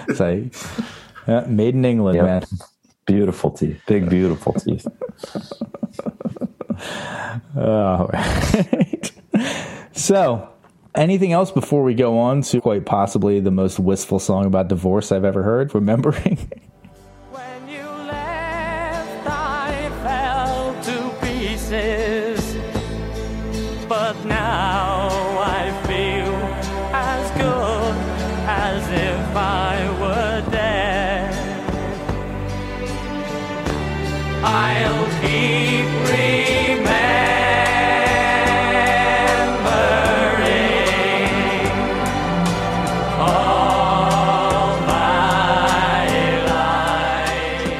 It's 0.09 0.19
like, 0.19 1.47
made 1.47 1.75
in 1.75 1.85
England, 1.85 2.15
Yep. 2.17 2.25
man. 2.25 2.43
Beautiful 3.05 3.51
teeth, 3.51 3.81
big 3.87 4.09
beautiful 4.09 4.53
teeth. 4.53 4.85
All 7.57 8.07
right. 8.07 9.11
so, 9.93 10.49
anything 10.95 11.31
else 11.31 11.51
before 11.51 11.83
we 11.83 11.93
go 11.93 12.17
on 12.19 12.41
to 12.43 12.59
quite 12.61 12.85
possibly 12.85 13.39
the 13.39 13.51
most 13.51 13.79
wistful 13.79 14.19
song 14.19 14.45
about 14.45 14.67
divorce 14.67 15.11
I've 15.11 15.25
ever 15.25 15.43
heard? 15.43 15.73
Remembering. 15.73 16.37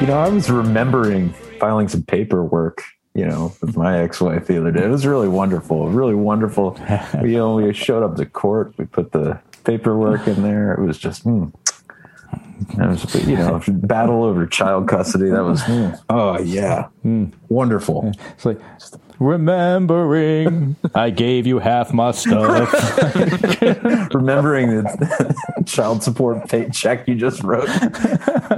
Know, 0.08 0.18
I 0.18 0.28
was 0.28 0.50
remembering 0.50 1.32
filing 1.60 1.88
some 1.88 2.02
paperwork. 2.02 2.82
You 3.14 3.26
know, 3.26 3.52
with 3.60 3.76
my 3.76 3.98
ex-wife 3.98 4.46
the 4.46 4.58
other 4.60 4.70
day. 4.70 4.84
It 4.84 4.90
was 4.90 5.04
really 5.04 5.26
wonderful, 5.26 5.88
really 5.88 6.14
wonderful. 6.14 6.78
We, 7.20 7.32
you 7.32 7.38
know, 7.38 7.56
we 7.56 7.72
showed 7.72 8.04
up 8.04 8.14
to 8.16 8.26
court. 8.26 8.74
We 8.78 8.84
put 8.84 9.10
the 9.10 9.40
paperwork 9.64 10.28
in 10.28 10.44
there. 10.44 10.72
It 10.74 10.80
was 10.86 10.98
just, 10.98 11.24
hmm. 11.24 11.46
That 12.76 12.90
was, 12.90 13.26
you 13.26 13.34
know, 13.36 13.60
battle 13.66 14.22
over 14.22 14.46
child 14.46 14.86
custody. 14.86 15.30
That 15.30 15.42
was, 15.42 15.62
hmm. 15.64 15.90
oh 16.10 16.38
yeah, 16.38 16.88
wonderful. 17.48 18.12
It's 18.34 18.44
like, 18.44 18.60
remembering 19.18 20.76
I 20.94 21.10
gave 21.10 21.46
you 21.46 21.58
half 21.58 21.92
my 21.92 22.12
stuff. 22.12 22.72
remembering 24.14 24.70
the 24.70 25.57
child 25.68 26.02
support 26.02 26.48
pay 26.48 26.68
check 26.70 27.06
you 27.06 27.14
just 27.14 27.42
wrote. 27.42 27.68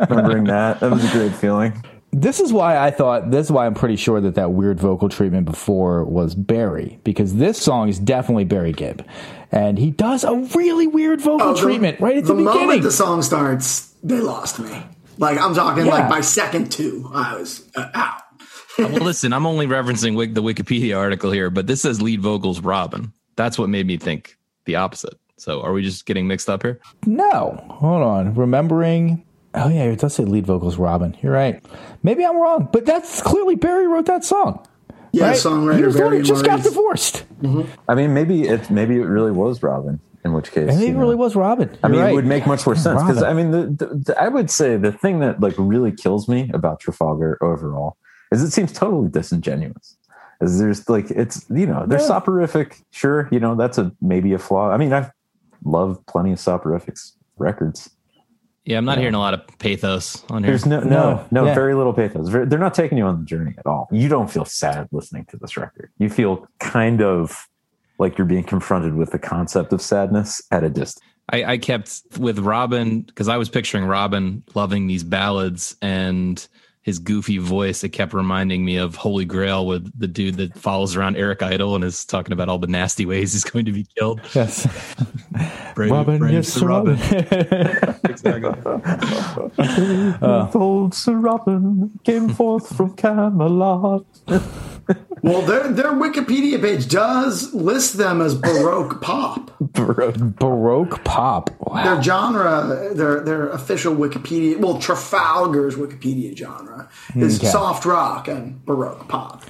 remembering 0.08 0.44
that. 0.44 0.80
That 0.80 0.90
was 0.90 1.04
a 1.04 1.10
great 1.12 1.34
feeling. 1.34 1.82
this 2.12 2.40
is 2.40 2.52
why 2.52 2.76
I 2.78 2.90
thought, 2.90 3.30
this 3.30 3.46
is 3.46 3.52
why 3.52 3.66
I'm 3.66 3.74
pretty 3.74 3.96
sure 3.96 4.20
that 4.20 4.34
that 4.34 4.52
weird 4.52 4.80
vocal 4.80 5.08
treatment 5.08 5.46
before 5.46 6.04
was 6.04 6.34
Barry, 6.34 6.98
because 7.04 7.36
this 7.36 7.60
song 7.60 7.88
is 7.88 7.98
definitely 7.98 8.44
Barry 8.44 8.72
Gibb. 8.72 9.04
And 9.52 9.78
he 9.78 9.90
does 9.90 10.24
a 10.24 10.34
really 10.54 10.86
weird 10.86 11.20
vocal 11.20 11.48
Oh, 11.48 11.54
the- 11.54 11.60
treatment 11.60 12.00
right 12.00 12.16
at 12.18 12.24
the, 12.24 12.34
moment 12.34 12.46
beginning. 12.48 12.60
the 12.60 12.66
moment 12.66 12.82
the 12.84 12.90
song 12.92 13.22
starts, 13.22 13.94
they 14.02 14.20
lost 14.20 14.58
me. 14.58 14.82
Like 15.18 15.38
I'm 15.38 15.54
talking 15.54 15.86
Yeah. 15.86 15.92
like 15.92 16.08
by 16.08 16.20
second 16.22 16.72
two, 16.72 17.10
I 17.12 17.36
was 17.36 17.68
uh, 17.76 17.88
out. 17.94 18.22
well, 18.78 18.88
listen, 18.90 19.32
I'm 19.32 19.46
only 19.46 19.66
referencing 19.66 20.14
Wik- 20.16 20.34
the 20.34 20.42
Wikipedia 20.42 20.96
article 20.96 21.30
here, 21.30 21.50
but 21.50 21.66
this 21.66 21.82
says 21.82 22.00
lead 22.00 22.22
vocals 22.22 22.60
Robin. 22.60 23.12
That's 23.36 23.58
what 23.58 23.68
made 23.68 23.86
me 23.86 23.96
think 23.98 24.36
the 24.64 24.76
opposite. 24.76 25.14
So 25.40 25.62
are 25.62 25.72
we 25.72 25.82
just 25.82 26.04
getting 26.06 26.26
mixed 26.28 26.48
up 26.50 26.62
here? 26.62 26.80
No, 27.06 27.64
hold 27.70 28.02
on. 28.02 28.34
Remembering. 28.34 29.24
Oh 29.54 29.68
yeah, 29.68 29.84
it 29.84 29.98
does 29.98 30.14
say 30.14 30.24
lead 30.24 30.46
vocals 30.46 30.76
Robin. 30.76 31.16
You're 31.22 31.32
right. 31.32 31.64
Maybe 32.02 32.24
I'm 32.24 32.36
wrong, 32.40 32.68
but 32.72 32.84
that's 32.86 33.22
clearly 33.22 33.56
Barry 33.56 33.88
wrote 33.88 34.06
that 34.06 34.22
song. 34.24 34.66
Yeah, 35.12 35.28
right? 35.28 35.36
songwriter 35.36 35.78
he 35.78 35.82
was 35.84 35.96
Barry 35.96 36.18
who 36.18 36.22
just 36.22 36.44
got 36.44 36.58
Maurice. 36.60 36.64
divorced. 36.68 37.24
Mm-hmm. 37.42 37.62
I 37.88 37.94
mean, 37.94 38.14
maybe 38.14 38.42
it 38.46 38.70
maybe 38.70 38.96
it 38.96 39.04
really 39.06 39.32
was 39.32 39.62
Robin. 39.62 39.98
In 40.22 40.34
which 40.34 40.52
case, 40.52 40.66
maybe 40.68 40.82
you 40.82 40.88
it 40.88 40.92
know. 40.92 41.00
really 41.00 41.14
was 41.14 41.34
Robin. 41.34 41.70
I 41.82 41.86
You're 41.86 41.90
mean, 41.92 42.00
right. 42.02 42.10
it 42.10 42.14
would 42.14 42.26
make 42.26 42.46
much 42.46 42.66
more 42.66 42.76
sense 42.76 43.02
because 43.02 43.22
I 43.22 43.32
mean, 43.32 43.50
the, 43.50 43.62
the, 43.86 43.86
the- 44.06 44.20
I 44.22 44.28
would 44.28 44.50
say 44.50 44.76
the 44.76 44.92
thing 44.92 45.20
that 45.20 45.40
like 45.40 45.54
really 45.56 45.90
kills 45.92 46.28
me 46.28 46.50
about 46.52 46.78
Trafalgar 46.80 47.38
overall 47.40 47.96
is 48.30 48.42
it 48.42 48.50
seems 48.50 48.72
totally 48.74 49.08
disingenuous. 49.08 49.96
Is 50.42 50.58
there's 50.58 50.88
like 50.90 51.10
it's 51.10 51.46
you 51.50 51.66
know 51.66 51.86
they're 51.86 51.98
Yeah. 51.98 52.06
soporific, 52.06 52.82
sure, 52.90 53.28
you 53.32 53.40
know 53.40 53.54
that's 53.56 53.78
a 53.78 53.92
maybe 54.02 54.34
a 54.34 54.38
flaw. 54.38 54.70
I 54.70 54.76
mean, 54.76 54.92
I've 54.92 55.10
loved 55.64 56.06
plenty 56.06 56.32
of 56.32 56.38
soporifics 56.38 57.12
records. 57.38 57.90
Yeah, 58.64 58.78
I'm 58.78 58.84
not 58.84 58.98
hearing 58.98 59.14
a 59.14 59.18
lot 59.18 59.34
of 59.34 59.40
pathos 59.58 60.22
on 60.30 60.44
here. 60.44 60.52
There's 60.52 60.66
no 60.66 60.80
no 60.80 60.88
No, 60.88 61.26
no, 61.30 61.44
yeah. 61.46 61.54
very 61.54 61.74
little 61.74 61.94
pathos. 61.94 62.30
They're 62.30 62.58
not 62.58 62.74
taking 62.74 62.98
you 62.98 63.04
on 63.04 63.20
the 63.20 63.24
journey 63.24 63.54
at 63.58 63.66
all. 63.66 63.88
You 63.90 64.08
don't 64.08 64.30
feel 64.30 64.44
sad 64.44 64.88
listening 64.92 65.24
to 65.26 65.36
this 65.38 65.56
record. 65.56 65.90
You 65.98 66.10
feel 66.10 66.46
kind 66.58 67.00
of 67.00 67.48
like 67.98 68.18
you're 68.18 68.26
being 68.26 68.44
confronted 68.44 68.94
with 68.94 69.10
the 69.12 69.18
concept 69.18 69.72
of 69.72 69.80
sadness 69.82 70.42
at 70.50 70.62
a 70.62 70.68
distance. 70.68 71.04
I, 71.32 71.44
I 71.44 71.58
kept 71.58 72.02
with 72.18 72.38
Robin 72.40 73.02
because 73.02 73.28
I 73.28 73.36
was 73.38 73.48
picturing 73.48 73.84
Robin 73.84 74.42
loving 74.54 74.86
these 74.88 75.04
ballads 75.04 75.76
and 75.80 76.46
his 76.82 76.98
goofy 76.98 77.38
voice. 77.38 77.84
It 77.84 77.90
kept 77.90 78.14
reminding 78.14 78.64
me 78.64 78.76
of 78.76 78.96
Holy 78.96 79.24
Grail 79.24 79.66
with 79.66 79.90
the 79.98 80.08
dude 80.08 80.36
that 80.36 80.58
follows 80.58 80.96
around 80.96 81.16
Eric 81.16 81.42
Idle 81.42 81.74
and 81.74 81.84
is 81.84 82.04
talking 82.04 82.32
about 82.32 82.48
all 82.48 82.58
the 82.58 82.66
nasty 82.66 83.04
ways 83.04 83.32
he's 83.32 83.44
going 83.44 83.66
to 83.66 83.72
be 83.72 83.86
killed. 83.96 84.20
Yes. 84.34 84.66
Brave- 85.74 85.90
Robin, 85.90 86.18
brave 86.18 86.32
yes, 86.34 86.48
Sir 86.48 86.60
Sir 86.60 86.66
Robin. 86.66 86.98
exactly. 88.04 88.50
Uh. 90.22 90.50
Old 90.54 90.94
Sir 90.94 91.14
Robin 91.14 91.90
came 92.04 92.28
forth 92.30 92.74
from 92.76 92.94
Camelot. 92.96 94.04
Well, 95.22 95.42
their 95.42 95.68
their 95.68 95.92
Wikipedia 95.92 96.60
page 96.60 96.88
does 96.88 97.52
list 97.52 97.96
them 97.98 98.20
as 98.20 98.34
Baroque 98.34 99.00
pop. 99.02 99.50
Baroque 99.60 101.04
pop. 101.04 101.50
Wow. 101.60 101.84
Their 101.84 102.02
genre, 102.02 102.90
their 102.94 103.20
their 103.20 103.48
official 103.50 103.94
Wikipedia, 103.94 104.58
well, 104.58 104.78
Trafalgar's 104.78 105.74
Wikipedia 105.76 106.36
genre 106.36 106.88
is 107.14 107.38
Okay. 107.38 107.48
soft 107.48 107.84
rock 107.84 108.28
and 108.28 108.64
Baroque 108.64 109.08
pop. 109.08 109.44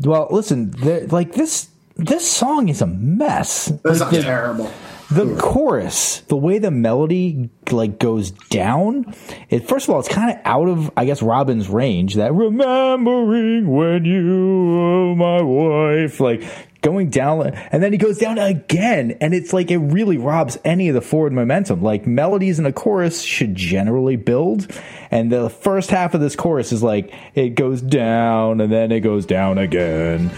Well, 0.00 0.28
listen, 0.30 0.72
like 1.10 1.32
this 1.32 1.68
this 1.96 2.30
song 2.30 2.68
is 2.68 2.82
a 2.82 2.86
mess. 2.86 3.72
It's 3.84 4.00
Like, 4.00 4.12
not 4.12 4.70
the, 5.10 5.36
chorus, 5.40 6.20
the 6.20 6.36
way 6.36 6.58
the 6.58 6.70
melody 6.70 7.50
like 7.70 7.98
goes 7.98 8.30
down, 8.30 9.14
it 9.48 9.68
first 9.68 9.88
of 9.88 9.94
all, 9.94 10.00
it's 10.00 10.08
kind 10.08 10.30
of 10.30 10.38
out 10.44 10.68
of 10.68 10.90
I 10.96 11.04
guess 11.04 11.22
Robin's 11.22 11.68
range. 11.68 12.14
That 12.14 12.34
remembering 12.34 13.68
when 13.70 14.04
you 14.04 14.66
were 14.66 15.14
my 15.14 15.42
wife, 15.42 16.20
like 16.20 16.42
going 16.82 17.10
down, 17.10 17.46
and 17.46 17.82
then 17.82 17.92
he 17.92 17.98
goes 17.98 18.18
down 18.18 18.38
again, 18.38 19.16
and 19.20 19.34
it's 19.34 19.52
like 19.52 19.70
it 19.70 19.78
really 19.78 20.18
robs 20.18 20.58
any 20.64 20.88
of 20.88 20.94
the 20.94 21.00
forward 21.00 21.32
momentum. 21.32 21.82
Like 21.82 22.06
melodies 22.06 22.58
in 22.58 22.66
a 22.66 22.72
chorus 22.72 23.22
should 23.22 23.54
generally 23.54 24.16
build, 24.16 24.70
and 25.10 25.30
the 25.30 25.50
first 25.50 25.90
half 25.90 26.14
of 26.14 26.20
this 26.20 26.36
chorus 26.36 26.72
is 26.72 26.82
like 26.82 27.12
it 27.34 27.50
goes 27.50 27.80
down 27.80 28.60
and 28.60 28.72
then 28.72 28.90
it 28.92 29.00
goes 29.00 29.26
down 29.26 29.58
again. 29.58 30.30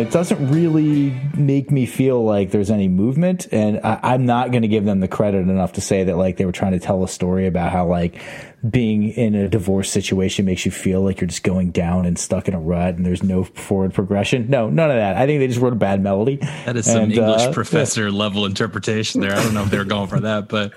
It 0.00 0.10
doesn't 0.10 0.50
really 0.50 1.10
make 1.36 1.70
me 1.70 1.86
feel 1.86 2.24
like 2.24 2.50
there's 2.50 2.70
any 2.70 2.88
movement 2.88 3.46
and 3.52 3.80
I, 3.84 4.00
i'm 4.02 4.26
not 4.26 4.50
going 4.50 4.62
to 4.62 4.68
give 4.68 4.84
them 4.84 5.00
the 5.00 5.08
credit 5.08 5.48
enough 5.48 5.74
to 5.74 5.80
say 5.80 6.04
that 6.04 6.16
like 6.16 6.36
they 6.36 6.46
were 6.46 6.52
trying 6.52 6.72
to 6.72 6.80
tell 6.80 7.04
a 7.04 7.08
story 7.08 7.46
about 7.46 7.70
how 7.72 7.86
like 7.86 8.20
being 8.68 9.08
in 9.10 9.34
a 9.34 9.48
divorce 9.48 9.90
situation 9.90 10.44
makes 10.44 10.66
you 10.66 10.70
feel 10.70 11.00
like 11.00 11.20
you're 11.20 11.28
just 11.28 11.42
going 11.42 11.70
down 11.70 12.04
and 12.04 12.18
stuck 12.18 12.46
in 12.46 12.54
a 12.54 12.60
rut 12.60 12.94
and 12.96 13.06
there's 13.06 13.22
no 13.22 13.44
forward 13.44 13.94
progression. 13.94 14.50
No 14.50 14.68
none 14.68 14.90
of 14.90 14.96
that. 14.96 15.16
I 15.16 15.26
think 15.26 15.40
they 15.40 15.46
just 15.46 15.60
wrote 15.60 15.72
a 15.72 15.76
bad 15.76 16.02
melody. 16.02 16.36
That 16.36 16.76
is 16.76 16.84
some 16.84 17.04
And, 17.04 17.12
English 17.12 17.42
uh, 17.42 17.52
professor 17.52 18.10
level 18.10 18.44
interpretation 18.44 19.22
there. 19.22 19.32
I 19.32 19.42
don't 19.42 19.54
know 19.54 19.62
if 19.62 19.70
they 19.70 19.78
were 19.78 19.84
going 19.84 20.08
for 20.08 20.20
that, 20.20 20.48
but 20.48 20.72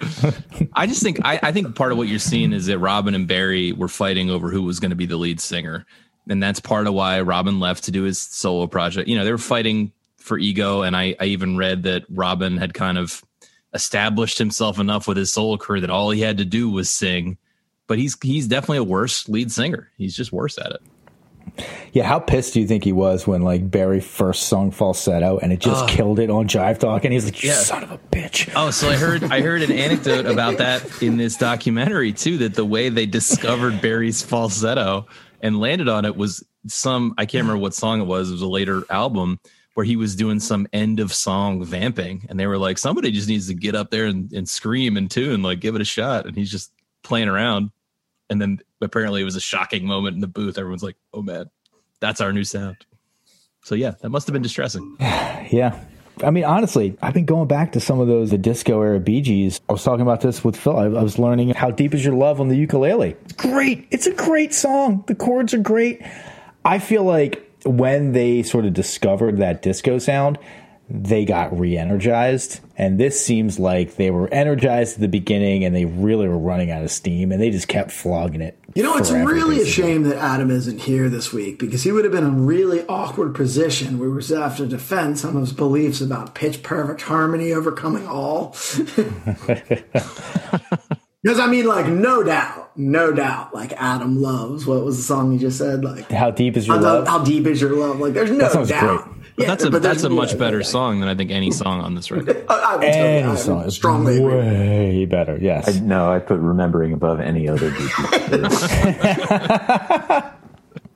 I 0.73 0.87
just 0.87 1.03
think 1.03 1.19
I, 1.25 1.39
I 1.43 1.51
think 1.51 1.75
part 1.75 1.91
of 1.91 1.97
what 1.97 2.07
you're 2.07 2.19
seeing 2.19 2.53
is 2.53 2.67
that 2.67 2.79
Robin 2.79 3.15
and 3.15 3.27
Barry 3.27 3.73
were 3.73 3.89
fighting 3.89 4.29
over 4.29 4.49
who 4.49 4.61
was 4.61 4.79
going 4.79 4.91
to 4.91 4.95
be 4.95 5.05
the 5.05 5.17
lead 5.17 5.41
singer, 5.41 5.85
and 6.27 6.41
that's 6.41 6.59
part 6.59 6.87
of 6.87 6.93
why 6.93 7.21
Robin 7.21 7.59
left 7.59 7.85
to 7.85 7.91
do 7.91 8.03
his 8.03 8.19
solo 8.19 8.67
project. 8.67 9.07
You 9.09 9.17
know, 9.17 9.25
they 9.25 9.31
were 9.31 9.37
fighting 9.37 9.91
for 10.17 10.37
ego, 10.37 10.81
and 10.83 10.95
I, 10.95 11.15
I 11.19 11.25
even 11.25 11.57
read 11.57 11.83
that 11.83 12.03
Robin 12.09 12.57
had 12.57 12.73
kind 12.73 12.97
of 12.97 13.23
established 13.73 14.37
himself 14.37 14.79
enough 14.79 15.07
with 15.07 15.17
his 15.17 15.33
solo 15.33 15.57
career 15.57 15.81
that 15.81 15.89
all 15.89 16.11
he 16.11 16.21
had 16.21 16.37
to 16.37 16.45
do 16.45 16.69
was 16.69 16.89
sing. 16.89 17.37
But 17.87 17.97
he's 17.99 18.15
he's 18.21 18.47
definitely 18.47 18.77
a 18.77 18.83
worse 18.83 19.27
lead 19.27 19.51
singer. 19.51 19.91
He's 19.97 20.15
just 20.15 20.31
worse 20.31 20.57
at 20.57 20.71
it. 20.71 20.81
yeah 21.91 22.03
how 22.03 22.17
pissed 22.19 22.53
do 22.53 22.61
you 22.61 22.65
think 22.67 22.83
he 22.83 22.93
was 22.93 23.27
when 23.27 23.41
like 23.43 23.69
barry 23.69 23.99
first 23.99 24.47
sung 24.47 24.71
falsetto 24.71 25.37
and 25.39 25.51
it 25.53 25.59
just 25.59 25.87
killed 25.89 26.17
it 26.17 26.29
on 26.31 26.47
jive 26.47 26.79
talk 26.79 27.03
and 27.03 27.13
he's 27.13 27.25
like 27.25 27.43
you 27.43 27.49
Yeah. 27.49 27.55
son 27.57 27.83
of 27.83 27.91
a 27.91 27.97
bitch 27.97 28.51
Oh, 28.55 28.71
so 28.71 28.89
I 28.89 28.95
heard 28.95 29.23
I 29.25 29.41
heard 29.41 29.61
an 29.61 29.71
anecdote 29.71 30.25
about 30.25 30.57
that 30.59 31.03
in 31.03 31.17
this 31.17 31.35
documentary 31.37 32.11
too. 32.13 32.37
That 32.39 32.55
the 32.55 32.65
way 32.65 32.89
they 32.89 33.05
discovered 33.05 33.81
Barry's 33.81 34.21
falsetto 34.23 35.05
and 35.43 35.59
landed 35.59 35.89
on 35.89 36.05
it 36.05 36.15
was 36.15 36.43
some 36.65 37.13
I 37.19 37.25
can't 37.27 37.43
remember 37.43 37.61
what 37.61 37.75
song 37.75 38.01
it 38.01 38.05
was. 38.05 38.29
It 38.29 38.33
was 38.33 38.41
a 38.41 38.47
later 38.47 38.83
album 38.89 39.39
where 39.75 39.85
he 39.85 39.95
was 39.95 40.15
doing 40.15 40.39
some 40.39 40.67
end 40.71 40.99
of 40.99 41.13
song 41.13 41.63
vamping, 41.63 42.25
and 42.29 42.39
they 42.39 42.47
were 42.47 42.57
like, 42.57 42.77
somebody 42.77 43.11
just 43.11 43.27
needs 43.27 43.47
to 43.47 43.53
get 43.53 43.75
up 43.75 43.89
there 43.91 44.05
and, 44.05 44.31
and 44.31 44.47
scream 44.47 44.97
and 44.97 45.09
tune, 45.11 45.43
like 45.43 45.59
give 45.59 45.75
it 45.75 45.81
a 45.81 45.85
shot, 45.85 46.25
and 46.25 46.35
he's 46.35 46.49
just 46.49 46.71
playing 47.03 47.27
around. 47.27 47.71
And 48.29 48.41
then 48.41 48.59
apparently 48.81 49.21
it 49.21 49.25
was 49.25 49.35
a 49.35 49.41
shocking 49.41 49.85
moment 49.85 50.15
in 50.15 50.21
the 50.21 50.27
booth. 50.27 50.57
Everyone's 50.57 50.83
like, 50.83 50.95
"Oh 51.13 51.21
man, 51.21 51.49
that's 51.99 52.21
our 52.21 52.31
new 52.31 52.43
sound." 52.43 52.85
So 53.63 53.75
yeah, 53.75 53.91
that 54.01 54.09
must 54.09 54.27
have 54.27 54.33
been 54.33 54.41
distressing. 54.41 54.97
Yeah. 55.51 55.77
I 56.21 56.31
mean, 56.31 56.43
honestly, 56.43 56.97
I've 57.01 57.13
been 57.13 57.25
going 57.25 57.47
back 57.47 57.71
to 57.71 57.79
some 57.79 57.99
of 57.99 58.07
those 58.07 58.31
the 58.31 58.37
disco 58.37 58.81
era 58.81 58.99
Bee 58.99 59.21
Gees. 59.21 59.59
I 59.67 59.71
was 59.71 59.83
talking 59.83 60.01
about 60.01 60.21
this 60.21 60.43
with 60.43 60.55
Phil. 60.55 60.77
I, 60.77 60.85
I 60.85 61.03
was 61.03 61.17
learning 61.17 61.49
how 61.49 61.71
deep 61.71 61.93
is 61.93 62.05
your 62.05 62.13
love 62.13 62.39
on 62.39 62.49
the 62.49 62.55
ukulele. 62.55 63.15
It's 63.25 63.33
great. 63.33 63.87
It's 63.89 64.07
a 64.07 64.13
great 64.13 64.53
song. 64.53 65.03
The 65.07 65.15
chords 65.15 65.53
are 65.53 65.59
great. 65.59 66.01
I 66.63 66.79
feel 66.79 67.03
like 67.03 67.41
when 67.65 68.11
they 68.11 68.43
sort 68.43 68.65
of 68.65 68.73
discovered 68.73 69.37
that 69.37 69.61
disco 69.61 69.97
sound, 69.97 70.37
they 70.89 71.23
got 71.25 71.57
re-energized 71.57 72.59
and 72.77 72.99
this 72.99 73.23
seems 73.23 73.57
like 73.57 73.95
they 73.95 74.11
were 74.11 74.27
energized 74.33 74.95
at 74.95 74.99
the 75.01 75.07
beginning 75.07 75.63
and 75.63 75.73
they 75.75 75.85
really 75.85 76.27
were 76.27 76.37
running 76.37 76.69
out 76.71 76.83
of 76.83 76.91
steam 76.91 77.31
and 77.31 77.41
they 77.41 77.49
just 77.49 77.67
kept 77.67 77.89
flogging 77.91 78.41
it 78.41 78.57
You 78.75 78.83
know, 78.83 78.97
it's 78.97 79.09
really 79.11 79.61
a 79.61 79.65
shame 79.65 80.03
that 80.03 80.17
Adam 80.17 80.51
isn't 80.51 80.81
here 80.81 81.09
this 81.09 81.31
week 81.31 81.57
because 81.57 81.83
he 81.83 81.91
would 81.91 82.03
have 82.03 82.11
been 82.11 82.25
in 82.25 82.33
a 82.33 82.37
really 82.37 82.85
awkward 82.87 83.33
position 83.33 83.97
where 83.97 84.09
he 84.09 84.15
was 84.15 84.29
have 84.29 84.57
to 84.57 84.65
defend 84.67 85.17
some 85.17 85.35
of 85.37 85.41
his 85.41 85.53
beliefs 85.53 86.01
about 86.01 86.35
pitch 86.35 86.61
perfect 86.63 87.03
harmony 87.03 87.53
overcoming 87.53 88.05
all. 88.07 88.55
Because 91.23 91.39
I 91.39 91.47
mean, 91.47 91.65
like, 91.65 91.87
no 91.87 92.21
doubt, 92.21 92.77
no 92.77 93.13
doubt, 93.13 93.53
like 93.55 93.71
Adam 93.77 94.21
loves 94.21 94.65
what 94.65 94.83
was 94.83 94.97
the 94.97 95.03
song 95.03 95.31
you 95.31 95.39
just 95.39 95.57
said? 95.57 95.81
Like, 95.85 96.11
how 96.11 96.31
deep 96.31 96.57
is 96.57 96.67
your 96.67 96.77
love- 96.81 97.07
how 97.07 97.23
deep 97.23 97.47
is 97.47 97.61
your 97.61 97.71
love? 97.77 97.97
Like, 98.01 98.13
there's 98.13 98.29
no 98.29 98.65
doubt. 98.65 99.05
great. 99.05 99.22
But 99.35 99.47
that's 99.47 99.63
a 99.63 99.71
but 99.71 99.81
that's 99.81 100.03
a 100.03 100.09
much 100.09 100.37
better 100.37 100.59
yeah. 100.59 100.65
song 100.65 100.99
than 100.99 101.09
I 101.09 101.15
think 101.15 101.31
any 101.31 101.49
song 101.49 101.81
on 101.81 101.95
this 101.95 102.11
record. 102.11 102.45
I, 102.49 102.53
I 102.53 102.75
would 102.75 102.81
tell 102.83 102.95
you, 102.95 103.03
any 103.03 103.27
I 103.27 103.35
song 103.35 103.63
is 103.63 103.73
strongly 103.73 104.17
agree. 104.17 104.35
way 104.35 105.05
better 105.05 105.37
yes 105.41 105.75
I, 105.75 105.79
no, 105.79 106.11
I 106.11 106.19
put 106.19 106.39
remembering 106.39 106.93
above 106.93 107.19
any 107.19 107.49
other 107.49 107.71
Bee 107.71 107.77
Gees. 107.77 107.89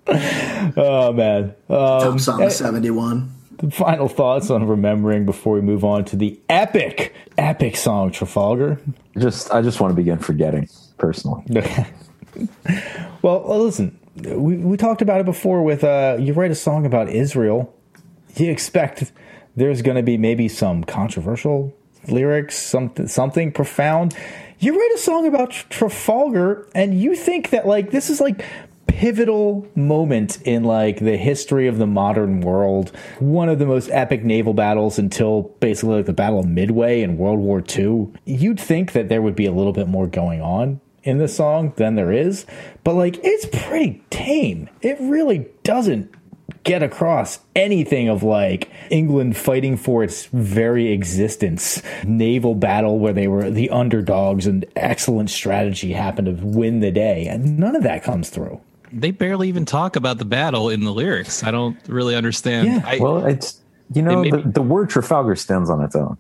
oh 0.77 1.11
man 1.13 1.55
uh, 1.69 1.99
Top 2.03 2.19
song 2.19 2.43
of 2.43 2.51
71. 2.51 3.31
final 3.71 4.07
thoughts 4.07 4.51
on 4.51 4.67
remembering 4.67 5.25
before 5.25 5.55
we 5.55 5.61
move 5.61 5.83
on 5.83 6.05
to 6.05 6.15
the 6.15 6.39
epic 6.47 7.15
epic 7.39 7.75
song 7.75 8.11
trafalgar 8.11 8.79
just, 9.17 9.51
I 9.51 9.63
just 9.63 9.81
want 9.81 9.91
to 9.91 9.95
begin 9.95 10.19
forgetting 10.19 10.69
personally. 10.99 11.43
well 13.23 13.41
well, 13.43 13.63
listen 13.63 13.97
we, 14.15 14.57
we 14.57 14.77
talked 14.77 15.01
about 15.01 15.19
it 15.21 15.25
before 15.25 15.63
with 15.63 15.83
uh 15.83 16.17
you 16.19 16.33
write 16.33 16.51
a 16.51 16.55
song 16.55 16.85
about 16.85 17.09
israel 17.09 17.73
you 18.45 18.51
expect 18.51 19.11
there's 19.55 19.81
going 19.81 19.97
to 19.97 20.03
be 20.03 20.17
maybe 20.17 20.47
some 20.47 20.83
controversial 20.83 21.73
lyrics 22.07 22.57
something 22.57 23.07
something 23.07 23.51
profound. 23.51 24.15
You 24.59 24.79
write 24.79 24.91
a 24.95 24.97
song 24.97 25.27
about 25.27 25.51
trafalgar 25.69 26.67
and 26.73 26.99
you 26.99 27.15
think 27.15 27.49
that 27.51 27.67
like 27.67 27.91
this 27.91 28.09
is 28.09 28.21
like 28.21 28.43
pivotal 28.87 29.67
moment 29.75 30.41
in 30.43 30.63
like 30.63 30.99
the 30.99 31.17
history 31.17 31.67
of 31.67 31.77
the 31.77 31.85
modern 31.85 32.41
world. 32.41 32.91
One 33.19 33.49
of 33.49 33.59
the 33.59 33.65
most 33.65 33.89
epic 33.91 34.23
naval 34.23 34.53
battles 34.53 34.97
until 34.97 35.43
basically 35.59 35.97
like 35.97 36.05
the 36.05 36.13
battle 36.13 36.39
of 36.39 36.47
midway 36.47 37.01
in 37.01 37.17
world 37.17 37.39
war 37.39 37.63
ii 37.77 38.07
you'd 38.25 38.59
think 38.59 38.93
that 38.93 39.09
there 39.09 39.21
would 39.21 39.35
be 39.35 39.45
a 39.45 39.51
little 39.51 39.73
bit 39.73 39.87
more 39.87 40.07
going 40.07 40.41
on 40.41 40.79
in 41.03 41.19
the 41.19 41.27
song 41.27 41.73
than 41.77 41.95
there 41.95 42.11
is 42.11 42.45
but 42.83 42.93
like 42.93 43.19
it's 43.23 43.45
pretty 43.51 44.01
tame. 44.09 44.69
It 44.81 44.97
really 44.99 45.47
doesn't 45.63 46.11
get 46.63 46.81
across 46.83 47.39
anything 47.55 48.07
of 48.09 48.23
like 48.23 48.69
England 48.89 49.35
fighting 49.37 49.75
for 49.77 50.03
its 50.03 50.25
very 50.27 50.91
existence. 50.91 51.81
Naval 52.05 52.55
battle 52.55 52.99
where 52.99 53.13
they 53.13 53.27
were 53.27 53.49
the 53.49 53.69
underdogs 53.69 54.47
and 54.47 54.65
excellent 54.75 55.29
strategy 55.29 55.93
happened 55.93 56.27
to 56.39 56.45
win 56.45 56.79
the 56.79 56.91
day. 56.91 57.27
And 57.27 57.57
none 57.59 57.75
of 57.75 57.83
that 57.83 58.03
comes 58.03 58.29
through. 58.29 58.61
They 58.91 59.11
barely 59.11 59.49
even 59.49 59.65
talk 59.65 59.95
about 59.97 60.17
the 60.17 60.25
battle 60.25 60.69
in 60.69 60.83
the 60.85 60.93
lyrics. 60.93 61.43
I 61.43 61.51
don't 61.51 61.77
really 61.87 62.15
understand. 62.15 62.67
Yeah, 62.67 62.81
I, 62.85 62.99
Well, 62.99 63.25
it's, 63.25 63.59
you 63.93 64.01
know, 64.01 64.21
It 64.23 64.31
the, 64.31 64.37
be- 64.37 64.49
the 64.51 64.61
word 64.61 64.89
Trafalgar 64.89 65.35
stands 65.35 65.69
on 65.69 65.81
its 65.83 65.95
own. 65.95 66.17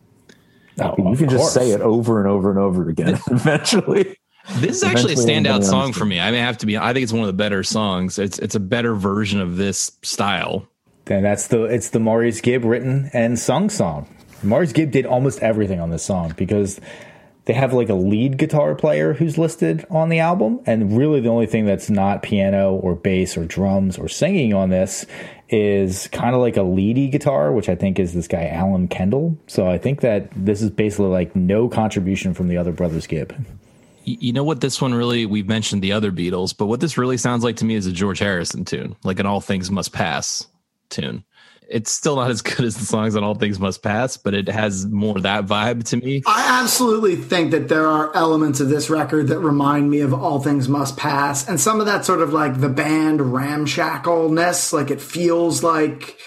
Oh, 0.79 0.93
You 0.97 1.07
of 1.07 1.17
can 1.17 1.29
just 1.29 1.41
course. 1.41 1.53
say 1.53 1.71
it 1.71 1.81
over 1.81 2.19
and 2.19 2.29
over 2.29 2.49
and 2.49 2.59
over 2.59 2.89
again. 2.89 3.17
Eventually, 3.31 4.17
This 4.55 4.77
is 4.77 4.83
actually 4.83 5.13
a 5.13 5.17
standout 5.17 5.63
song 5.63 5.93
for 5.93 6.05
me. 6.05 6.19
I 6.19 6.31
may 6.31 6.39
have 6.39 6.57
to 6.59 6.65
be. 6.65 6.77
I 6.77 6.93
think 6.93 7.03
it's 7.03 7.13
one 7.13 7.21
of 7.21 7.27
the 7.27 7.33
better 7.33 7.63
songs. 7.63 8.17
It's 8.17 8.39
it's 8.39 8.55
a 8.55 8.59
better 8.59 8.95
version 8.95 9.41
of 9.41 9.57
this 9.57 9.91
style. 10.01 10.67
And 11.07 11.23
that's 11.23 11.47
the 11.47 11.63
it's 11.63 11.89
the 11.89 11.99
Maurice 11.99 12.41
Gibb 12.41 12.63
written 12.63 13.09
and 13.13 13.37
sung 13.37 13.69
song. 13.69 14.07
Maurice 14.43 14.71
Gibb 14.73 14.91
did 14.91 15.05
almost 15.05 15.39
everything 15.39 15.79
on 15.79 15.89
this 15.89 16.03
song 16.03 16.33
because 16.37 16.79
they 17.45 17.53
have 17.53 17.73
like 17.73 17.89
a 17.89 17.93
lead 17.93 18.37
guitar 18.37 18.75
player 18.75 19.13
who's 19.13 19.37
listed 19.37 19.85
on 19.89 20.09
the 20.09 20.19
album, 20.19 20.59
and 20.65 20.97
really 20.97 21.21
the 21.21 21.29
only 21.29 21.45
thing 21.45 21.65
that's 21.65 21.89
not 21.89 22.21
piano 22.21 22.75
or 22.75 22.95
bass 22.95 23.37
or 23.37 23.45
drums 23.45 23.97
or 23.97 24.09
singing 24.09 24.53
on 24.53 24.69
this 24.69 25.05
is 25.49 26.07
kind 26.09 26.35
of 26.35 26.41
like 26.41 26.57
a 26.57 26.63
leady 26.63 27.07
guitar, 27.07 27.53
which 27.53 27.69
I 27.69 27.75
think 27.75 27.99
is 27.99 28.13
this 28.13 28.27
guy 28.27 28.47
Alan 28.47 28.89
Kendall. 28.89 29.37
So 29.47 29.69
I 29.69 29.77
think 29.77 30.01
that 30.01 30.29
this 30.35 30.61
is 30.61 30.69
basically 30.69 31.07
like 31.07 31.35
no 31.35 31.69
contribution 31.69 32.33
from 32.33 32.49
the 32.49 32.57
other 32.57 32.73
brothers 32.73 33.07
Gibb. 33.07 33.33
You 34.07 34.31
know 34.31 34.43
what 34.45 34.61
this 34.61 34.81
one 34.81 34.93
really 34.93 35.25
we've 35.25 35.49
mentioned 35.49 35.81
the 35.81 35.91
other 35.91 36.13
Beatles, 36.13 36.55
but 36.57 36.67
what 36.67 36.79
this 36.79 36.97
really 36.97 37.17
sounds 37.17 37.43
like 37.43 37.57
to 37.57 37.65
me 37.65 37.75
is 37.75 37.87
a 37.87 37.91
George 37.91 38.19
Harrison 38.19 38.63
tune, 38.63 38.95
like 39.03 39.19
an 39.19 39.25
All 39.25 39.41
Things 39.41 39.69
Must 39.69 39.91
Pass 39.91 40.47
tune. 40.89 41.25
It's 41.69 41.91
still 41.91 42.15
not 42.15 42.31
as 42.31 42.41
good 42.43 42.65
as 42.65 42.77
the 42.77 42.85
songs 42.85 43.17
on 43.17 43.25
All 43.25 43.35
Things 43.35 43.59
Must 43.59 43.83
Pass, 43.83 44.15
but 44.15 44.33
it 44.33 44.47
has 44.47 44.85
more 44.85 45.19
that 45.19 45.45
vibe 45.45 45.83
to 45.89 45.97
me. 45.97 46.23
I 46.25 46.61
absolutely 46.61 47.17
think 47.17 47.51
that 47.51 47.67
there 47.67 47.85
are 47.85 48.15
elements 48.15 48.61
of 48.61 48.69
this 48.69 48.89
record 48.89 49.27
that 49.27 49.39
remind 49.39 49.89
me 49.89 49.99
of 49.99 50.13
All 50.13 50.39
Things 50.39 50.69
Must 50.69 50.95
Pass, 50.95 51.47
and 51.47 51.59
some 51.59 51.81
of 51.81 51.85
that 51.87 52.05
sort 52.05 52.21
of 52.21 52.31
like 52.31 52.61
the 52.61 52.69
band 52.69 53.19
ramshackleness. 53.33 54.71
Like 54.71 54.89
it 54.89 55.01
feels 55.01 55.63
like 55.63 56.17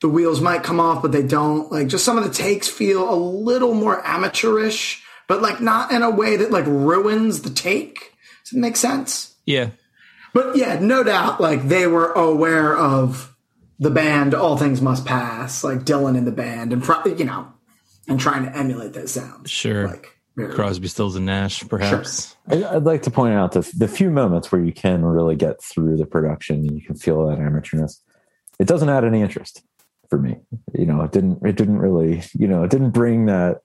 the 0.00 0.08
wheels 0.08 0.40
might 0.40 0.62
come 0.62 0.80
off, 0.80 1.00
but 1.00 1.12
they 1.12 1.22
don't. 1.22 1.72
Like 1.72 1.88
just 1.88 2.04
some 2.04 2.18
of 2.18 2.24
the 2.24 2.30
takes 2.30 2.68
feel 2.68 3.10
a 3.10 3.16
little 3.16 3.72
more 3.72 4.06
amateurish, 4.06 5.01
but 5.32 5.40
like 5.40 5.62
not 5.62 5.90
in 5.92 6.02
a 6.02 6.10
way 6.10 6.36
that 6.36 6.50
like 6.50 6.66
ruins 6.66 7.40
the 7.40 7.48
take. 7.48 8.12
Does 8.44 8.52
it 8.52 8.58
make 8.60 8.76
sense? 8.76 9.34
Yeah. 9.46 9.70
But 10.34 10.56
yeah, 10.56 10.78
no 10.78 11.02
doubt, 11.02 11.40
like 11.40 11.68
they 11.68 11.86
were 11.86 12.12
aware 12.12 12.76
of 12.76 13.34
the 13.78 13.88
band 13.88 14.34
All 14.34 14.58
Things 14.58 14.82
Must 14.82 15.06
Pass, 15.06 15.64
like 15.64 15.84
Dylan 15.84 16.18
in 16.18 16.26
the 16.26 16.32
band, 16.32 16.74
and 16.74 16.82
pro- 16.82 17.02
you 17.06 17.24
know, 17.24 17.50
and 18.06 18.20
trying 18.20 18.44
to 18.44 18.54
emulate 18.54 18.92
those 18.92 19.12
sounds. 19.12 19.50
Sure. 19.50 19.88
Like 19.88 20.18
very 20.36 20.52
Crosby, 20.52 20.88
Stills, 20.88 21.16
and 21.16 21.24
Nash, 21.24 21.66
perhaps. 21.66 22.36
I- 22.46 22.64
I'd 22.64 22.84
like 22.84 23.04
to 23.04 23.10
point 23.10 23.32
out 23.32 23.52
the, 23.52 23.62
the 23.74 23.88
few 23.88 24.10
moments 24.10 24.52
where 24.52 24.62
you 24.62 24.72
can 24.74 25.02
really 25.02 25.34
get 25.36 25.62
through 25.62 25.96
the 25.96 26.06
production 26.06 26.56
and 26.56 26.78
you 26.78 26.84
can 26.86 26.96
feel 26.96 27.26
that 27.28 27.38
amateurness. 27.38 28.00
It 28.58 28.68
doesn't 28.68 28.90
add 28.90 29.06
any 29.06 29.22
interest 29.22 29.62
for 30.10 30.18
me. 30.18 30.36
You 30.74 30.84
know, 30.84 31.00
it 31.02 31.12
didn't. 31.12 31.38
It 31.46 31.56
didn't 31.56 31.78
really. 31.78 32.22
You 32.34 32.48
know, 32.48 32.64
it 32.64 32.70
didn't 32.70 32.90
bring 32.90 33.26
that. 33.26 33.62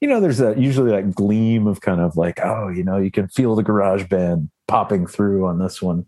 You 0.00 0.08
know, 0.08 0.20
there's 0.20 0.38
that 0.38 0.58
usually 0.58 0.90
that 0.92 1.14
gleam 1.14 1.66
of 1.66 1.80
kind 1.80 2.00
of 2.00 2.16
like, 2.16 2.40
oh, 2.42 2.68
you 2.68 2.82
know, 2.82 2.96
you 2.96 3.10
can 3.10 3.28
feel 3.28 3.54
the 3.54 3.62
garage 3.62 4.04
band 4.08 4.50
popping 4.66 5.06
through 5.06 5.46
on 5.46 5.58
this 5.58 5.82
one. 5.82 6.06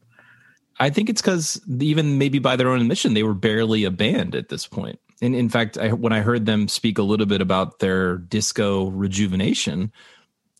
I 0.80 0.90
think 0.90 1.10
it's 1.10 1.20
because 1.20 1.60
even 1.80 2.18
maybe 2.18 2.38
by 2.38 2.56
their 2.56 2.70
own 2.70 2.80
admission, 2.80 3.14
they 3.14 3.22
were 3.22 3.34
barely 3.34 3.84
a 3.84 3.90
band 3.90 4.34
at 4.34 4.48
this 4.48 4.66
point. 4.66 4.98
And 5.20 5.36
in 5.36 5.48
fact, 5.48 5.78
I, 5.78 5.92
when 5.92 6.12
I 6.12 6.20
heard 6.20 6.46
them 6.46 6.66
speak 6.68 6.98
a 6.98 7.02
little 7.02 7.26
bit 7.26 7.40
about 7.40 7.78
their 7.78 8.16
disco 8.16 8.86
rejuvenation, 8.88 9.92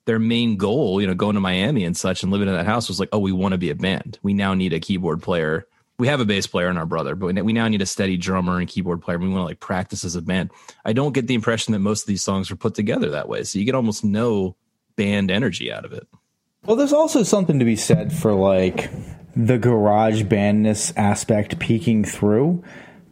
their 0.04 0.18
main 0.18 0.56
goal, 0.56 1.00
you 1.00 1.06
know, 1.06 1.14
going 1.14 1.34
to 1.34 1.40
Miami 1.40 1.84
and 1.84 1.96
such 1.96 2.22
and 2.22 2.30
living 2.30 2.48
in 2.48 2.54
that 2.54 2.66
house 2.66 2.88
was 2.88 3.00
like, 3.00 3.08
oh, 3.12 3.18
we 3.18 3.32
want 3.32 3.52
to 3.52 3.58
be 3.58 3.70
a 3.70 3.74
band. 3.74 4.18
We 4.22 4.34
now 4.34 4.54
need 4.54 4.72
a 4.72 4.80
keyboard 4.80 5.22
player. 5.22 5.66
We 5.98 6.08
have 6.08 6.20
a 6.20 6.24
bass 6.24 6.46
player 6.46 6.68
in 6.68 6.78
our 6.78 6.86
brother, 6.86 7.14
but 7.14 7.44
we 7.44 7.52
now 7.52 7.68
need 7.68 7.82
a 7.82 7.86
steady 7.86 8.16
drummer 8.16 8.58
and 8.58 8.68
keyboard 8.68 9.02
player. 9.02 9.18
We 9.18 9.28
want 9.28 9.40
to 9.40 9.44
like 9.44 9.60
practice 9.60 10.04
as 10.04 10.16
a 10.16 10.22
band. 10.22 10.50
I 10.84 10.92
don't 10.92 11.12
get 11.12 11.26
the 11.26 11.34
impression 11.34 11.72
that 11.72 11.78
most 11.78 12.02
of 12.02 12.06
these 12.08 12.22
songs 12.22 12.50
were 12.50 12.56
put 12.56 12.74
together 12.74 13.10
that 13.10 13.28
way. 13.28 13.44
So 13.44 13.58
you 13.58 13.64
get 13.64 13.74
almost 13.74 14.02
no 14.02 14.56
band 14.96 15.30
energy 15.30 15.72
out 15.72 15.84
of 15.84 15.92
it. 15.92 16.08
Well, 16.64 16.76
there's 16.76 16.92
also 16.92 17.22
something 17.22 17.58
to 17.58 17.64
be 17.64 17.76
said 17.76 18.12
for 18.12 18.32
like 18.32 18.90
the 19.36 19.58
garage 19.58 20.22
bandness 20.22 20.92
aspect 20.96 21.58
peeking 21.58 22.04
through, 22.04 22.62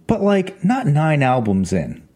but 0.07 0.22
like 0.22 0.64
not 0.64 0.87
nine 0.87 1.22
albums 1.22 1.72
in. 1.72 2.07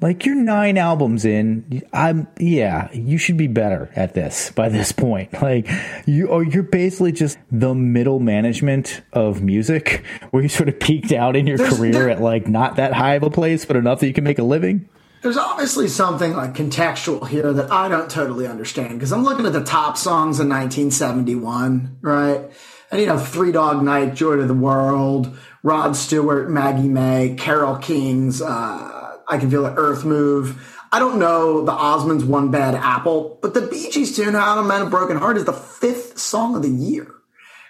Like 0.00 0.24
you're 0.24 0.34
nine 0.34 0.78
albums 0.78 1.24
in, 1.26 1.82
I'm 1.92 2.26
yeah, 2.38 2.90
you 2.92 3.18
should 3.18 3.36
be 3.36 3.48
better 3.48 3.90
at 3.94 4.14
this 4.14 4.50
by 4.52 4.68
this 4.70 4.92
point. 4.92 5.30
Like 5.42 5.68
you 6.06 6.28
or 6.28 6.42
you're 6.42 6.62
basically 6.62 7.12
just 7.12 7.38
the 7.50 7.74
middle 7.74 8.18
management 8.20 9.02
of 9.12 9.42
music 9.42 10.04
where 10.30 10.42
you 10.42 10.48
sort 10.48 10.68
of 10.68 10.78
peaked 10.80 11.12
out 11.12 11.36
in 11.36 11.46
your 11.46 11.56
There's- 11.58 11.76
career 11.76 11.92
there- 11.92 12.10
at 12.10 12.20
like 12.20 12.48
not 12.48 12.76
that 12.76 12.92
high 12.94 13.14
of 13.14 13.22
a 13.22 13.30
place, 13.30 13.64
but 13.64 13.76
enough 13.76 14.00
that 14.00 14.06
you 14.06 14.14
can 14.14 14.24
make 14.24 14.38
a 14.38 14.42
living. 14.44 14.88
There's 15.22 15.36
obviously 15.36 15.86
something 15.88 16.32
like 16.34 16.54
contextual 16.54 17.28
here 17.28 17.52
that 17.52 17.70
I 17.70 17.88
don't 17.90 18.10
totally 18.10 18.46
understand 18.46 18.94
because 18.94 19.12
I'm 19.12 19.22
looking 19.22 19.44
at 19.44 19.52
the 19.52 19.62
top 19.64 19.98
songs 19.98 20.40
in 20.40 20.48
1971, 20.48 21.98
right? 22.00 22.50
And 22.90 23.00
you 23.00 23.06
know, 23.06 23.18
Three 23.18 23.52
Dog 23.52 23.82
Night, 23.84 24.14
Joy 24.14 24.36
to 24.36 24.46
the 24.46 24.54
World, 24.54 25.36
Rod 25.62 25.94
Stewart, 25.94 26.50
Maggie 26.50 26.88
May, 26.88 27.34
Carole 27.38 27.76
King's 27.76 28.40
uh, 28.40 28.99
I 29.30 29.38
Can 29.38 29.50
Feel 29.50 29.62
the 29.62 29.74
Earth 29.74 30.04
Move. 30.04 30.76
I 30.92 30.98
don't 30.98 31.20
know 31.20 31.64
the 31.64 31.72
Osmonds' 31.72 32.26
One 32.26 32.50
Bad 32.50 32.74
Apple, 32.74 33.38
but 33.40 33.54
the 33.54 33.62
Bee 33.62 33.90
Gees 33.90 34.16
tune 34.16 34.34
Out 34.34 34.58
of 34.58 34.66
Man 34.66 34.82
a 34.82 34.90
Broken 34.90 35.16
Heart 35.16 35.36
is 35.36 35.44
the 35.44 35.52
fifth 35.52 36.18
song 36.18 36.56
of 36.56 36.62
the 36.62 36.68
year. 36.68 37.14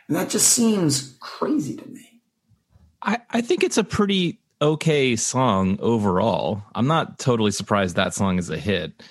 And 0.09 0.17
that 0.17 0.31
just 0.31 0.49
seems 0.49 1.17
crazy 1.21 1.77
to 1.77 1.87
me. 1.87 2.23
I, 3.03 3.19
I 3.31 3.41
think 3.43 3.63
it's 3.63 3.77
a 3.79 3.85
pretty 3.85 4.41
okay 4.63 5.17
song 5.17 5.79
overall. 5.81 6.63
I'm 6.75 6.87
not 6.87 7.19
totally 7.19 7.51
surprised 7.51 7.97
that 7.97 8.15
song 8.15 8.39
is 8.39 8.51
a 8.51 8.59
hit, 8.59 9.03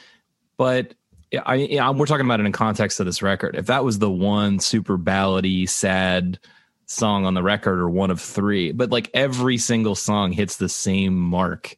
but 0.57 0.93
yeah, 1.31 1.43
I, 1.45 1.91
we're 1.91 2.07
talking 2.07 2.25
about 2.25 2.39
it 2.39 2.47
in 2.47 2.51
context 2.51 2.99
of 2.99 3.05
this 3.05 3.21
record. 3.21 3.55
If 3.55 3.67
that 3.67 3.83
was 3.83 3.99
the 3.99 4.09
one 4.09 4.59
super 4.59 4.97
ballady, 4.97 5.69
sad 5.69 6.39
song 6.87 7.25
on 7.25 7.35
the 7.35 7.43
record, 7.43 7.79
or 7.79 7.89
one 7.89 8.09
of 8.09 8.19
three, 8.19 8.71
but 8.71 8.89
like 8.89 9.11
every 9.13 9.57
single 9.57 9.93
song 9.93 10.31
hits 10.31 10.57
the 10.57 10.69
same 10.69 11.15
mark, 11.15 11.77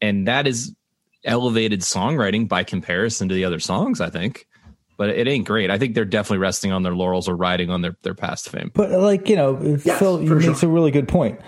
and 0.00 0.28
that 0.28 0.46
is 0.46 0.74
elevated 1.24 1.80
songwriting 1.80 2.48
by 2.48 2.64
comparison 2.64 3.28
to 3.28 3.34
the 3.34 3.44
other 3.44 3.60
songs. 3.60 4.00
I 4.00 4.10
think. 4.10 4.46
But 4.96 5.10
it 5.10 5.26
ain't 5.26 5.46
great. 5.46 5.70
I 5.70 5.78
think 5.78 5.94
they're 5.94 6.04
definitely 6.04 6.38
resting 6.38 6.72
on 6.72 6.82
their 6.82 6.94
laurels 6.94 7.26
or 7.26 7.34
riding 7.34 7.70
on 7.70 7.80
their, 7.80 7.96
their 8.02 8.14
past 8.14 8.50
fame. 8.50 8.70
But 8.74 8.90
like 8.90 9.28
you 9.28 9.36
know, 9.36 9.58
Yes, 9.82 9.98
Phil, 9.98 10.20
you 10.22 10.28
for 10.28 10.34
makes 10.34 10.62
a 10.62 10.68
really 10.68 10.90
good 10.90 11.08
point. 11.08 11.40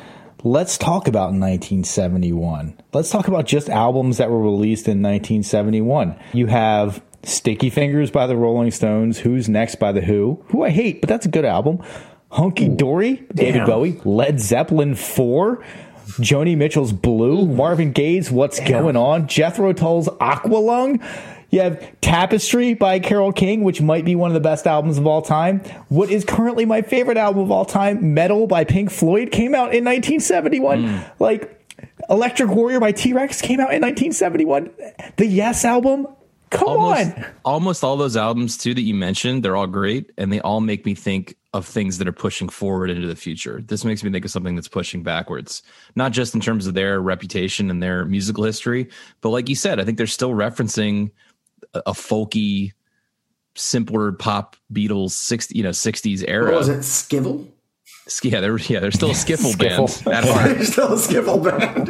Let's 0.44 0.76
talk 0.76 1.07
about 1.07 1.32
1971. 1.34 2.76
Let's 2.92 3.11
talk 3.11 3.28
about 3.28 3.46
just 3.46 3.68
albums 3.68 4.16
that 4.16 4.28
were 4.28 4.40
released 4.40 4.88
in 4.88 5.00
1971. 5.03 6.18
You 6.32 6.46
have 6.46 7.00
Sticky 7.22 7.70
Fingers 7.70 8.11
by 8.11 8.26
the 8.26 8.36
Rolling 8.36 8.72
Stones, 8.72 9.18
Who's 9.18 9.48
Next 9.48 9.76
by 9.76 9.92
the 9.92 10.00
Who, 10.00 10.44
who 10.48 10.64
I 10.64 10.70
hate, 10.70 11.00
but 11.00 11.09
that's 11.09 11.26
a 11.26 11.28
good 11.28 11.44
album. 11.44 11.80
Hunky 12.30 12.68
Dory, 12.68 13.24
David 13.34 13.66
Bowie, 13.66 14.00
Led 14.05 14.40
Zeppelin 14.40 14.94
4, 14.94 15.64
Joni 16.20 16.57
Mitchell's 16.57 16.92
Blue, 16.92 17.42
mm-hmm. 17.42 17.57
Marvin 17.57 17.92
Gaye's 17.92 18.30
What's 18.30 18.61
Going 18.61 18.96
On, 18.96 19.26
Jethro 19.26 19.72
Tull's 19.72 20.09
Aqualung. 20.09 21.03
You 21.50 21.61
have 21.61 22.00
Tapestry 22.00 22.72
by 22.72 22.98
Carole 22.98 23.32
King, 23.32 23.62
which 23.62 23.82
might 23.82 24.07
be 24.07 24.16
one 24.16 24.30
of 24.30 24.34
the 24.34 24.40
best 24.40 24.66
albums 24.66 24.96
of 24.96 25.07
all 25.07 25.20
time. 25.20 25.61
What 25.88 26.11
is 26.11 26.24
currently 26.24 26.64
my 26.64 26.80
favorite 26.80 27.18
album 27.18 27.42
of 27.42 27.50
all 27.50 27.66
time, 27.66 28.14
Meddle 28.14 28.46
by 28.46 28.64
Pink 28.64 28.90
Floyd, 28.90 29.30
came 29.30 29.55
out 29.55 29.74
in 29.74 29.84
1971. 29.84 30.82
Mm. 30.82 31.11
Like 31.18 31.62
Electric 32.09 32.50
Warrior 32.50 32.80
by 32.80 32.92
T 32.92 33.12
Rex 33.12 33.42
came 33.42 33.61
out 33.61 33.74
in 33.74 33.82
1971. 33.82 34.70
The 35.16 35.26
Yes 35.26 35.64
album, 35.64 36.07
come 36.53 36.68
almost, 36.68 37.16
on. 37.16 37.24
almost 37.44 37.84
all 37.84 37.96
those 37.96 38.16
albums 38.16 38.57
too 38.57 38.74
that 38.74 38.82
you 38.82 38.94
mentioned 38.94 39.42
they're 39.42 39.57
all 39.57 39.66
great 39.66 40.11
and 40.18 40.32
they 40.32 40.40
all 40.40 40.61
make 40.61 40.84
me 40.86 40.94
think 40.94 41.36
of 41.55 41.66
things 41.66 41.98
that 41.98 42.09
are 42.09 42.12
pushing 42.12 42.48
forward 42.48 42.88
into 42.90 43.07
the 43.07 43.16
future 43.16 43.61
this 43.66 43.84
makes 43.84 44.03
me 44.05 44.11
think 44.11 44.24
of 44.24 44.30
something 44.30 44.55
that's 44.55 44.68
pushing 44.68 45.03
backwards 45.03 45.62
not 45.96 46.12
just 46.12 46.34
in 46.34 46.40
terms 46.40 46.66
of 46.66 46.74
their 46.74 47.00
reputation 47.00 47.70
and 47.70 47.82
their 47.82 48.05
musical 48.05 48.44
history 48.44 48.88
but 49.20 49.30
like 49.30 49.48
you 49.48 49.55
said 49.55 49.78
i 49.80 49.84
think 49.84 49.98
they're 49.98 50.07
still 50.07 50.30
referencing 50.32 51.11
a, 51.74 51.82
a 51.86 51.92
folky 51.92 52.72
simpler 53.55 54.12
pop 54.12 54.57
beatles 54.72 55.11
60 55.11 55.57
you 55.57 55.62
know 55.62 55.70
60s 55.70 56.24
era 56.26 56.46
What 56.46 56.55
was 56.55 56.68
it? 56.68 56.78
Skivel? 56.80 57.46
yeah 58.24 58.40
they're 58.40 58.59
yeah 58.59 58.80
they're 58.80 58.90
still 58.90 59.11
a 59.11 59.14
skiffle 59.14 59.57
band 59.59 59.88
Skiffle. 59.88 60.12
at 60.12 60.24
heart 60.24 60.50
They're 60.57 60.64
still 60.64 60.92
a 60.94 60.96
skiffle 60.96 61.42
band. 61.44 61.88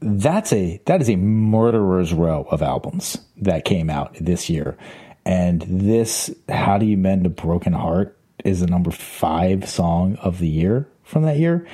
That's 0.00 0.52
a 0.52 0.80
that 0.86 1.00
is 1.00 1.10
a 1.10 1.16
murderer's 1.16 2.12
row 2.12 2.46
of 2.50 2.62
albums 2.62 3.18
that 3.38 3.64
came 3.64 3.90
out 3.90 4.14
this 4.20 4.48
year. 4.48 4.76
And 5.24 5.62
this 5.62 6.30
how 6.48 6.78
do 6.78 6.86
you 6.86 6.96
mend 6.96 7.26
a 7.26 7.30
broken 7.30 7.72
heart 7.72 8.16
is 8.44 8.60
the 8.60 8.66
number 8.66 8.90
five 8.90 9.68
song 9.68 10.16
of 10.16 10.38
the 10.38 10.48
year 10.48 10.88
from 11.02 11.24
that 11.24 11.38
year. 11.38 11.66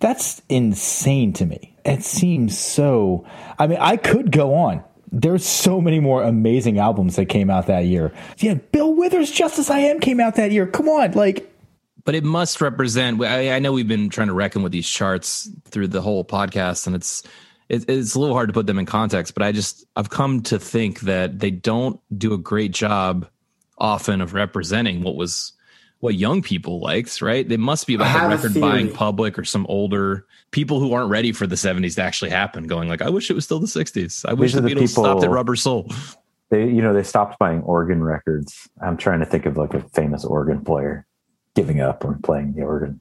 That's 0.00 0.42
insane 0.48 1.32
to 1.34 1.46
me. 1.46 1.74
It 1.84 2.02
seems 2.02 2.58
so 2.58 3.26
i 3.58 3.66
mean 3.66 3.78
i 3.80 3.96
could 3.96 4.30
go 4.30 4.54
on. 4.54 4.84
There's 5.10 5.46
so 5.46 5.80
many 5.80 6.00
more 6.00 6.22
amazing 6.22 6.78
albums 6.78 7.16
that 7.16 7.26
came 7.26 7.48
out 7.48 7.68
that 7.68 7.86
year. 7.86 8.12
Yeah 8.38 8.54
bill 8.54 8.94
withers 8.94 9.30
just 9.30 9.58
as 9.58 9.70
i 9.70 9.78
am 9.78 10.00
came 10.00 10.20
out 10.20 10.34
that 10.34 10.52
year. 10.52 10.66
Come 10.66 10.88
on 10.88 11.12
like. 11.12 11.50
But 12.04 12.14
it 12.14 12.24
must 12.24 12.60
represent 12.60 13.22
I 13.22 13.58
know 13.60 13.72
we've 13.72 13.88
been 13.88 14.10
trying 14.10 14.28
to 14.28 14.34
reckon 14.34 14.62
with 14.62 14.72
these 14.72 14.86
charts 14.86 15.48
through 15.64 15.88
the 15.88 16.02
whole 16.02 16.22
podcast 16.22 16.86
and 16.86 16.94
it's 16.94 17.22
it, 17.68 17.88
it's 17.88 18.14
a 18.14 18.20
little 18.20 18.34
hard 18.34 18.48
to 18.48 18.52
put 18.52 18.66
them 18.66 18.78
in 18.78 18.86
context 18.86 19.34
but 19.34 19.42
i 19.42 19.52
just 19.52 19.86
i've 19.96 20.10
come 20.10 20.42
to 20.42 20.58
think 20.58 21.00
that 21.00 21.38
they 21.38 21.50
don't 21.50 22.00
do 22.16 22.32
a 22.32 22.38
great 22.38 22.72
job 22.72 23.26
often 23.78 24.20
of 24.20 24.34
representing 24.34 25.02
what 25.02 25.16
was 25.16 25.52
what 26.04 26.16
young 26.16 26.42
people 26.42 26.80
likes, 26.80 27.22
right? 27.22 27.48
They 27.48 27.56
must 27.56 27.86
be 27.86 27.94
about 27.94 28.12
the 28.12 28.36
record 28.36 28.60
buying 28.60 28.92
public 28.92 29.38
or 29.38 29.44
some 29.44 29.64
older 29.70 30.26
people 30.50 30.78
who 30.78 30.92
aren't 30.92 31.08
ready 31.08 31.32
for 31.32 31.46
the 31.46 31.54
70s 31.54 31.94
to 31.94 32.02
actually 32.02 32.30
happen, 32.30 32.66
going 32.66 32.90
like, 32.90 33.00
I 33.00 33.08
wish 33.08 33.30
it 33.30 33.32
was 33.32 33.46
still 33.46 33.58
the 33.58 33.66
60s. 33.66 34.22
I 34.28 34.34
wish 34.34 34.52
the 34.52 34.60
the 34.60 34.68
Beatles 34.68 34.90
stopped 34.90 35.24
at 35.24 35.30
Rubber 35.30 35.56
Soul. 35.56 35.90
They, 36.50 36.64
you 36.68 36.82
know, 36.82 36.92
they 36.92 37.04
stopped 37.04 37.38
buying 37.38 37.62
organ 37.62 38.04
records. 38.04 38.68
I'm 38.82 38.98
trying 38.98 39.20
to 39.20 39.24
think 39.24 39.46
of 39.46 39.56
like 39.56 39.72
a 39.72 39.80
famous 39.94 40.26
organ 40.26 40.62
player 40.62 41.06
giving 41.54 41.80
up 41.80 42.04
on 42.04 42.20
playing 42.20 42.52
the 42.52 42.64
organ. 42.64 43.00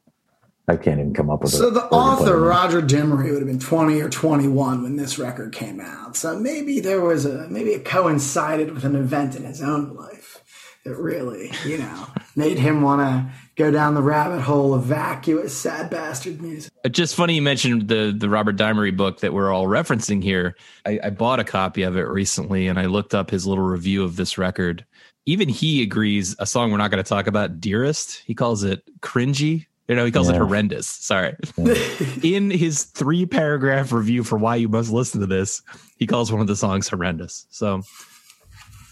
I 0.68 0.78
can't 0.78 0.99
even 0.99 1.14
come 1.14 1.30
up 1.30 1.43
with. 1.43 1.53
It. 1.53 1.57
So 1.57 1.68
a 1.68 1.72
the 1.72 1.86
author. 1.86 2.39
Roger 2.39 2.82
Dimery 2.82 3.32
would 3.32 3.41
have 3.41 3.47
been 3.47 3.59
20 3.59 3.99
or 4.01 4.09
21 4.09 4.84
when 4.84 4.95
this 4.95 5.20
record 5.20 5.53
came 5.53 5.82
out. 5.82 6.16
So 6.16 6.39
maybe 6.39 6.80
there 6.80 7.01
was 7.01 7.26
a 7.26 7.49
maybe 7.49 7.72
it 7.72 7.84
coincided 7.84 8.72
with 8.74 8.86
an 8.86 8.95
event 8.95 9.36
in 9.36 9.43
his 9.43 9.61
own 9.61 9.93
life 9.95 10.41
that 10.86 10.95
really, 10.95 11.51
you 11.66 11.78
know, 11.80 12.07
made 12.36 12.57
him 12.57 12.82
want 12.82 13.01
to 13.01 13.32
go 13.55 13.72
down 13.72 13.93
the 13.93 14.01
rabbit 14.01 14.41
hole 14.41 14.74
of 14.74 14.84
vacuous 14.84 15.55
sad 15.55 15.89
bastard 15.89 16.41
music. 16.41 16.72
It's 16.86 16.97
just 16.97 17.16
funny 17.16 17.36
you 17.36 17.41
mentioned 17.41 17.89
the 17.89 18.16
the 18.18 18.30
Robert 18.30 18.55
Dimery 18.55 18.95
book 18.95 19.20
that 19.20 19.34
we're 19.34 19.51
all 19.51 19.66
referencing 19.66 20.24
here. 20.24 20.55
I, 20.86 20.99
I 21.03 21.09
bought 21.09 21.41
a 21.41 21.43
copy 21.43 21.84
of 21.84 21.97
it 21.97 22.07
recently, 22.07 22.68
and 22.68 22.80
I 22.80 22.86
looked 22.86 23.14
up 23.14 23.30
his 23.30 23.45
little 23.45 23.66
review 23.66 24.03
of 24.03 24.16
this 24.16 24.38
record. 24.38 24.86
Even 25.26 25.49
he 25.49 25.84
agrees. 25.84 26.38
A 26.39 26.45
song 26.45 26.72
we're 26.72 26.78
not 26.78 26.91
going 26.91 27.03
to 27.03 27.09
talk 27.09 27.28
about, 27.28 27.59
"Dearest," 27.59 28.24
he 28.26 28.34
calls 28.34 28.64
it 28.64 28.82
cringy. 29.01 29.66
You 29.88 29.95
know, 29.95 30.05
he 30.05 30.11
calls 30.11 30.29
it 30.29 30.36
horrendous. 30.38 30.88
Sorry. 30.88 31.36
In 32.23 32.49
his 32.49 32.84
three 32.86 33.25
paragraph 33.25 33.91
review 33.91 34.23
for 34.23 34.38
why 34.38 34.55
you 34.55 34.69
must 34.69 34.91
listen 34.91 35.19
to 35.19 35.27
this, 35.27 35.61
he 35.97 36.07
calls 36.07 36.31
one 36.31 36.39
of 36.39 36.47
the 36.47 36.55
songs 36.55 36.88
horrendous. 36.88 37.45
So, 37.49 37.81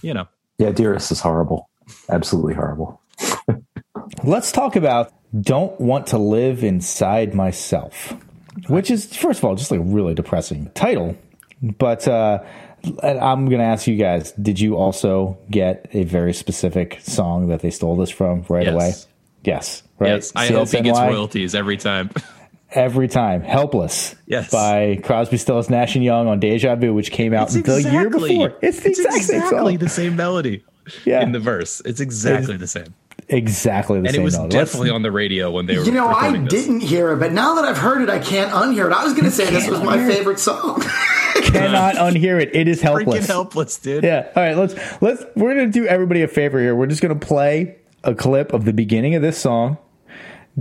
you 0.02 0.14
know, 0.14 0.28
Yeah, 0.58 0.72
Dearest 0.72 1.12
is 1.12 1.22
horrible. 1.22 1.70
Absolutely 2.10 2.56
horrible. 2.56 3.02
Let's 4.24 4.52
talk 4.52 4.76
about 4.76 5.14
Don't 5.40 5.80
Want 5.80 6.08
to 6.08 6.18
Live 6.18 6.64
Inside 6.64 7.34
Myself, 7.34 8.14
which 8.68 8.92
is, 8.92 9.16
first 9.16 9.40
of 9.40 9.46
all, 9.46 9.56
just 9.56 9.72
like 9.72 9.80
a 9.80 9.84
really 9.84 10.14
depressing 10.14 10.70
title. 10.76 11.18
But 11.62 12.08
uh, 12.08 12.44
I'm 13.04 13.46
going 13.46 13.60
to 13.60 13.66
ask 13.66 13.88
you 13.88 13.96
guys 13.96 14.32
did 14.34 14.60
you 14.60 14.76
also 14.76 15.38
get 15.50 15.88
a 15.94 16.04
very 16.04 16.34
specific 16.34 17.00
song 17.02 17.48
that 17.48 17.62
they 17.62 17.70
stole 17.70 17.96
this 17.96 18.10
from 18.10 18.44
right 18.50 18.66
Yes. 18.66 18.74
away? 18.74 18.94
Yes. 19.44 19.84
Right? 20.00 20.10
yes, 20.10 20.32
I 20.36 20.48
hope 20.48 20.70
he 20.70 20.82
gets 20.82 21.00
royalties 21.00 21.56
every 21.56 21.78
time. 21.78 22.10
Every 22.74 23.10
time. 23.10 23.42
Helpless. 23.42 24.16
Yes. 24.28 24.50
By 24.50 24.98
Crosby, 25.04 25.36
Stills, 25.36 25.70
Nash 25.70 25.96
and 25.96 26.06
Young 26.06 26.30
on 26.30 26.40
Deja 26.40 26.76
Vu, 26.78 26.94
which 26.94 27.12
came 27.12 27.34
out 27.34 27.50
the 27.50 27.82
year 27.92 28.10
before. 28.10 28.54
It's 28.62 28.80
the 28.80 28.92
exact 28.92 29.14
same 29.26 29.42
exactly 29.42 29.74
song. 29.74 29.78
the 29.78 29.90
same 29.90 30.16
melody 30.16 30.64
Yeah. 31.04 31.22
in 31.22 31.34
the 31.34 31.40
verse. 31.42 31.82
It's 31.84 32.00
exactly 32.00 32.56
the 32.56 32.68
same. 32.68 32.94
exactly 33.28 34.00
the 34.00 34.06
And 34.06 34.12
same. 34.16 34.22
it 34.22 34.24
was 34.24 34.36
melody. 34.38 34.56
Let's- 34.56 34.72
definitely 34.72 34.92
on 34.92 35.02
the 35.02 35.12
radio 35.12 35.52
when 35.52 35.66
they 35.66 35.78
were. 35.78 35.84
You 35.84 35.92
know, 35.92 36.08
I 36.08 36.32
this. 36.38 36.48
didn't 36.64 36.80
hear 36.80 37.12
it, 37.12 37.18
but 37.18 37.34
now 37.34 37.56
that 37.56 37.66
I've 37.66 37.78
heard 37.78 38.04
it, 38.04 38.10
I 38.10 38.20
can't 38.20 38.52
unhear 38.52 38.88
it. 38.88 38.94
I 38.94 39.04
was 39.04 39.12
going 39.12 39.26
to 39.26 39.32
say 39.32 39.50
this 39.50 39.68
was 39.70 39.82
my 39.84 39.98
favorite 40.08 40.40
song. 40.40 40.82
cannot 41.44 41.96
unhear 41.96 42.42
it. 42.42 42.56
It 42.56 42.70
is 42.70 42.80
helpless. 42.82 43.26
Freaking 43.26 43.28
helpless, 43.28 43.78
dude. 43.80 44.06
Yeah. 44.06 44.30
All 44.34 44.44
right. 44.44 44.56
Let's 44.58 44.76
let's. 45.02 45.26
We're 45.36 45.54
gonna 45.56 45.68
do 45.68 45.86
everybody 45.88 46.22
a 46.22 46.28
favor 46.30 46.58
here. 46.58 46.74
We're 46.74 46.88
just 46.88 47.02
gonna 47.02 47.16
play 47.16 47.76
a 48.04 48.16
clip 48.16 48.54
of 48.54 48.66
the 48.66 48.74
beginning 48.74 49.16
of 49.16 49.22
this 49.22 49.38
song. 49.38 49.78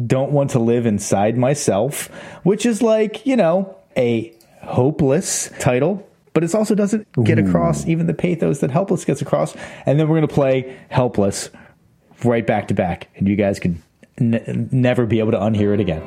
Don't 0.06 0.30
want 0.30 0.50
to 0.50 0.58
live 0.58 0.86
inside 0.86 1.36
myself, 1.36 2.08
which 2.42 2.64
is 2.64 2.80
like 2.82 3.26
you 3.26 3.36
know 3.36 3.76
a 3.96 4.32
hopeless 4.62 5.50
title, 5.58 6.06
but 6.32 6.44
it 6.44 6.54
also 6.54 6.74
doesn't 6.74 7.06
get 7.24 7.38
across 7.38 7.86
even 7.86 8.06
the 8.06 8.14
pathos 8.14 8.60
that 8.60 8.70
helpless 8.70 9.04
gets 9.04 9.20
across. 9.20 9.56
And 9.86 9.98
then 9.98 10.08
we're 10.08 10.16
gonna 10.16 10.28
play 10.28 10.78
helpless 10.90 11.50
right 12.24 12.46
back 12.46 12.68
to 12.68 12.74
back, 12.74 13.08
and 13.16 13.26
you 13.26 13.36
guys 13.36 13.58
can 13.58 13.82
n- 14.18 14.68
never 14.70 15.06
be 15.06 15.18
able 15.18 15.32
to 15.32 15.38
unhear 15.38 15.74
it 15.74 15.80
again. 15.80 16.02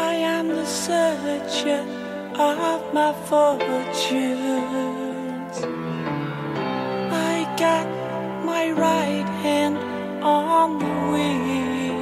I 0.00 0.14
am 0.14 0.48
the 0.48 0.66
searcher 0.66 1.86
of 2.34 2.94
my 2.94 3.12
fortunes. 3.26 5.01
Got 7.62 7.86
my 8.44 8.72
right 8.72 9.28
hand 9.44 9.76
on 10.20 10.80
the 10.82 10.94
wheel. 11.12 12.00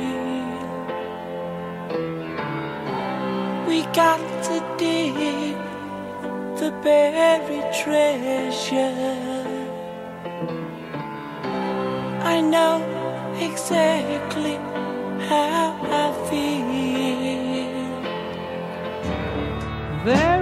We 3.68 3.78
got 3.92 4.20
to 4.46 4.56
dig 4.78 5.56
the 6.60 6.70
buried 6.82 7.68
treasure. 7.74 9.44
I 12.34 12.40
know 12.40 12.76
exactly 13.38 14.56
how 15.28 15.76
I 16.02 16.06
feel. 16.30 17.80
There 20.06 20.39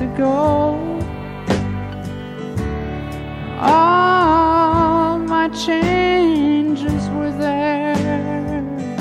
to 0.00 0.06
go. 0.16 0.98
All 3.60 5.18
my 5.18 5.50
changes 5.50 7.06
were 7.10 7.30
there. 7.32 8.96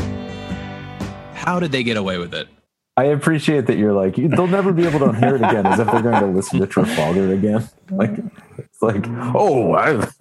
How 1.36 1.62
did 1.62 1.72
they 1.72 1.84
get 1.84 1.96
away 1.96 2.18
with 2.18 2.34
it? 2.34 2.50
I 2.98 3.06
appreciate 3.06 3.68
that 3.68 3.78
you're 3.78 3.94
like, 3.94 4.16
they'll 4.16 4.48
never 4.48 4.74
be 4.74 4.86
able 4.86 5.00
to 5.00 5.18
hear 5.18 5.36
it 5.36 5.42
again 5.42 5.66
as 5.66 5.80
if 5.80 5.90
they're 5.90 6.02
going 6.02 6.20
to 6.20 6.28
listen 6.28 6.60
to 6.60 6.68
Trafalgar 6.68 7.34
again. 7.34 7.68
Like, 7.92 8.20
it's 8.60 8.82
like, 8.84 9.04
oh, 9.34 9.74
I've, 9.74 10.14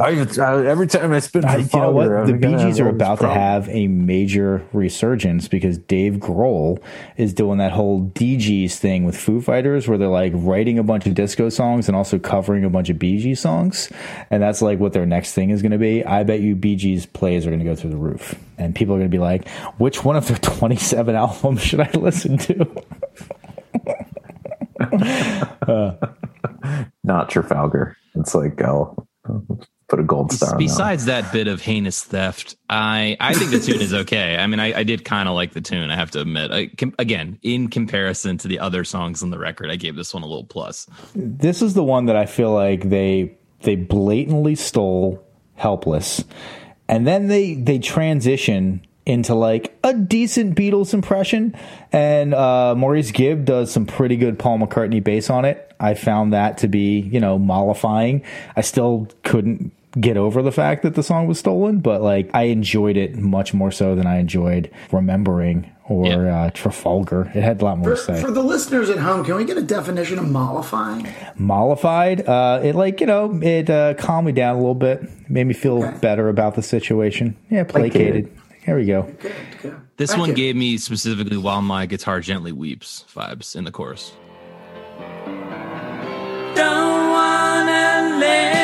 I've, 0.00 0.38
uh, 0.38 0.42
every 0.58 0.86
time 0.86 1.12
I 1.12 1.18
spin 1.20 1.44
Uh, 1.44 1.54
Trafalgar, 1.54 1.76
you 1.76 1.82
know 1.82 1.90
what? 1.92 2.06
I'm 2.12 2.26
The 2.26 2.32
gonna 2.34 2.56
Bee 2.56 2.62
Gees 2.64 2.80
are 2.80 2.86
all 2.86 2.92
these 2.92 2.96
about 3.00 3.20
to 3.20 3.28
have 3.28 3.68
a 3.68 3.86
major 3.88 4.62
resurgence 4.72 5.48
because 5.48 5.78
Dave 5.78 6.14
Grohl 6.14 6.78
is 7.16 7.32
doing 7.34 7.58
that 7.58 7.72
whole 7.72 8.00
Dee 8.00 8.36
Gees 8.36 8.78
thing 8.78 9.04
with 9.04 9.16
Foo 9.16 9.40
Fighters 9.40 9.88
where 9.88 9.98
they're 9.98 10.08
like 10.08 10.32
writing 10.34 10.78
a 10.78 10.82
bunch 10.82 11.06
of 11.06 11.14
disco 11.14 11.48
songs 11.48 11.88
and 11.88 11.96
also 11.96 12.18
covering 12.18 12.64
a 12.64 12.70
bunch 12.70 12.88
of 12.90 12.98
Bee 12.98 13.18
Gees 13.18 13.40
songs. 13.40 13.90
And 14.30 14.42
that's 14.42 14.62
like 14.62 14.78
what 14.78 14.92
their 14.92 15.06
next 15.06 15.32
thing 15.34 15.50
is 15.50 15.62
going 15.62 15.72
to 15.72 15.78
be. 15.78 16.04
I 16.04 16.22
bet 16.24 16.40
you 16.40 16.54
Bee 16.54 16.76
Gees 16.76 17.06
plays 17.06 17.46
are 17.46 17.50
going 17.50 17.60
to 17.60 17.64
go 17.64 17.74
through 17.74 17.90
the 17.90 17.96
roof. 17.96 18.34
And 18.58 18.74
people 18.74 18.94
are 18.94 18.98
going 18.98 19.10
to 19.10 19.14
be 19.14 19.20
like, 19.20 19.48
which 19.78 20.04
one 20.04 20.16
of 20.16 20.26
their 20.26 20.36
27 20.42 21.14
albums 21.14 21.62
should 21.62 21.80
I 21.80 21.90
listen 21.92 22.38
to? 22.38 22.66
Not 27.04 27.30
Trafalgar. 27.30 27.96
It's 28.14 28.34
like, 28.34 28.60
I'll 28.62 29.06
put 29.88 30.00
a 30.00 30.04
gold 30.04 30.32
star 30.32 30.50
on 30.50 30.54
that. 30.56 30.58
Besides 30.58 31.06
that 31.06 31.32
bit 31.32 31.48
of 31.48 31.60
heinous 31.60 32.02
theft, 32.04 32.56
I 32.68 33.16
I 33.20 33.34
think 33.34 33.50
the 33.50 33.60
tune 33.60 33.80
is 33.80 33.92
okay. 34.04 34.36
I 34.36 34.46
mean, 34.46 34.60
I, 34.60 34.80
I 34.80 34.82
did 34.84 35.04
kind 35.04 35.28
of 35.28 35.34
like 35.34 35.52
the 35.52 35.60
tune. 35.60 35.90
I 35.90 35.96
have 35.96 36.10
to 36.12 36.20
admit. 36.20 36.50
I, 36.50 36.66
com- 36.66 36.94
again, 36.98 37.38
in 37.42 37.68
comparison 37.68 38.38
to 38.38 38.48
the 38.48 38.58
other 38.58 38.84
songs 38.84 39.22
on 39.22 39.30
the 39.30 39.38
record, 39.38 39.70
I 39.70 39.76
gave 39.76 39.96
this 39.96 40.12
one 40.14 40.22
a 40.22 40.26
little 40.26 40.44
plus. 40.44 40.86
this 41.14 41.62
is 41.62 41.74
the 41.74 41.84
one 41.84 42.06
that 42.06 42.16
I 42.16 42.26
feel 42.26 42.52
like 42.52 42.88
they 42.88 43.36
they 43.62 43.76
blatantly 43.76 44.54
stole 44.54 45.24
Helpless, 45.58 46.22
and 46.86 47.04
then 47.04 47.26
they 47.26 47.54
they 47.54 47.80
transition 47.80 48.86
into 49.04 49.34
like 49.34 49.76
a 49.82 49.92
decent 49.92 50.54
Beatles 50.54 50.94
impression, 50.94 51.56
and 51.90 52.32
uh, 52.32 52.76
Maurice 52.76 53.10
Gibb 53.10 53.44
does 53.44 53.72
some 53.72 53.84
pretty 53.84 54.16
good 54.16 54.38
Paul 54.38 54.60
McCartney 54.60 55.02
bass 55.02 55.30
on 55.30 55.44
it. 55.44 55.74
I 55.80 55.94
found 55.94 56.32
that 56.32 56.58
to 56.58 56.68
be 56.68 57.00
you 57.00 57.18
know 57.18 57.40
mollifying. 57.40 58.22
I 58.54 58.60
still 58.60 59.08
couldn't 59.24 59.72
get 60.00 60.16
over 60.16 60.42
the 60.42 60.52
fact 60.52 60.82
that 60.82 60.94
the 60.94 61.02
song 61.02 61.26
was 61.26 61.38
stolen, 61.38 61.78
but 61.80 62.02
like 62.02 62.30
I 62.34 62.44
enjoyed 62.44 62.96
it 62.96 63.16
much 63.16 63.54
more 63.54 63.70
so 63.70 63.94
than 63.94 64.06
I 64.06 64.18
enjoyed 64.18 64.70
remembering 64.92 65.70
or 65.88 66.06
Yeah. 66.06 66.42
uh, 66.42 66.50
Trafalgar. 66.50 67.30
It 67.34 67.42
had 67.42 67.62
a 67.62 67.64
lot 67.64 67.78
more 67.78 67.96
For, 67.96 68.12
to 68.12 68.16
say. 68.18 68.20
for 68.22 68.30
the 68.30 68.42
listeners 68.42 68.90
at 68.90 68.98
home, 68.98 69.24
can 69.24 69.36
we 69.36 69.44
get 69.46 69.56
a 69.56 69.62
definition 69.62 70.18
of 70.18 70.28
mollifying? 70.30 71.06
mollified. 71.36 72.28
Uh, 72.28 72.60
it 72.62 72.74
like 72.74 73.00
you 73.00 73.06
know 73.06 73.38
it 73.42 73.70
uh, 73.70 73.94
calmed 73.94 74.26
me 74.26 74.32
down 74.32 74.56
a 74.56 74.58
little 74.58 74.74
bit, 74.74 75.02
made 75.30 75.44
me 75.46 75.54
feel 75.54 75.82
Okay. 75.82 75.96
better 76.00 76.28
about 76.28 76.54
the 76.56 76.62
situation. 76.62 77.36
Yeah, 77.50 77.64
placated. 77.64 78.30
Here 78.64 78.76
we 78.76 78.84
go. 78.84 79.02
Good, 79.20 79.32
good. 79.62 79.76
This 79.96 80.10
Thank 80.10 80.20
one 80.20 80.28
you. 80.30 80.34
gave 80.36 80.54
me 80.56 80.76
specifically 80.76 81.38
"While 81.38 81.62
My 81.62 81.86
Guitar 81.86 82.20
Gently 82.20 82.52
Weeps" 82.52 83.04
vibes 83.14 83.56
in 83.56 83.64
the 83.64 83.70
chorus. 83.70 84.12
Don't 86.54 87.10
wanna 87.10 88.18
live 88.20 88.57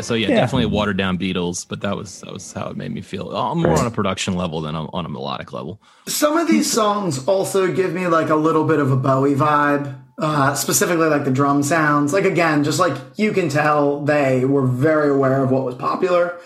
that. 0.00 0.06
So 0.06 0.14
yeah, 0.14 0.28
Yeah. 0.28 0.36
definitely 0.36 0.66
watered 0.66 0.96
down 0.96 1.18
Beatles, 1.18 1.66
but 1.68 1.80
that 1.82 1.96
was 1.96 2.20
that 2.20 2.32
was 2.32 2.52
how 2.52 2.68
it 2.68 2.76
made 2.76 2.92
me 2.92 3.00
feel. 3.00 3.30
I'm 3.36 3.58
more 3.60 3.78
on 3.78 3.86
a 3.86 3.90
production 3.90 4.34
level 4.34 4.60
than 4.60 4.74
on, 4.74 4.88
on 4.92 5.06
a 5.06 5.08
melodic 5.08 5.52
level. 5.52 5.80
Some 6.06 6.36
of 6.36 6.48
these 6.48 6.70
songs 6.70 7.26
also 7.26 7.72
give 7.72 7.92
me 7.92 8.06
like 8.06 8.28
a 8.30 8.36
little 8.36 8.64
bit 8.64 8.78
of 8.78 8.90
a 8.90 8.96
Bowie 8.96 9.34
vibe, 9.34 9.96
uh, 10.20 10.54
specifically 10.54 11.08
like 11.08 11.24
the 11.24 11.30
drum 11.30 11.62
sounds. 11.62 12.12
Like 12.12 12.24
again, 12.24 12.64
just 12.64 12.78
like 12.80 12.96
you 13.16 13.32
can 13.32 13.48
tell 13.48 14.00
they 14.04 14.44
were 14.44 14.66
very 14.66 15.10
aware 15.10 15.42
of 15.42 15.50
what 15.50 15.64
was 15.64 15.74
popular, 15.76 16.38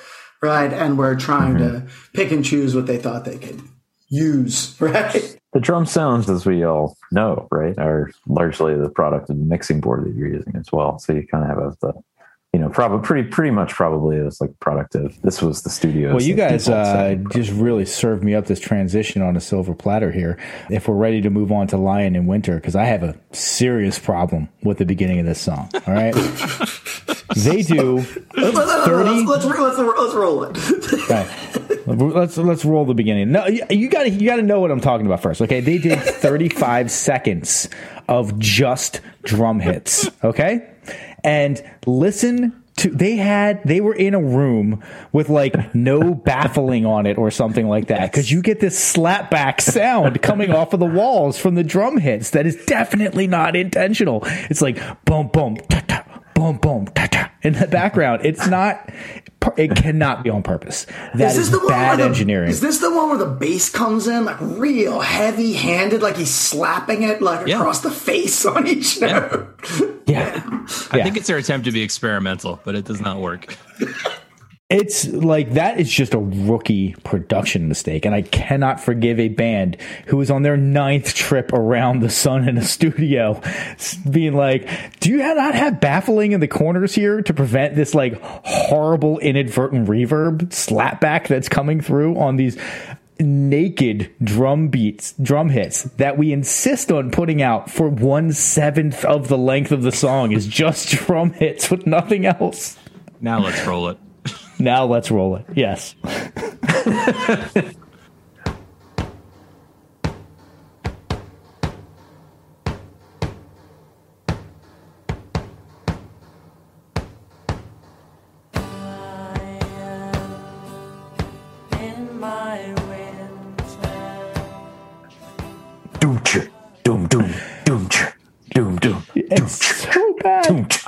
right? 0.43 0.73
And 0.73 0.99
were 0.99 1.15
trying 1.17 1.59
to 1.59 1.87
pick 2.13 2.31
and 2.33 2.45
choose 2.45 2.75
what 2.75 2.87
they 2.87 2.99
thought 2.99 3.25
they 3.25 3.39
could 3.39 3.61
use, 4.09 4.77
right? 4.81 5.37
The 5.53 5.61
drum 5.61 5.87
sounds, 5.87 6.29
as 6.29 6.45
we 6.45 6.65
all 6.65 6.97
know, 7.13 7.47
right, 7.53 7.79
are 7.79 8.11
largely 8.27 8.75
the 8.75 8.91
product 8.91 9.31
of 9.31 9.39
the 9.39 9.45
mixing 9.45 9.81
board 9.81 10.05
that 10.05 10.15
you're 10.17 10.29
using 10.33 10.57
as 10.57 10.73
well. 10.73 10.99
So 10.99 11.13
you 11.13 11.25
kind 11.29 11.45
of 11.45 11.51
have 11.51 11.79
the, 11.81 11.93
you 12.55 12.61
know, 12.61 12.69
probably 12.69 13.05
pretty 13.05 13.29
pretty 13.29 13.51
much 13.51 13.75
probably 13.75 14.17
it 14.17 14.23
was 14.23 14.41
like 14.41 14.57
product 14.61 14.95
of 14.95 15.21
this 15.23 15.43
was 15.43 15.63
the 15.63 15.71
studio. 15.71 16.11
Well, 16.11 16.23
you 16.23 16.37
guys 16.37 16.69
uh, 16.69 17.17
just 17.33 17.51
really 17.51 17.85
served 17.85 18.23
me 18.23 18.37
up 18.37 18.47
this 18.47 18.61
transition 18.61 19.23
on 19.23 19.37
a 19.37 19.41
silver 19.41 19.75
platter 19.75 20.13
here. 20.13 20.39
If 20.71 20.87
we're 20.87 20.95
ready 20.95 21.21
to 21.23 21.31
move 21.31 21.51
on 21.51 21.67
to 21.67 21.77
Lion 21.77 22.15
in 22.15 22.27
Winter, 22.27 22.55
because 22.55 22.77
I 22.77 22.85
have 22.85 23.03
a 23.03 23.19
serious 23.33 23.99
problem 23.99 24.51
with 24.63 24.79
the 24.79 24.87
beginning 24.87 25.19
of 25.19 25.27
this 25.27 25.41
song. 25.41 25.69
All 25.85 25.95
right, 25.95 26.15
they 27.35 27.63
do 27.63 27.97
Let's, 28.37 28.57
let's, 28.57 28.87
30 28.87 29.25
let's, 29.25 29.45
let's, 29.45 29.79
let's 29.79 30.15
roll 30.15 30.45
it. 30.45 31.09
Right. 31.11 31.87
Let's 31.87 32.39
let's 32.39 32.65
roll 32.65 32.85
the 32.85 32.95
beginning. 32.95 33.33
No, 33.33 33.47
you 33.47 33.89
got 33.89 34.05
to 34.05 34.11
you 34.11 34.27
got 34.27 34.37
to 34.37 34.43
know 34.43 34.61
what 34.61 34.71
I'm 34.71 34.81
talking 34.81 35.07
about 35.07 35.21
first. 35.21 35.43
Okay, 35.43 35.59
they 35.61 35.79
did 35.79 35.99
35 36.01 36.91
seconds 36.91 37.69
of 38.09 38.39
just 38.39 39.01
drum 39.23 39.61
hits. 39.61 40.09
Okay, 40.23 40.71
and 41.25 41.63
listen 41.87 42.63
to 42.77 42.91
they 42.91 43.17
had 43.17 43.63
they 43.65 43.81
were 43.81 43.95
in 43.95 44.15
a 44.15 44.21
room 44.21 44.83
with 45.13 45.29
like 45.29 45.75
no 45.75 46.15
baffling 46.27 46.85
on 46.85 47.07
it 47.07 47.17
or 47.19 47.31
something 47.31 47.69
like 47.69 47.87
that 47.87 48.11
because 48.11 48.31
you 48.31 48.43
get 48.43 48.61
this 48.61 48.95
slapback 48.95 49.61
sound 49.61 50.21
coming 50.23 50.53
off 50.53 50.73
of 50.73 50.81
the 50.81 50.87
walls 50.87 51.39
from 51.39 51.55
the 51.55 51.65
drum 51.65 51.99
hits 51.99 52.31
that 52.31 52.47
is 52.47 52.57
definitely 52.67 53.27
not 53.27 53.57
intentional. 53.57 54.21
It's 54.51 54.63
like 54.63 54.77
boom 55.05 55.29
boom 55.29 55.57
ta 55.57 55.81
ta 55.87 56.23
boom 56.35 56.59
boom 56.59 56.87
ta 56.87 57.07
ta 57.07 57.31
in 57.43 57.53
the 57.55 57.69
background. 57.69 58.23
It's 58.25 58.47
not. 58.47 58.91
It 59.57 59.75
cannot 59.77 60.23
be 60.23 60.31
on 60.31 60.43
purpose. 60.43 60.87
That 61.15 61.37
is, 61.37 61.51
bad 61.51 61.63
where 61.63 61.97
the, 61.99 62.05
engineering. 62.05 62.51
Is 62.51 62.61
this 62.61 62.79
the 62.79 62.91
one 62.95 63.09
where 63.11 63.19
the 63.19 63.27
bass 63.27 63.71
comes 63.71 64.07
in 64.07 64.25
like 64.25 64.37
real 64.41 65.01
heavy 65.01 65.53
handed, 65.53 66.03
like 66.03 66.17
he's 66.17 66.33
slapping 66.35 67.03
it 67.03 67.21
like 67.23 67.47
Yeah. 67.47 67.57
across 67.59 67.81
the 67.81 67.91
face 67.91 68.45
on 68.47 68.67
each 68.67 69.01
note? 69.01 69.49
yeah. 70.07 70.43
I 70.91 70.97
Yeah. 70.99 71.05
think 71.05 71.17
it's 71.17 71.27
their 71.27 71.39
attempt 71.39 71.67
to 71.67 71.73
be 71.73 71.83
experimental, 71.83 72.61
but 72.65 72.75
it 72.75 72.85
does 72.85 73.01
not 73.01 73.19
work. 73.21 73.57
It's 74.71 75.07
like 75.07 75.53
that 75.53 75.79
is 75.79 75.91
just 75.91 76.15
a 76.15 76.19
rookie 76.19 76.95
production 77.05 77.69
mistake, 77.69 78.07
and 78.07 78.15
I 78.15 78.23
cannot 78.23 78.81
forgive 78.81 79.21
a 79.21 79.29
band 79.29 79.77
who 80.07 80.19
is 80.23 80.31
on 80.31 80.43
their 80.43 80.57
ninth 80.57 81.15
trip 81.15 81.53
around 81.53 82.01
the 82.01 82.09
sun 82.09 82.49
in 82.49 82.57
a 82.57 82.65
studio, 82.65 83.43
being 84.11 84.35
like, 84.35 84.67
"Do 85.01 85.11
you 85.11 85.19
not 85.19 85.55
have 85.55 85.81
baffling 85.81 86.33
in 86.33 86.41
the 86.41 86.49
corners 86.49 86.95
here 86.95 87.21
to 87.21 87.35
prevent 87.35 87.77
this 87.77 87.95
like 87.95 88.19
horrible 88.23 89.19
inadvertent 89.19 89.87
reverb 89.87 90.49
slapback 90.49 91.29
that's 91.29 91.49
coming 91.49 91.81
through 91.81 92.17
on 92.19 92.37
these?" 92.37 92.57
naked 93.21 94.11
drum 94.25 94.67
beats 94.67 95.15
drum 95.23 95.49
hits 95.49 95.85
that 95.99 96.19
we 96.19 96.33
insist 96.33 96.91
on 96.91 97.13
putting 97.13 97.41
out 97.41 97.71
for 97.71 97.89
one 97.89 98.33
seventh 98.33 99.05
of 99.05 99.29
the 99.29 99.39
length 99.39 99.71
of 99.71 99.83
the 99.83 99.93
song 99.93 100.33
is 100.33 100.49
just 100.49 100.89
drum 101.07 101.33
hits 101.35 101.71
with 101.71 101.87
nothing 101.87 102.27
else 102.27 102.77
Now 103.21 103.39
let's 103.39 103.65
roll 103.65 103.89
it. 103.89 103.99
Now 104.59 104.87
let's 104.87 105.11
roll 105.11 105.37
it. 105.37 105.45
Yes. 105.55 105.95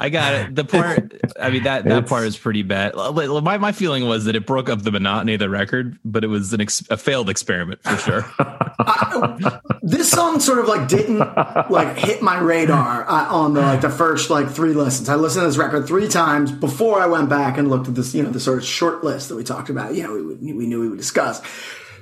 I 0.07 0.09
got 0.09 0.35
it. 0.35 0.55
The 0.55 0.65
part, 0.65 1.15
I 1.41 1.51
mean 1.51 1.65
that 1.65 1.83
that 1.85 1.91
It's- 1.91 2.09
part 2.09 2.27
is 2.27 2.39
pretty 2.39 2.63
bad. 2.63 2.95
My 2.95 3.59
my 3.59 3.73
feeling 3.73 4.07
was 4.07 4.27
that 4.27 4.37
it 4.37 4.47
broke 4.47 4.69
up 4.69 4.83
the 4.83 4.93
monotony 4.93 5.35
of 5.35 5.41
the 5.41 5.51
record, 5.51 5.99
but 6.05 6.23
it 6.23 6.29
was 6.29 6.53
an 6.53 6.61
ex, 6.61 6.85
a 6.91 6.97
failed 6.97 7.29
experiment 7.29 7.83
for 7.83 7.97
sure. 7.97 8.25
this 9.83 10.11
song 10.11 10.39
sort 10.39 10.61
of 10.61 10.69
like 10.69 10.87
didn't 10.89 11.19
like 11.19 11.97
hit 11.97 12.23
my 12.23 12.39
radar 12.39 13.09
uh, 13.09 13.35
on 13.35 13.55
the 13.55 13.61
like 13.61 13.81
the 13.81 13.91
first 13.91 14.31
like 14.31 14.49
three 14.49 14.75
listens. 14.75 15.09
I 15.09 15.17
listened 15.17 15.43
to 15.43 15.49
this 15.49 15.57
record 15.57 15.89
three 15.89 16.07
times 16.09 16.53
before 16.53 17.01
I 17.01 17.07
went 17.07 17.29
back 17.29 17.59
and 17.59 17.69
looked 17.69 17.89
at 17.89 17.97
this, 17.97 18.15
you 18.15 18.23
know, 18.23 18.31
the 18.31 18.39
sort 18.41 18.59
of 18.59 18.65
short 18.65 19.03
list 19.03 19.29
that 19.29 19.35
we 19.37 19.43
talked 19.43 19.71
about. 19.71 19.95
You 19.97 20.05
know, 20.05 20.13
we 20.15 20.23
would, 20.23 20.41
we 20.41 20.67
knew 20.67 20.81
we 20.81 20.89
would 20.89 20.99
discuss. 20.99 21.43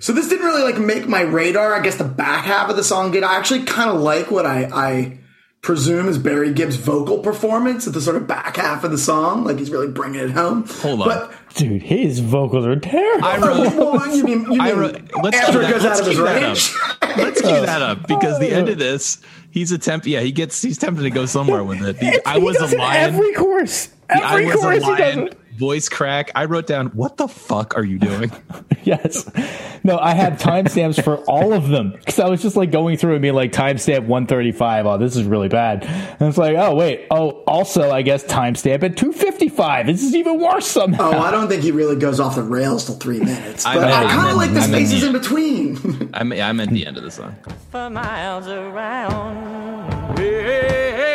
So 0.00 0.12
this 0.12 0.28
didn't 0.28 0.44
really 0.44 0.62
like 0.62 0.78
make 0.78 1.08
my 1.08 1.22
radar. 1.22 1.72
I 1.74 1.80
guess 1.80 1.96
the 1.96 2.04
back 2.04 2.44
half 2.44 2.68
of 2.68 2.76
the 2.76 2.84
song 2.84 3.12
did. 3.12 3.22
I 3.22 3.36
actually 3.38 3.62
kind 3.62 3.88
of 3.88 4.00
like 4.02 4.30
what 4.30 4.44
I 4.44 4.68
I 4.70 5.18
presume 5.64 6.08
is 6.08 6.18
Barry 6.18 6.52
Gibb's 6.52 6.76
vocal 6.76 7.18
performance 7.18 7.86
at 7.88 7.94
the 7.94 8.00
sort 8.00 8.16
of 8.16 8.26
back 8.28 8.56
half 8.56 8.84
of 8.84 8.90
the 8.92 8.98
song. 8.98 9.44
Like 9.44 9.58
he's 9.58 9.70
really 9.70 9.88
bringing 9.88 10.20
it 10.20 10.30
home. 10.30 10.64
Hold 10.68 11.00
on. 11.02 11.08
But 11.08 11.32
Dude, 11.56 11.82
his 11.82 12.20
vocals 12.20 12.66
are 12.66 12.76
terrible. 12.78 13.24
I 13.26 13.38
wrote. 13.38 13.74
well, 13.74 14.16
you 14.16 14.24
mean, 14.24 14.42
you 14.42 14.48
mean 14.50 14.60
I 14.60 14.72
wrote. 14.72 15.10
Let's 15.22 15.36
after 15.38 15.52
cue 15.52 15.60
it 15.60 15.62
that, 15.62 15.70
goes 15.72 15.82
let's 15.84 16.00
out 16.00 16.00
of 16.00 16.06
his 16.06 16.16
cue 16.16 16.24
that 16.24 16.42
range? 16.42 16.74
up. 17.02 17.16
Let's 17.16 17.40
cue 17.40 17.50
that 17.66 17.82
up 17.82 17.98
because 18.08 18.38
the 18.38 18.50
end 18.50 18.68
of 18.68 18.78
this, 18.78 19.20
he's 19.50 19.72
attempt. 19.72 20.06
Yeah, 20.06 20.20
he 20.20 20.30
gets. 20.32 20.60
He's 20.62 20.78
tempted 20.78 21.02
to 21.02 21.10
go 21.10 21.26
somewhere 21.26 21.64
with 21.64 21.82
it. 21.82 21.98
The, 21.98 22.20
I 22.28 22.38
was 22.38 22.56
does 22.56 22.72
a 22.72 22.76
lion. 22.76 23.14
Every 23.14 23.32
chorus. 23.34 23.86
The 24.08 24.14
I 24.22 24.32
Every 24.42 24.46
was 24.46 24.54
a 24.54 24.58
chorus 24.58 24.84
he 24.84 24.90
does 24.90 25.16
lion. 25.16 25.28
it. 25.28 25.38
Voice 25.56 25.88
crack. 25.88 26.30
I 26.34 26.46
wrote 26.46 26.66
down. 26.66 26.88
What 26.88 27.16
the 27.16 27.28
fuck 27.28 27.76
are 27.76 27.84
you 27.84 27.98
doing? 27.98 28.30
Yes. 28.84 29.24
No, 29.82 29.96
I 29.98 30.12
had 30.12 30.38
timestamps 30.38 31.02
for 31.02 31.16
all 31.24 31.54
of 31.54 31.68
them 31.68 31.92
because 31.92 32.18
I 32.18 32.28
was 32.28 32.42
just 32.42 32.54
like 32.54 32.70
going 32.70 32.98
through 32.98 33.14
and 33.14 33.22
being 33.22 33.32
like 33.32 33.50
timestamp 33.50 34.00
135. 34.00 34.84
Oh, 34.84 34.98
this 34.98 35.16
is 35.16 35.24
really 35.24 35.48
bad. 35.48 35.84
And 35.84 36.28
it's 36.28 36.36
like, 36.36 36.54
oh 36.58 36.74
wait. 36.74 37.06
Oh, 37.10 37.30
also 37.46 37.90
I 37.90 38.02
guess 38.02 38.24
timestamp 38.24 38.82
at 38.82 38.98
255. 38.98 39.86
This 39.86 40.02
is 40.02 40.14
even 40.14 40.38
worse 40.38 40.66
somehow. 40.66 41.12
Oh, 41.14 41.18
I 41.18 41.30
don't 41.30 41.48
think 41.48 41.62
he 41.62 41.70
really 41.70 41.96
goes 41.96 42.20
off 42.20 42.34
the 42.34 42.42
rails 42.42 42.84
till 42.84 42.96
three 42.96 43.20
minutes. 43.20 43.64
I 43.64 43.76
But 43.76 43.84
I, 43.90 44.00
meant- 44.00 44.10
kind 44.10 44.30
of 44.32 44.36
like 44.36 44.52
the 44.52 44.60
I 44.60 44.66
meant 44.66 44.86
spaces 44.86 45.00
the- 45.00 45.06
in 45.06 45.12
between. 45.14 46.10
I 46.12 46.24
mean, 46.24 46.42
I 46.42 46.52
meant 46.52 46.70
the 46.72 46.86
end 46.86 46.98
of 46.98 47.04
the 47.04 47.10
song. 47.10 47.36
for 47.70 47.88
miles 47.88 48.46
around. 48.46 50.18
Hey, 50.18 50.92
I 50.92 51.13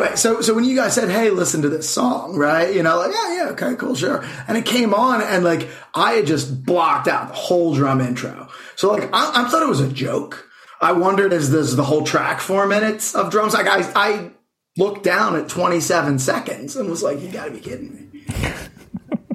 anyway, 0.00 0.06
anyway, 0.06 0.16
so 0.16 0.40
so 0.40 0.54
when 0.54 0.64
you 0.64 0.76
guys 0.76 0.94
said, 0.94 1.10
"Hey, 1.10 1.30
listen 1.30 1.62
to 1.62 1.68
this 1.68 1.88
song," 1.88 2.36
right? 2.36 2.74
You 2.74 2.82
know, 2.82 2.98
like, 2.98 3.12
yeah, 3.12 3.36
yeah, 3.36 3.48
okay, 3.50 3.74
cool, 3.76 3.94
sure. 3.94 4.24
And 4.48 4.56
it 4.56 4.64
came 4.64 4.94
on, 4.94 5.22
and 5.22 5.44
like 5.44 5.68
I 5.94 6.12
had 6.12 6.26
just 6.26 6.64
blocked 6.64 7.08
out 7.08 7.28
the 7.28 7.34
whole 7.34 7.74
drum 7.74 8.00
intro. 8.00 8.48
So 8.76 8.92
like 8.92 9.10
I, 9.12 9.44
I 9.44 9.48
thought 9.48 9.62
it 9.62 9.68
was 9.68 9.80
a 9.80 9.92
joke. 9.92 10.48
I 10.80 10.92
wondered, 10.92 11.34
is 11.34 11.50
this 11.50 11.74
the 11.74 11.84
whole 11.84 12.04
track 12.04 12.40
four 12.40 12.66
minutes 12.66 13.14
of 13.14 13.30
drums? 13.30 13.52
Like 13.52 13.66
I, 13.66 13.92
I 13.94 14.30
looked 14.78 15.04
down 15.04 15.36
at 15.36 15.46
27 15.46 16.18
seconds 16.18 16.74
and 16.74 16.88
was 16.88 17.02
like, 17.02 17.20
you 17.20 17.30
got 17.30 17.46
to 17.46 17.50
be 17.50 17.60
kidding 17.60 17.94
me. 17.94 18.24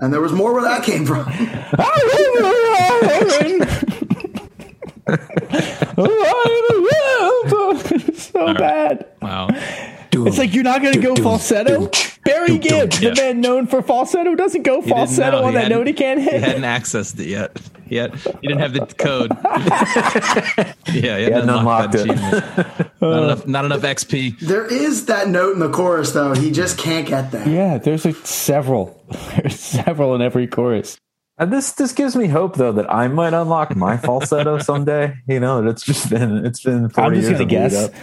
and 0.01 0.11
there 0.11 0.21
was 0.21 0.31
more 0.31 0.53
where 0.53 0.63
that 0.63 0.83
came 0.83 1.05
from. 1.05 1.25
so 8.15 8.53
bad. 8.55 9.05
Wow. 9.21 9.49
It's 10.23 10.37
like 10.37 10.53
you're 10.53 10.63
not 10.63 10.81
going 10.81 10.93
to 10.93 11.01
go 11.01 11.15
falsetto. 11.15 11.89
Barry 12.23 12.57
Gibb, 12.57 12.91
the 12.91 13.07
Yeah. 13.07 13.13
man 13.15 13.41
known 13.41 13.67
for 13.67 13.81
falsetto, 13.81 14.35
doesn't 14.35 14.63
go 14.63 14.81
falsetto 14.81 15.43
on 15.43 15.53
that 15.53 15.69
note 15.69 15.87
he 15.87 15.93
can't 15.93 16.19
hit. 16.19 16.33
He 16.33 16.39
hit. 16.39 16.47
hadn't 16.47 16.63
accessed 16.63 17.19
it 17.19 17.27
yet. 17.27 17.57
He, 17.87 17.97
had, 17.97 18.15
he 18.15 18.47
didn't 18.47 18.59
have 18.59 18.73
the 18.73 18.85
code. 18.97 19.31
yeah, 19.45 20.73
he 20.87 21.01
hadn't, 21.01 21.33
hadn't 21.33 21.49
unlocked 21.49 21.91
that 21.91 22.01
unlocked 22.09 22.33
achievement. 22.33 22.91
not 22.99 23.13
uh, 23.13 23.23
enough. 23.23 23.47
Not 23.47 23.65
enough 23.65 23.81
XP. 23.81 24.39
There 24.39 24.65
is 24.65 25.05
that 25.05 25.27
note 25.29 25.53
in 25.53 25.59
the 25.59 25.69
chorus, 25.69 26.11
though. 26.13 26.33
He 26.33 26.49
just 26.49 26.79
can't 26.79 27.07
get 27.07 27.31
there. 27.31 27.47
Yeah, 27.47 27.77
there's 27.77 28.05
like 28.05 28.15
several. 28.25 28.99
There's 29.37 29.59
several 29.59 30.15
in 30.15 30.21
every 30.23 30.47
chorus. 30.47 30.97
And 31.37 31.51
this 31.51 31.73
this 31.73 31.91
gives 31.91 32.15
me 32.15 32.27
hope 32.27 32.55
though 32.55 32.71
that 32.71 32.91
I 32.91 33.07
might 33.09 33.33
unlock 33.33 33.75
my 33.75 33.97
falsetto 33.97 34.57
someday. 34.59 35.13
You 35.27 35.39
know, 35.41 35.61
that 35.61 35.69
it's 35.69 35.83
just 35.83 36.09
been 36.09 36.45
it's 36.45 36.63
been. 36.63 36.89
Four 36.89 37.03
I'm 37.05 37.13
just 37.13 37.27
years 37.27 37.39
gonna 37.39 37.43
of 37.43 37.51
lead 37.51 37.71
guess, 37.71 37.75
up. 37.85 37.93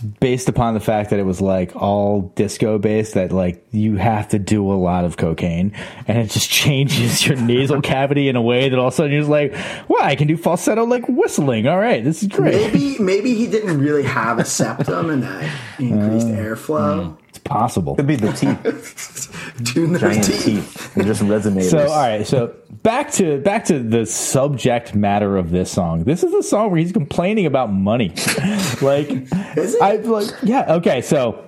Based 0.00 0.48
upon 0.48 0.74
the 0.74 0.80
fact 0.80 1.10
that 1.10 1.18
it 1.18 1.24
was 1.24 1.40
like 1.40 1.76
all 1.76 2.32
disco 2.36 2.78
based, 2.78 3.14
that 3.14 3.32
like 3.32 3.66
you 3.72 3.96
have 3.96 4.28
to 4.28 4.38
do 4.38 4.70
a 4.72 4.74
lot 4.74 5.04
of 5.04 5.16
cocaine, 5.16 5.72
and 6.06 6.18
it 6.18 6.30
just 6.30 6.48
changes 6.62 7.26
your 7.26 7.36
nasal 7.36 7.82
cavity 7.82 8.28
in 8.28 8.36
a 8.36 8.42
way 8.42 8.68
that 8.68 8.78
all 8.78 8.88
of 8.88 8.94
a 8.94 8.96
sudden 8.96 9.12
you're 9.12 9.20
just 9.20 9.30
like, 9.30 9.52
"Wow, 9.88 9.98
I 10.00 10.14
can 10.16 10.28
do 10.28 10.36
falsetto 10.36 10.84
like 10.84 11.06
whistling." 11.08 11.66
All 11.66 11.78
right, 11.78 12.02
this 12.02 12.22
is 12.22 12.28
great. 12.28 12.72
Maybe 12.72 12.98
maybe 12.98 13.34
he 13.34 13.46
didn't 13.46 13.78
really 13.80 14.04
have 14.04 14.38
a 14.38 14.44
septum 14.44 15.10
and 15.10 15.22
that 15.22 15.42
increased 15.78 16.28
Uh, 16.28 16.30
airflow. 16.30 17.17
It's 17.38 17.46
possible. 17.48 17.94
Could 17.94 18.08
be 18.08 18.16
the 18.16 18.32
teeth, 18.32 19.62
Tune 19.64 19.96
giant 19.96 20.24
teeth. 20.24 20.44
teeth. 20.44 20.94
They 20.94 21.04
just 21.04 21.22
resonate. 21.22 21.70
So 21.70 21.86
all 21.86 21.96
right, 21.96 22.26
so 22.26 22.54
back 22.82 23.12
to 23.12 23.38
back 23.38 23.64
to 23.66 23.78
the 23.78 24.06
subject 24.06 24.94
matter 24.94 25.36
of 25.36 25.50
this 25.50 25.70
song. 25.70 26.02
This 26.02 26.24
is 26.24 26.34
a 26.34 26.42
song 26.42 26.70
where 26.70 26.80
he's 26.80 26.90
complaining 26.90 27.46
about 27.46 27.72
money. 27.72 28.08
like 28.82 29.08
Is? 29.56 29.76
I 29.80 29.96
like 29.96 30.34
yeah, 30.42 30.74
okay, 30.76 31.00
so 31.00 31.44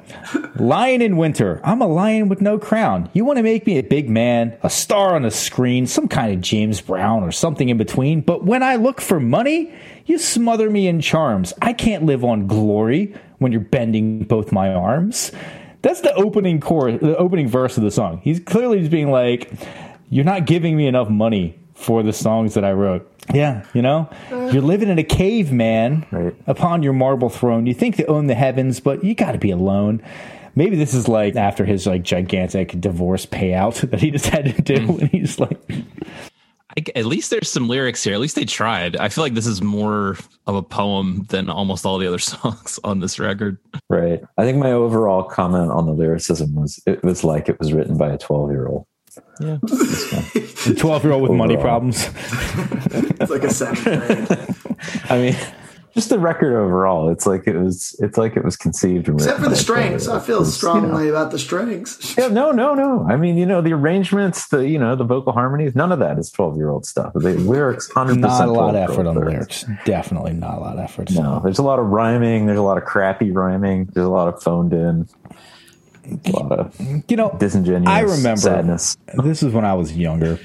Lion 0.57 1.03
in 1.03 1.17
Winter. 1.17 1.61
I'm 1.65 1.83
a 1.83 1.89
lion 1.89 2.29
with 2.29 2.41
no 2.41 2.57
crown. 2.59 3.11
You 3.13 3.25
want 3.25 3.39
to 3.39 3.43
make 3.43 3.67
me 3.67 3.79
a 3.79 3.83
big 3.83 4.09
man, 4.09 4.57
a 4.63 4.71
star 4.71 5.17
on 5.17 5.23
the 5.23 5.31
screen, 5.33 5.89
some 5.89 6.07
kind 6.07 6.33
of 6.33 6.41
James 6.41 6.81
Brown 6.81 7.25
or 7.25 7.33
something 7.33 7.69
in 7.69 7.79
between, 7.79 8.21
but 8.21 8.45
when 8.45 8.63
I 8.63 8.77
look 8.77 9.01
for 9.01 9.19
money, 9.19 9.73
you 10.07 10.19
smother 10.19 10.71
me 10.71 10.87
in 10.87 11.01
charms. 11.01 11.53
I 11.61 11.73
can't 11.73 12.05
live 12.05 12.25
on 12.25 12.47
glory 12.47 13.15
when 13.39 13.51
you're 13.51 13.61
bending 13.61 14.23
both 14.25 14.53
my 14.53 14.73
arms. 14.73 15.33
That's 15.83 16.01
the 16.03 16.15
opening 16.15 16.61
chorus, 16.61 17.01
the 17.01 17.17
opening 17.17 17.49
verse 17.49 17.77
of 17.77 17.83
the 17.85 17.91
song. 17.91 18.21
He's 18.23 18.41
clearly 18.41 18.81
just 18.81 18.91
being 18.91 19.11
like, 19.11 19.51
"You're 20.11 20.25
not 20.25 20.47
giving 20.47 20.77
me 20.77 20.87
enough 20.87 21.09
money 21.09 21.59
for 21.75 22.03
the 22.03 22.13
songs 22.13 22.55
that 22.55 22.65
I 22.65 22.73
wrote." 22.73 23.07
Yeah, 23.33 23.65
you 23.75 23.81
know, 23.83 24.11
uh. 24.33 24.51
you're 24.53 24.63
living 24.63 24.89
in 24.89 24.99
a 24.99 25.05
cave, 25.05 25.53
man, 25.53 26.05
Right. 26.11 26.35
upon 26.47 26.83
your 26.83 26.93
marble 26.93 27.29
throne. 27.29 27.67
You 27.67 27.75
think 27.75 27.97
to 27.97 28.07
own 28.07 28.27
the 28.27 28.35
heavens, 28.35 28.81
but 28.81 29.05
you 29.05 29.15
got 29.15 29.33
to 29.33 29.39
be 29.39 29.51
alone. 29.51 30.03
Maybe 30.57 30.75
this 30.77 30.95
is 30.95 31.07
like 31.07 31.37
after 31.37 31.65
his 31.65 31.87
like 31.87 32.03
gigantic 32.03 32.79
divorce 32.81 33.25
payout 33.25 33.81
that 33.91 34.01
he 34.01 34.11
just 34.11 34.27
had 34.27 34.55
to 34.57 34.63
do, 34.63 34.99
and 34.99 35.09
he's 35.11 35.39
like, 35.39 35.59
I, 36.79 36.85
at 36.95 37.07
least 37.07 37.31
there's 37.31 37.51
some 37.51 37.69
lyrics 37.69 38.05
here. 38.05 38.15
At 38.15 38.21
least 38.21 38.37
they 38.37 38.45
tried. 38.45 38.97
I 38.97 39.09
feel 39.09 39.25
like 39.25 39.35
this 39.35 39.47
is 39.47 39.61
more 39.63 40.17
of 40.47 40.55
a 40.55 40.63
poem 40.63 41.27
than 41.29 41.51
almost 41.51 41.85
all 41.85 41.99
the 41.99 42.07
other 42.07 42.19
songs 42.33 42.79
on 42.85 43.01
this 43.01 43.19
record. 43.19 43.59
Right. 43.89 44.23
I 44.39 44.45
think 44.45 44.59
my 44.59 44.73
overall 44.73 45.25
comment 45.25 45.71
on 45.71 45.87
the 45.87 45.93
lyricism 45.93 46.55
was 46.55 46.81
it 46.87 47.03
was 47.03 47.25
like 47.25 47.49
it 47.49 47.59
was 47.59 47.73
written 47.73 47.97
by 47.97 48.11
a 48.11 48.19
12 48.19 48.51
year 48.51 48.67
old. 48.67 48.87
Yeah. 49.41 49.59
"A 50.67 50.75
twelve 50.75 51.03
year 51.03 51.13
old 51.13 51.23
with 51.23 51.33
money 51.33 51.57
problems." 51.57 52.09
It's 53.21 53.31
like 53.31 53.43
a 53.43 53.51
seventh 53.51 53.85
grade. 53.85 54.57
I 55.11 55.19
mean, 55.19 55.37
just 55.95 56.09
the 56.11 56.19
record 56.19 56.55
overall. 56.57 57.11
It's 57.11 57.27
like 57.27 57.47
it 57.47 57.57
was. 57.57 57.97
It's 58.01 58.17
like 58.19 58.37
it 58.37 58.45
was 58.45 58.57
conceived. 58.57 59.09
Except 59.09 59.39
for 59.41 59.49
the 59.49 59.49
by 59.49 59.53
a 59.53 59.57
12-year-old. 59.57 60.01
strings. 60.03 60.09
I 60.09 60.19
feel 60.21 60.37
It 60.37 60.41
was, 60.41 60.49
you 60.49 60.53
strongly 60.55 61.05
know- 61.07 61.11
about 61.11 61.31
the 61.31 61.39
strings. 61.39 62.15
yeah, 62.17 62.29
no, 62.29 62.53
no, 62.53 62.75
no. 62.75 63.07
I 63.09 63.17
mean, 63.17 63.37
you 63.37 63.47
know, 63.47 63.61
the 63.61 63.73
arrangements, 63.73 64.49
the 64.49 64.69
you 64.69 64.79
know, 64.79 64.95
the 64.97 65.05
vocal 65.05 65.33
harmonies. 65.33 65.75
None 65.75 65.93
of 65.93 65.99
that 65.99 66.19
is 66.19 66.31
twelve 66.31 66.57
year 66.57 66.71
old 66.71 66.87
stuff. 66.87 67.13
The 67.15 67.21
lyrics, 67.35 67.91
hundred 67.91 68.19
Not 68.19 68.47
a 68.49 68.51
lot 68.53 68.71
of 68.75 68.91
effort 68.91 69.07
on 69.07 69.15
the 69.15 69.21
lyrics. 69.21 69.65
Definitely 69.85 70.33
not 70.35 70.59
a 70.59 70.61
lot 70.61 70.75
of 70.75 70.81
effort. 70.81 71.11
No, 71.11 71.41
there's 71.43 71.59
a 71.59 71.63
lot 71.65 71.79
of 71.79 71.87
rhyming. 71.87 72.47
There's 72.47 72.59
a 72.59 72.63
lot 72.63 72.79
of 72.79 72.85
crappy 72.85 73.31
rhyming. 73.33 73.87
There's 73.87 74.07
a 74.07 74.11
lot 74.11 74.29
of 74.29 74.43
phoned 74.43 74.73
in. 74.73 75.09
A 76.27 76.31
lot 76.33 76.51
of 76.53 76.75
You 77.09 77.17
know, 77.17 77.37
disingenuous. 77.39 77.89
I 77.89 78.01
remember 78.01 78.41
sadness. 78.41 78.97
this 79.23 79.43
is 79.43 79.53
when 79.53 79.65
I 79.65 79.75
was 79.75 79.97
younger. 79.97 80.39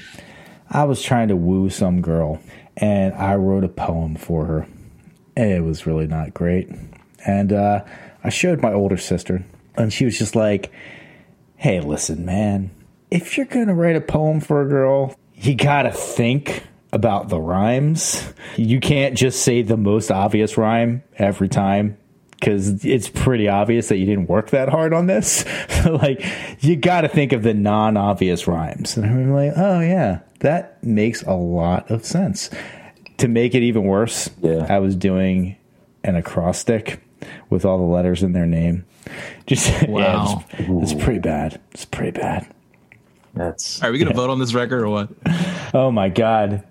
I 0.70 0.84
was 0.84 1.02
trying 1.02 1.28
to 1.28 1.36
woo 1.36 1.70
some 1.70 2.02
girl, 2.02 2.40
and 2.76 3.14
I 3.14 3.34
wrote 3.36 3.64
a 3.64 3.68
poem 3.68 4.16
for 4.16 4.44
her. 4.46 4.66
It 5.36 5.62
was 5.62 5.86
really 5.86 6.06
not 6.06 6.34
great. 6.34 6.70
And 7.26 7.52
uh, 7.52 7.84
I 8.24 8.30
showed 8.30 8.62
my 8.62 8.72
older 8.72 8.96
sister, 8.96 9.44
and 9.76 9.92
she 9.92 10.04
was 10.04 10.18
just 10.18 10.34
like, 10.34 10.72
"Hey, 11.56 11.80
listen, 11.80 12.24
man. 12.24 12.70
If 13.10 13.36
you're 13.36 13.46
gonna 13.46 13.74
write 13.74 13.96
a 13.96 14.00
poem 14.00 14.40
for 14.40 14.62
a 14.62 14.68
girl, 14.68 15.14
you 15.34 15.54
gotta 15.54 15.92
think." 15.92 16.64
About 16.92 17.28
the 17.28 17.40
rhymes. 17.40 18.32
You 18.56 18.80
can't 18.80 19.18
just 19.18 19.42
say 19.42 19.60
the 19.60 19.76
most 19.76 20.10
obvious 20.10 20.56
rhyme 20.56 21.02
every 21.18 21.48
time 21.48 21.98
because 22.38 22.84
it's 22.84 23.08
pretty 23.08 23.48
obvious 23.48 23.88
that 23.88 23.96
you 23.96 24.06
didn't 24.06 24.28
work 24.28 24.50
that 24.50 24.68
hard 24.68 24.92
on 24.92 25.06
this. 25.06 25.44
like, 25.86 26.24
you 26.60 26.76
got 26.76 27.02
to 27.02 27.08
think 27.08 27.32
of 27.32 27.42
the 27.42 27.54
non 27.54 27.96
obvious 27.96 28.46
rhymes. 28.46 28.96
And 28.96 29.06
I'm 29.06 29.32
like, 29.32 29.52
oh, 29.56 29.80
yeah, 29.80 30.20
that 30.40 30.82
makes 30.84 31.22
a 31.22 31.34
lot 31.34 31.90
of 31.90 32.04
sense. 32.04 32.50
To 33.18 33.28
make 33.28 33.54
it 33.54 33.62
even 33.62 33.84
worse, 33.84 34.28
Yeah. 34.42 34.66
I 34.68 34.78
was 34.78 34.94
doing 34.94 35.56
an 36.04 36.16
acrostic 36.16 37.00
with 37.50 37.64
all 37.64 37.78
the 37.78 37.84
letters 37.84 38.22
in 38.22 38.32
their 38.32 38.46
name. 38.46 38.84
Just, 39.46 39.68
yeah, 39.70 39.86
Wow. 39.90 40.44
it's, 40.50 40.92
it's 40.92 41.04
pretty 41.04 41.20
bad. 41.20 41.60
It's 41.72 41.84
pretty 41.84 42.10
bad. 42.12 42.46
That's 43.34 43.82
Are 43.82 43.92
we 43.92 43.98
going 43.98 44.08
to 44.10 44.14
vote 44.16 44.30
on 44.30 44.38
this 44.38 44.54
record 44.54 44.82
or 44.82 44.88
what? 44.88 45.08
Oh 45.74 45.90
my 45.90 46.08
god. 46.08 46.62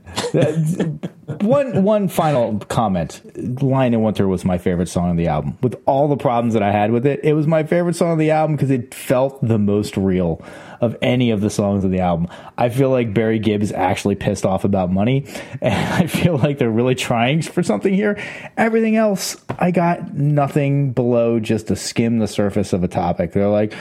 One 1.41 1.83
one 1.83 2.07
final 2.07 2.57
comment. 2.69 3.21
Lion 3.61 3.93
in 3.93 4.01
Winter 4.01 4.27
was 4.27 4.45
my 4.45 4.57
favorite 4.57 4.87
song 4.87 5.09
on 5.09 5.15
the 5.15 5.27
album. 5.27 5.57
With 5.61 5.75
all 5.85 6.07
the 6.07 6.15
problems 6.17 6.53
that 6.53 6.63
I 6.63 6.71
had 6.71 6.91
with 6.91 7.05
it, 7.05 7.19
it 7.23 7.33
was 7.33 7.45
my 7.45 7.63
favorite 7.63 7.95
song 7.95 8.11
on 8.11 8.17
the 8.17 8.31
album 8.31 8.55
because 8.55 8.71
it 8.71 8.93
felt 8.95 9.45
the 9.45 9.59
most 9.59 9.97
real 9.97 10.41
of 10.81 10.95
any 11.01 11.31
of 11.31 11.41
the 11.41 11.49
songs 11.49 11.83
on 11.85 11.91
the 11.91 11.99
album. 11.99 12.27
I 12.57 12.69
feel 12.69 12.89
like 12.89 13.13
Barry 13.13 13.39
Gibb 13.39 13.61
is 13.61 13.71
actually 13.71 14.15
pissed 14.15 14.45
off 14.45 14.63
about 14.63 14.91
money, 14.91 15.25
and 15.61 15.93
I 15.93 16.07
feel 16.07 16.37
like 16.37 16.57
they're 16.57 16.69
really 16.69 16.95
trying 16.95 17.41
for 17.41 17.63
something 17.63 17.93
here. 17.93 18.21
Everything 18.57 18.95
else, 18.95 19.37
I 19.59 19.71
got 19.71 20.13
nothing 20.13 20.91
below 20.91 21.39
just 21.39 21.67
to 21.67 21.75
skim 21.75 22.19
the 22.19 22.27
surface 22.27 22.73
of 22.73 22.83
a 22.83 22.87
topic. 22.87 23.33
They're 23.33 23.49
like, 23.49 23.73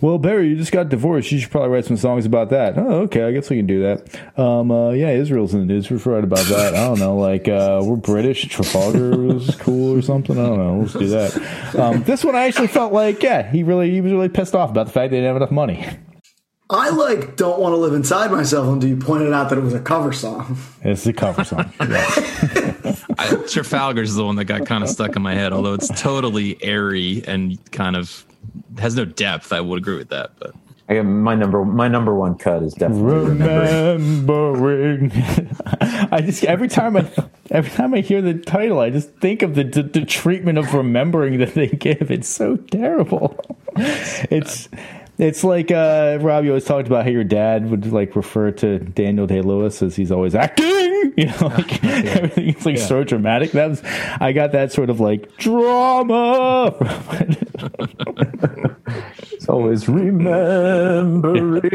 "Well, 0.00 0.18
Barry, 0.18 0.48
you 0.48 0.56
just 0.56 0.72
got 0.72 0.88
divorced. 0.88 1.32
You 1.32 1.40
should 1.40 1.50
probably 1.50 1.70
write 1.70 1.84
some 1.84 1.96
songs 1.96 2.26
about 2.26 2.50
that." 2.50 2.78
Oh, 2.78 3.02
okay, 3.02 3.24
I 3.24 3.32
guess 3.32 3.50
we 3.50 3.56
can 3.56 3.66
do 3.66 3.82
that. 3.82 4.38
Um, 4.38 4.70
uh, 4.70 4.90
yeah, 4.90 5.10
Israel's 5.10 5.54
in 5.54 5.60
the 5.60 5.66
news. 5.66 5.90
We 5.90 5.98
should 5.98 6.06
write 6.06 6.24
about 6.24 6.46
that. 6.46 6.74
I 6.74 6.84
don't 6.86 6.98
know, 6.98 7.16
like 7.16 7.48
uh, 7.48 7.80
we're 7.84 7.96
British. 7.96 8.48
Trafalgar 8.48 9.16
was 9.16 9.54
cool 9.56 9.96
or 9.96 10.02
something. 10.02 10.38
I 10.38 10.46
don't 10.46 10.58
know. 10.58 10.80
Let's 10.80 10.92
do 10.94 11.08
that. 11.08 11.76
Um, 11.78 12.02
this 12.04 12.24
one, 12.24 12.36
I 12.36 12.44
actually 12.44 12.68
felt 12.68 12.92
like, 12.92 13.22
yeah, 13.22 13.50
he 13.50 13.62
really 13.62 13.90
he 13.90 14.00
was 14.00 14.12
really 14.12 14.28
pissed 14.28 14.54
off 14.54 14.70
about 14.70 14.86
the 14.86 14.92
fact 14.92 15.10
they 15.10 15.18
didn't 15.18 15.28
have 15.28 15.36
enough 15.36 15.50
money. 15.50 15.86
I 16.72 16.88
like 16.90 17.36
don't 17.36 17.60
want 17.60 17.74
to 17.74 17.76
live 17.76 17.92
inside 17.92 18.30
myself 18.30 18.66
until 18.72 18.88
you 18.88 18.96
pointed 18.96 19.32
out 19.32 19.50
that 19.50 19.58
it 19.58 19.62
was 19.62 19.74
a 19.74 19.80
cover 19.80 20.12
song. 20.12 20.56
It's 20.82 21.06
a 21.06 21.12
cover 21.12 21.44
song. 21.44 21.72
Yeah. 21.80 22.04
I, 23.18 23.36
Trafalgar's 23.46 24.10
is 24.10 24.16
the 24.16 24.24
one 24.24 24.36
that 24.36 24.46
got 24.46 24.66
kind 24.66 24.82
of 24.82 24.88
stuck 24.88 25.14
in 25.14 25.22
my 25.22 25.34
head, 25.34 25.52
although 25.52 25.74
it's 25.74 25.88
totally 26.00 26.62
airy 26.62 27.22
and 27.26 27.58
kind 27.72 27.94
of 27.94 28.24
has 28.78 28.96
no 28.96 29.04
depth. 29.04 29.52
I 29.52 29.60
would 29.60 29.78
agree 29.78 29.98
with 29.98 30.08
that, 30.08 30.32
but 30.38 30.54
I 30.88 30.94
got 30.94 31.04
my 31.04 31.34
number. 31.34 31.64
My 31.64 31.88
number 31.88 32.14
one 32.14 32.36
cut 32.36 32.62
is 32.62 32.74
definitely 32.74 33.30
remembering. 33.30 34.08
remembering. 34.26 35.12
I 36.10 36.20
just 36.22 36.44
every 36.44 36.68
time 36.68 36.96
I 36.96 37.10
every 37.50 37.70
time 37.70 37.94
I 37.94 38.00
hear 38.00 38.20
the 38.20 38.34
title, 38.34 38.80
I 38.80 38.90
just 38.90 39.10
think 39.16 39.42
of 39.42 39.54
the 39.54 39.64
the, 39.64 39.82
the 39.82 40.04
treatment 40.04 40.58
of 40.58 40.74
remembering 40.74 41.38
that 41.38 41.54
they 41.54 41.68
give. 41.68 42.10
It's 42.10 42.28
so 42.28 42.56
terrible. 42.56 43.38
It's 44.30 44.68
it's 45.22 45.44
like 45.44 45.70
uh, 45.70 46.18
Rob. 46.20 46.44
You 46.44 46.50
always 46.50 46.64
talked 46.64 46.88
about 46.88 47.04
how 47.04 47.10
your 47.10 47.22
dad 47.22 47.70
would 47.70 47.92
like 47.92 48.16
refer 48.16 48.50
to 48.50 48.80
Daniel 48.80 49.28
Day 49.28 49.40
Lewis 49.40 49.80
as 49.80 49.94
he's 49.94 50.10
always 50.10 50.34
acting. 50.34 50.68
You 51.14 51.26
know, 51.26 51.48
like 51.48 51.84
everything's 52.16 52.64
like 52.64 52.78
so 52.78 53.04
dramatic. 53.04 53.50
That 53.50 53.68
was 53.68 53.82
I 53.84 54.32
got 54.32 54.52
that 54.52 54.72
sort 54.72 54.88
of 54.88 54.98
like 54.98 55.36
drama. 55.36 56.74
It's 59.32 59.46
always 59.48 59.88
remembering. 59.88 61.66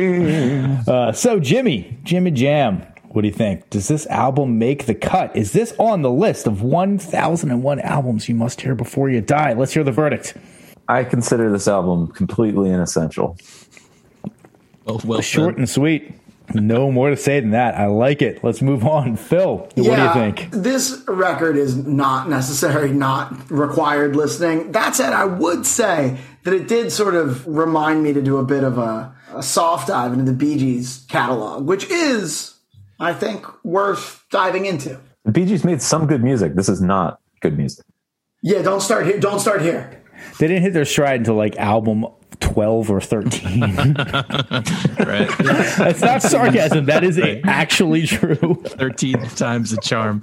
Uh, 0.88 1.12
so, 1.12 1.40
Jimmy, 1.40 2.00
Jimmy 2.04 2.32
Jam, 2.32 2.82
what 3.10 3.22
do 3.22 3.28
you 3.28 3.34
think? 3.34 3.70
Does 3.70 3.90
this 3.90 4.08
album 4.08 4.58
make 4.58 4.86
the 4.86 4.96
cut? 4.96 5.36
Is 5.36 5.52
this 5.52 5.74
on 5.78 6.02
the 6.02 6.10
list 6.10 6.48
of 6.48 6.64
1001 6.64 7.80
albums 7.82 8.30
you 8.30 8.36
must 8.36 8.62
hear 8.62 8.74
before 8.74 9.10
you 9.10 9.22
die? 9.22 9.54
Let's 9.54 9.74
hear 9.74 9.84
the 9.84 9.92
verdict. 9.92 10.36
I 10.88 11.04
consider 11.04 11.52
this 11.52 11.68
album 11.68 12.08
completely 12.08 12.70
inessential. 12.70 13.38
well, 14.86 15.02
well 15.04 15.22
Short 15.22 15.56
said. 15.56 15.58
and 15.60 15.70
sweet. 15.70 16.14
No 16.54 16.92
more 16.94 17.10
to 17.10 17.18
say 17.18 17.42
than 17.42 17.52
that. 17.52 17.76
I 17.76 17.88
like 17.88 18.22
it. 18.22 18.42
Let's 18.42 18.62
move 18.62 18.86
on. 18.86 19.16
Phil, 19.18 19.58
what 19.58 19.76
do 19.76 19.82
you 19.84 20.14
think? 20.14 20.50
This 20.52 21.04
record 21.08 21.58
is 21.58 21.76
not 21.76 22.30
necessary, 22.30 22.92
not 22.94 23.52
required 23.52 24.16
listening. 24.16 24.72
That 24.72 24.96
said, 24.96 25.12
I 25.12 25.26
would 25.26 25.66
say 25.66 26.18
that 26.44 26.54
it 26.54 26.70
did 26.70 26.92
sort 26.92 27.16
of 27.16 27.46
remind 27.46 28.02
me 28.02 28.14
to 28.14 28.22
do 28.22 28.38
a 28.38 28.46
bit 28.46 28.64
of 28.64 28.78
a, 28.78 29.14
a 29.34 29.44
soft 29.44 29.90
dive 29.90 30.14
into 30.14 30.24
the 30.24 30.34
Bee 30.34 30.58
Gees 30.58 31.06
catalog, 31.10 31.66
which 31.68 31.90
is, 31.90 32.56
I 32.98 33.14
think, 33.14 33.46
worth 33.66 34.24
diving 34.32 34.66
into. 34.66 35.02
The 35.26 35.34
Bee 35.34 35.46
Gees 35.46 35.66
made 35.66 35.82
some 35.82 36.08
good 36.08 36.24
music. 36.24 36.56
This 36.56 36.70
is 36.70 36.82
not 36.82 37.20
good 37.42 37.58
music. 37.58 37.86
Yeah, 38.42 38.62
don't 38.62 38.82
start 38.82 39.06
here. 39.06 39.20
Don't 39.20 39.40
start 39.40 39.62
here. 39.62 40.02
They 40.40 40.48
didn't 40.48 40.64
hit 40.64 40.74
their 40.74 40.86
stride 40.86 41.22
until 41.22 41.36
like 41.36 41.58
album 41.58 42.06
12 42.40 42.92
or 42.92 43.02
13. 43.02 43.62
right? 43.64 45.30
That's 45.38 46.02
not 46.02 46.22
sarcasm. 46.22 46.86
That 46.86 47.04
is 47.04 47.20
actually 47.46 48.06
true. 48.08 48.62
Thirteen 48.66 49.20
times 49.30 49.72
the 49.72 49.78
charm. 49.82 50.22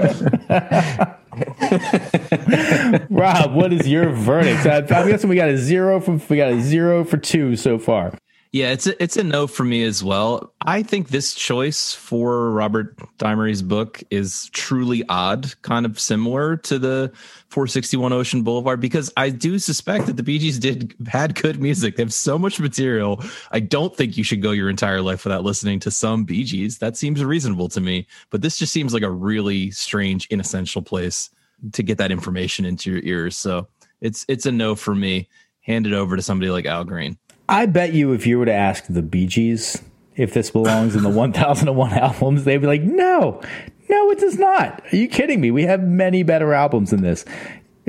Rob, 3.10 3.54
what 3.54 3.72
is 3.72 3.88
your 3.88 4.10
verdict? 4.10 4.66
I, 4.66 4.78
I'm 4.96 5.08
guessing 5.08 5.28
we 5.28 5.36
got 5.36 5.48
a 5.48 5.58
zero 5.58 6.00
from 6.00 6.20
we 6.28 6.36
got 6.36 6.52
a 6.52 6.60
zero 6.60 7.04
for 7.04 7.16
two 7.16 7.56
so 7.56 7.78
far. 7.78 8.16
Yeah, 8.54 8.70
it's 8.70 8.86
a, 8.86 9.02
it's 9.02 9.16
a 9.16 9.24
no 9.24 9.48
for 9.48 9.64
me 9.64 9.82
as 9.82 10.04
well. 10.04 10.54
I 10.60 10.84
think 10.84 11.08
this 11.08 11.34
choice 11.34 11.92
for 11.92 12.52
Robert 12.52 12.96
Dimery's 13.18 13.62
book 13.62 14.00
is 14.10 14.48
truly 14.52 15.02
odd, 15.08 15.60
kind 15.62 15.84
of 15.84 15.98
similar 15.98 16.56
to 16.58 16.78
the 16.78 17.10
461 17.48 18.12
Ocean 18.12 18.44
Boulevard, 18.44 18.80
because 18.80 19.12
I 19.16 19.30
do 19.30 19.58
suspect 19.58 20.06
that 20.06 20.16
the 20.16 20.22
Bee 20.22 20.38
Gees 20.38 20.60
did 20.60 20.94
had 21.08 21.34
good 21.34 21.60
music. 21.60 21.96
They 21.96 22.04
have 22.04 22.14
so 22.14 22.38
much 22.38 22.60
material. 22.60 23.20
I 23.50 23.58
don't 23.58 23.96
think 23.96 24.16
you 24.16 24.22
should 24.22 24.40
go 24.40 24.52
your 24.52 24.70
entire 24.70 25.00
life 25.00 25.24
without 25.24 25.42
listening 25.42 25.80
to 25.80 25.90
some 25.90 26.22
Bee 26.22 26.44
Gees. 26.44 26.78
That 26.78 26.96
seems 26.96 27.24
reasonable 27.24 27.68
to 27.70 27.80
me, 27.80 28.06
but 28.30 28.42
this 28.42 28.56
just 28.56 28.72
seems 28.72 28.94
like 28.94 29.02
a 29.02 29.10
really 29.10 29.72
strange, 29.72 30.28
inessential 30.30 30.80
place 30.80 31.28
to 31.72 31.82
get 31.82 31.98
that 31.98 32.12
information 32.12 32.64
into 32.66 32.92
your 32.92 33.02
ears. 33.02 33.36
So 33.36 33.66
it's 34.00 34.24
it's 34.28 34.46
a 34.46 34.52
no 34.52 34.76
for 34.76 34.94
me. 34.94 35.28
Hand 35.62 35.88
it 35.88 35.92
over 35.92 36.14
to 36.14 36.22
somebody 36.22 36.52
like 36.52 36.66
Al 36.66 36.84
Green. 36.84 37.18
I 37.48 37.66
bet 37.66 37.92
you 37.92 38.12
if 38.12 38.26
you 38.26 38.38
were 38.38 38.46
to 38.46 38.52
ask 38.52 38.84
the 38.88 39.02
Bee 39.02 39.26
Gees 39.26 39.82
if 40.16 40.32
this 40.32 40.50
belongs 40.50 40.94
in 40.94 41.02
the 41.02 41.08
1001 41.10 41.92
albums, 41.92 42.44
they'd 42.44 42.58
be 42.58 42.66
like, 42.66 42.82
no, 42.82 43.40
no, 43.88 44.10
it 44.10 44.18
does 44.18 44.38
not. 44.38 44.82
Are 44.92 44.96
you 44.96 45.08
kidding 45.08 45.40
me? 45.40 45.50
We 45.50 45.64
have 45.64 45.82
many 45.82 46.22
better 46.22 46.54
albums 46.54 46.90
than 46.90 47.02
this. 47.02 47.24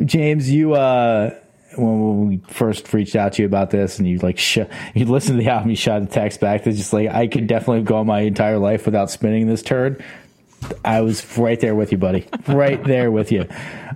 James, 0.04 0.52
you, 0.52 0.74
uh, 0.74 1.34
when 1.78 2.28
we 2.28 2.42
first 2.48 2.92
reached 2.94 3.16
out 3.16 3.34
to 3.34 3.42
you 3.42 3.46
about 3.46 3.70
this 3.70 4.00
and 4.00 4.08
you 4.08 4.18
like, 4.20 4.38
sh- 4.38 4.60
you 4.94 5.06
listened 5.06 5.40
to 5.40 5.44
the 5.44 5.50
album, 5.50 5.70
you 5.70 5.76
shot 5.76 6.02
a 6.02 6.06
text 6.06 6.40
back 6.40 6.64
that's 6.64 6.78
just 6.78 6.94
like, 6.94 7.10
I 7.10 7.28
could 7.28 7.48
definitely 7.48 7.84
go 7.84 8.04
my 8.04 8.22
entire 8.22 8.58
life 8.58 8.86
without 8.86 9.10
spinning 9.10 9.48
this 9.48 9.62
turd. 9.62 10.04
I 10.84 11.02
was 11.02 11.38
right 11.38 11.60
there 11.60 11.76
with 11.76 11.92
you, 11.92 11.98
buddy. 11.98 12.28
Right 12.48 12.84
there 12.84 13.12
with 13.12 13.32
you. 13.32 13.48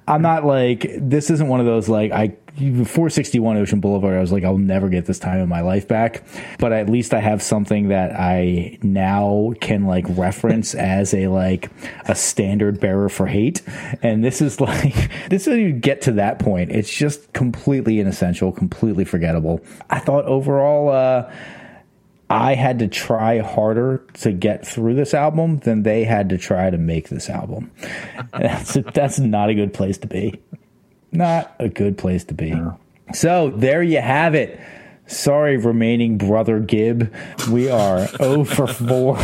I'm 0.07 0.22
not 0.22 0.45
like 0.45 0.88
this 0.97 1.30
isn't 1.30 1.47
one 1.47 1.60
of 1.60 1.66
those 1.66 1.88
like 1.89 2.12
I 2.12 2.36
461 2.60 3.57
Ocean 3.57 3.80
Boulevard. 3.80 4.18
I 4.18 4.22
was 4.22 4.32
like, 4.32 4.43
I'll 4.43 4.57
never 4.57 4.89
get 4.89 5.05
this 5.05 5.20
time 5.20 5.39
in 5.39 5.47
my 5.47 5.62
life 5.62 5.88
back, 5.88 6.24
but 6.57 6.74
at 6.74 6.89
least 6.89 7.14
I 7.14 7.20
have 7.20 7.41
something 7.41 7.88
that 7.89 8.20
I 8.20 8.78
now 8.82 9.53
can 9.62 9.86
like 9.86 10.05
reference 10.10 10.76
as 10.76 11.14
a 11.14 11.28
like 11.28 11.70
a 12.05 12.16
standard 12.16 12.80
bearer 12.80 13.07
for 13.07 13.28
hate. 13.28 13.62
And 14.01 14.24
this 14.24 14.41
is 14.41 14.60
like 14.60 14.93
this 15.30 15.45
doesn't 15.45 15.60
even 15.60 15.80
get 15.80 16.01
to 16.03 16.14
that 16.14 16.39
point. 16.39 16.72
It's 16.72 16.91
just 16.91 17.32
completely 17.34 17.99
inessential, 17.99 18.51
completely 18.51 19.05
forgettable. 19.05 19.62
I 19.89 19.99
thought 19.99 20.26
overall. 20.26 20.89
uh 20.89 21.32
I 22.30 22.53
had 22.53 22.80
to 22.80 22.88
try 22.88 23.39
harder 23.39 24.05
to 24.15 24.32
get 24.32 24.65
through 24.65 24.93
this 24.93 25.13
album 25.13 25.59
than 25.59 25.82
they 25.84 26.03
had 26.03 26.30
to 26.30 26.38
try 26.38 26.69
to 26.69 26.77
make 26.77 27.09
this 27.09 27.30
album. 27.30 27.71
That's 28.32 28.77
that's 28.93 29.19
not 29.19 29.49
a 29.49 29.55
good 29.55 29.73
place 29.73 29.97
to 29.99 30.07
be. 30.07 30.39
Not 31.11 31.55
a 31.59 31.69
good 31.69 31.97
place 31.97 32.23
to 32.25 32.36
be. 32.36 32.53
So 33.13 33.49
there 33.49 33.82
you 33.82 33.99
have 33.99 34.36
it. 34.36 34.59
Sorry, 35.07 35.57
remaining 35.57 36.19
brother 36.19 36.59
Gibb. 36.59 37.11
We 37.49 37.67
are 37.69 38.05
0 38.05 38.43
for 38.45 38.67
4. 38.67 39.17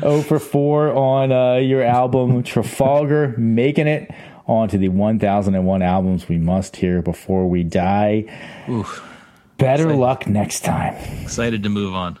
0 0.00 0.22
for 0.28 0.38
4 0.38 0.92
on 0.92 1.32
uh, 1.32 1.54
your 1.54 1.82
album 1.82 2.42
Trafalgar, 2.42 3.34
making 3.38 3.86
it 3.86 4.10
onto 4.46 4.76
the 4.76 4.88
1001 4.88 5.82
albums 5.82 6.28
we 6.28 6.36
must 6.36 6.76
hear 6.76 7.00
before 7.00 7.48
we 7.48 7.64
die. 7.64 8.26
Better 9.58 9.94
luck 9.94 10.26
next 10.26 10.60
time. 10.60 10.94
Excited 11.22 11.62
to 11.64 11.68
move 11.68 11.94
on. 11.94 12.18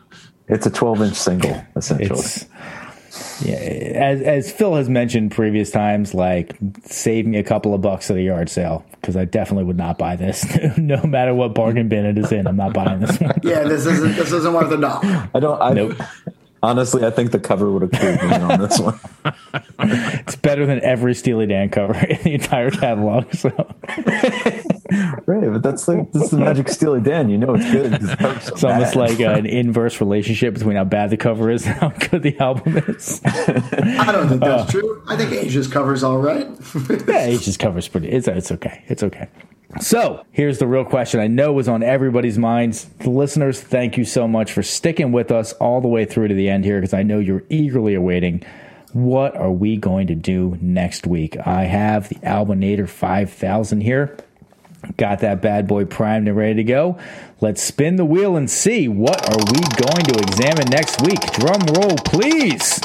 It's 0.48 0.66
a 0.66 0.70
12 0.70 1.02
inch 1.02 1.14
single, 1.14 1.62
essentially. 1.76 2.18
It's 2.18 2.46
yeah, 3.40 3.54
as 3.54 4.20
as 4.20 4.52
Phil 4.52 4.74
has 4.74 4.88
mentioned 4.88 5.30
previous 5.30 5.70
times, 5.70 6.14
like 6.14 6.56
save 6.84 7.26
me 7.26 7.38
a 7.38 7.44
couple 7.44 7.72
of 7.74 7.80
bucks 7.80 8.10
at 8.10 8.16
a 8.16 8.22
yard 8.22 8.48
sale 8.48 8.84
because 8.92 9.16
I 9.16 9.24
definitely 9.24 9.64
would 9.64 9.76
not 9.76 9.96
buy 9.96 10.16
this, 10.16 10.44
no 10.76 11.02
matter 11.04 11.34
what 11.34 11.54
bargain 11.54 11.88
bin 11.88 12.04
it 12.04 12.18
is 12.18 12.32
in. 12.32 12.46
I'm 12.46 12.56
not 12.56 12.74
buying 12.74 13.00
this 13.00 13.18
one. 13.20 13.34
Yeah, 13.42 13.62
this 13.62 13.86
isn't 13.86 14.16
this 14.16 14.32
isn't 14.32 14.52
worth 14.52 14.72
a 14.72 14.76
dollar. 14.76 15.30
I 15.34 15.40
don't. 15.40 15.60
I, 15.62 15.72
Nope. 15.72 15.96
Honestly, 16.60 17.06
I 17.06 17.10
think 17.10 17.30
the 17.30 17.38
cover 17.38 17.70
would 17.70 17.82
have 17.82 17.92
clued 17.92 18.28
me 18.28 18.36
on 18.36 18.60
this 18.60 18.78
one. 18.80 18.98
It's 19.80 20.34
better 20.34 20.66
than 20.66 20.80
every 20.82 21.14
Steely 21.14 21.46
Dan 21.46 21.68
cover 21.68 21.94
in 21.94 22.20
the 22.24 22.34
entire 22.34 22.70
catalog. 22.70 23.32
So 23.32 23.50
Right, 24.90 25.52
but 25.52 25.62
that's 25.62 25.86
like 25.88 26.12
this 26.12 26.24
is 26.24 26.30
the 26.30 26.38
magic 26.38 26.68
Steely 26.68 27.00
Dan. 27.00 27.28
You 27.28 27.38
know 27.38 27.54
it's 27.54 27.70
good. 27.70 28.00
cover's 28.18 28.44
so 28.44 28.52
it's 28.54 28.64
almost 28.64 28.96
like 28.96 29.20
uh, 29.20 29.30
an 29.30 29.46
inverse 29.46 30.00
relationship 30.00 30.54
between 30.54 30.76
how 30.76 30.84
bad 30.84 31.10
the 31.10 31.16
cover 31.16 31.50
is 31.50 31.66
and 31.66 31.74
how 31.76 31.88
good 31.90 32.22
the 32.22 32.38
album 32.38 32.78
is. 32.78 33.20
I 33.24 34.10
don't 34.12 34.28
think 34.28 34.42
Uh. 34.42 34.56
that's 34.58 34.72
true. 34.72 35.02
I 35.08 35.16
think 35.16 35.32
Asia's 35.32 35.68
cover's 35.68 36.02
all 36.02 36.18
right. 36.18 36.46
Yeah, 37.08 37.26
just 37.36 37.58
covers 37.58 37.88
pretty. 37.88 38.08
It's 38.08 38.28
it's 38.28 38.50
okay. 38.52 38.82
It's 38.88 39.02
okay. 39.02 39.28
So 39.80 40.24
here's 40.30 40.58
the 40.58 40.66
real 40.66 40.84
question. 40.84 41.20
I 41.20 41.26
know 41.26 41.52
was 41.52 41.68
on 41.68 41.82
everybody's 41.82 42.38
minds. 42.38 42.84
The 43.00 43.10
listeners, 43.10 43.60
thank 43.60 43.98
you 43.98 44.04
so 44.06 44.26
much 44.26 44.50
for 44.52 44.62
sticking 44.62 45.12
with 45.12 45.30
us 45.30 45.52
all 45.54 45.80
the 45.82 45.88
way 45.88 46.06
through 46.06 46.28
to 46.28 46.34
the 46.34 46.48
end 46.48 46.64
here 46.64 46.80
because 46.80 46.94
I 46.94 47.02
know 47.02 47.18
you're 47.18 47.44
eagerly 47.50 47.94
awaiting. 47.94 48.42
What 48.94 49.36
are 49.36 49.50
we 49.52 49.76
going 49.76 50.06
to 50.06 50.14
do 50.14 50.56
next 50.62 51.06
week? 51.06 51.36
I 51.46 51.64
have 51.64 52.08
the 52.08 52.14
Albinator 52.16 52.88
5000 52.88 53.82
here. 53.82 54.16
Got 54.96 55.20
that 55.20 55.42
bad 55.42 55.66
boy 55.66 55.84
primed 55.84 56.28
and 56.28 56.36
ready 56.36 56.54
to 56.54 56.64
go. 56.64 56.98
Let's 57.40 57.62
spin 57.62 57.96
the 57.96 58.04
wheel 58.04 58.36
and 58.36 58.48
see 58.50 58.88
what 58.88 59.28
are 59.28 59.38
we 59.52 59.60
going 59.86 60.04
to 60.04 60.18
examine 60.20 60.68
next 60.70 61.00
week. 61.02 61.20
Drum 61.32 61.60
roll, 61.74 61.96
please. 62.04 62.80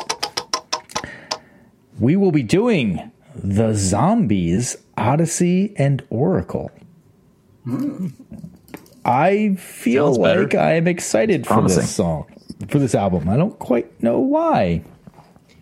We 2.00 2.16
will 2.16 2.32
be 2.32 2.44
doing 2.44 3.12
the 3.36 3.74
Zombies 3.74 4.78
Odessey 4.98 5.74
and 5.78 6.04
Oracle. 6.10 6.72
I 9.06 9.56
feel 9.60 10.08
Sounds 10.16 10.18
better. 10.18 10.44
like 10.44 10.56
I 10.56 10.74
am 10.74 10.88
excited 10.88 11.46
for 11.46 11.54
Promising. 11.54 11.82
this 11.82 11.96
song, 11.96 12.26
for 12.68 12.80
this 12.80 12.96
album. 12.96 13.30
I 13.30 13.38
don't 13.38 13.58
quite 13.60 14.02
know 14.02 14.20
why. 14.20 14.84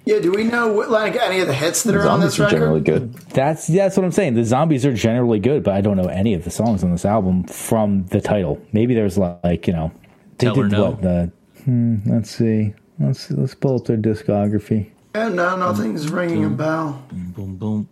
Yeah, 0.05 0.19
do 0.19 0.31
we 0.31 0.43
know 0.43 0.73
what, 0.73 0.89
like 0.89 1.15
any 1.15 1.41
of 1.41 1.47
the 1.47 1.53
hits 1.53 1.83
that 1.83 1.95
are 1.95 2.07
on 2.07 2.19
this 2.19 2.39
are 2.39 2.43
record? 2.43 2.55
generally 2.55 2.81
good. 2.81 3.13
That's 3.13 3.67
that's 3.67 3.95
what 3.95 4.03
I'm 4.03 4.11
saying. 4.11 4.33
The 4.33 4.43
zombies 4.43 4.85
are 4.85 4.93
generally 4.93 5.39
good, 5.39 5.63
but 5.63 5.75
I 5.75 5.81
don't 5.81 5.97
know 5.97 6.07
any 6.07 6.33
of 6.33 6.43
the 6.43 6.51
songs 6.51 6.83
on 6.83 6.91
this 6.91 7.05
album 7.05 7.43
from 7.43 8.05
the 8.07 8.19
title. 8.19 8.59
Maybe 8.71 8.95
there's 8.95 9.17
like 9.17 9.67
you 9.67 9.73
know, 9.73 9.91
they 10.37 10.47
Tell 10.47 10.55
her 10.55 10.63
did 10.63 10.71
no. 10.71 10.89
what 10.89 11.01
the. 11.01 11.31
Hmm, 11.63 11.97
let's 12.05 12.31
see. 12.31 12.73
Let's 12.99 13.29
let's 13.31 13.53
pull 13.53 13.75
up 13.75 13.85
their 13.85 13.97
discography. 13.97 14.89
Yeah, 15.13 15.29
no, 15.29 15.55
nothing's 15.55 16.09
ringing 16.09 16.45
a 16.45 16.49
bell. 16.49 17.03
Boom, 17.11 17.55
boom. 17.57 17.89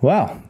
Wow. 0.00 0.42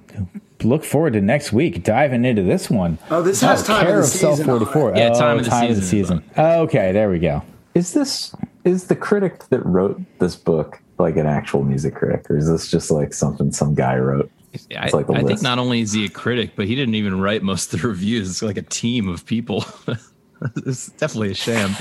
Look 0.62 0.84
forward 0.84 1.12
to 1.12 1.20
next 1.20 1.52
week 1.52 1.84
diving 1.84 2.24
into 2.24 2.42
this 2.42 2.68
one. 2.68 2.98
Oh, 3.10 3.22
this 3.22 3.40
has 3.42 3.62
time 3.62 3.86
of 3.86 3.92
the 3.92 3.98
of 4.00 4.06
Cell 4.06 4.32
season 4.32 4.46
44. 4.46 4.96
Yeah, 4.96 5.10
oh, 5.14 5.18
time 5.18 5.38
of 5.70 5.76
the 5.76 5.82
season. 5.82 6.24
Okay, 6.36 6.90
there 6.90 7.08
we 7.08 7.20
go. 7.20 7.42
Is 7.74 7.92
this 7.92 8.34
is 8.64 8.88
the 8.88 8.96
critic 8.96 9.48
that 9.50 9.64
wrote 9.64 10.00
this 10.18 10.34
book 10.34 10.82
like 10.98 11.16
an 11.16 11.26
actual 11.26 11.62
music 11.62 11.94
critic, 11.94 12.30
or 12.30 12.36
is 12.36 12.48
this 12.48 12.70
just 12.70 12.90
like 12.90 13.14
something 13.14 13.52
some 13.52 13.74
guy 13.74 13.96
wrote? 13.96 14.30
Yeah, 14.70 14.82
I, 14.82 14.84
It's 14.86 14.94
like 14.94 15.08
a 15.08 15.12
I 15.12 15.22
think 15.22 15.42
not 15.42 15.58
only 15.58 15.80
is 15.80 15.92
he 15.92 16.04
a 16.04 16.08
critic, 16.08 16.52
but 16.56 16.66
he 16.66 16.74
didn't 16.74 16.94
even 16.94 17.20
write 17.20 17.42
most 17.42 17.72
of 17.72 17.80
the 17.80 17.88
reviews. 17.92 18.30
It's 18.30 18.42
like 18.42 18.56
a 18.56 18.62
team 18.62 19.08
of 19.08 19.26
people. 19.26 19.64
it's 20.56 20.88
definitely 20.92 21.30
a 21.30 21.34
sham. 21.34 21.74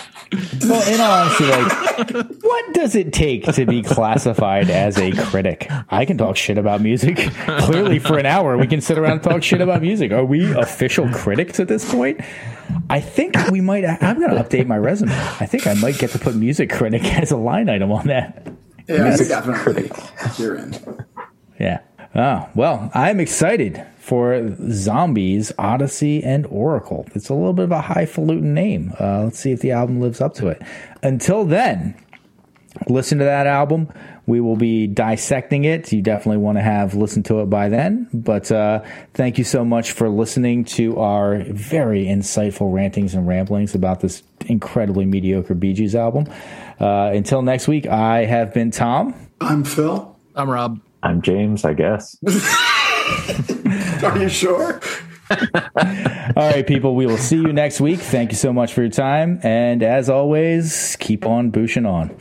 Well, 0.61 0.93
in 0.93 0.99
all 0.99 1.11
honesty, 1.11 1.45
like, 1.45 2.25
what 2.41 2.73
does 2.73 2.95
it 2.95 3.13
take 3.13 3.45
to 3.53 3.65
be 3.65 3.81
classified 3.81 4.69
as 4.69 4.97
a 4.97 5.11
critic? 5.11 5.67
I 5.89 6.05
can 6.05 6.17
talk 6.17 6.35
shit 6.35 6.57
about 6.57 6.81
music. 6.81 7.17
Clearly, 7.59 7.99
for 7.99 8.17
an 8.17 8.25
hour, 8.25 8.57
we 8.57 8.67
can 8.67 8.81
sit 8.81 8.97
around 8.97 9.13
and 9.13 9.23
talk 9.23 9.43
shit 9.43 9.61
about 9.61 9.81
music. 9.81 10.11
Are 10.11 10.25
we 10.25 10.51
official 10.53 11.07
critics 11.09 11.59
at 11.59 11.67
this 11.67 11.89
point? 11.89 12.19
I 12.89 12.99
think 12.99 13.35
we 13.49 13.61
might. 13.61 13.85
I'm 13.85 14.19
going 14.19 14.31
to 14.31 14.43
update 14.43 14.67
my 14.67 14.77
resume. 14.77 15.11
I 15.13 15.45
think 15.45 15.67
I 15.67 15.73
might 15.75 15.97
get 15.97 16.11
to 16.11 16.19
put 16.19 16.35
music 16.35 16.69
critic 16.69 17.03
as 17.05 17.31
a 17.31 17.37
line 17.37 17.69
item 17.69 17.91
on 17.91 18.07
that. 18.07 18.47
Yeah, 18.87 19.15
you 19.17 19.25
definitely. 19.25 19.91
You're 20.37 20.55
in. 20.55 21.05
Yeah. 21.59 21.79
Oh, 22.13 22.47
well, 22.53 22.91
I'm 22.93 23.19
excited 23.19 23.83
for 23.97 24.55
Zombies, 24.71 25.51
Odessey, 25.57 26.23
and 26.23 26.45
Oracle. 26.45 27.07
It's 27.15 27.29
a 27.29 27.33
little 27.33 27.53
bit 27.53 27.65
of 27.65 27.71
a 27.71 27.81
highfalutin 27.81 28.53
name. 28.53 28.93
Uh, 28.99 29.23
let's 29.23 29.39
see 29.39 29.51
if 29.51 29.61
the 29.61 29.71
album 29.71 29.99
lives 29.99 30.21
up 30.21 30.35
to 30.35 30.49
it. 30.49 30.61
Until 31.01 31.45
then, 31.45 31.95
listen 32.87 33.17
to 33.17 33.23
that 33.23 33.47
album. 33.47 33.89
We 34.27 34.39
will 34.39 34.55
be 34.55 34.87
dissecting 34.87 35.63
it. 35.63 35.91
You 35.91 36.01
definitely 36.01 36.37
want 36.37 36.57
to 36.57 36.61
have 36.61 36.93
listened 36.93 37.25
to 37.25 37.41
it 37.41 37.49
by 37.49 37.69
then. 37.69 38.07
But 38.13 38.51
uh, 38.51 38.83
thank 39.13 39.37
you 39.37 39.43
so 39.43 39.65
much 39.65 39.93
for 39.93 40.09
listening 40.09 40.65
to 40.65 40.99
our 40.99 41.43
very 41.43 42.05
insightful 42.05 42.73
rantings 42.73 43.15
and 43.15 43.27
ramblings 43.27 43.73
about 43.73 44.01
this 44.01 44.21
incredibly 44.45 45.05
mediocre 45.05 45.55
Bee 45.55 45.73
Gees 45.73 45.95
album. 45.95 46.27
Uh, 46.79 47.11
until 47.13 47.41
next 47.41 47.67
week, 47.67 47.87
I 47.87 48.25
have 48.25 48.53
been 48.53 48.71
Tom. 48.71 49.15
I'm 49.41 49.63
Phil. 49.63 50.15
I'm 50.35 50.49
Rob. 50.49 50.79
I'm 51.03 51.21
James, 51.21 51.65
I 51.65 51.73
guess. 51.73 52.17
Are 54.03 54.17
you 54.17 54.29
sure? 54.29 54.79
All 55.29 56.49
right, 56.49 56.65
people, 56.65 56.95
we 56.95 57.05
will 57.05 57.17
see 57.17 57.37
you 57.37 57.51
next 57.51 57.81
week. 57.81 57.99
Thank 57.99 58.31
you 58.31 58.37
so 58.37 58.53
much 58.53 58.73
for 58.73 58.81
your 58.81 58.91
time. 58.91 59.39
And 59.43 59.83
as 59.83 60.09
always, 60.09 60.95
keep 60.99 61.25
on 61.25 61.49
booshing 61.49 61.85
on. 61.85 62.15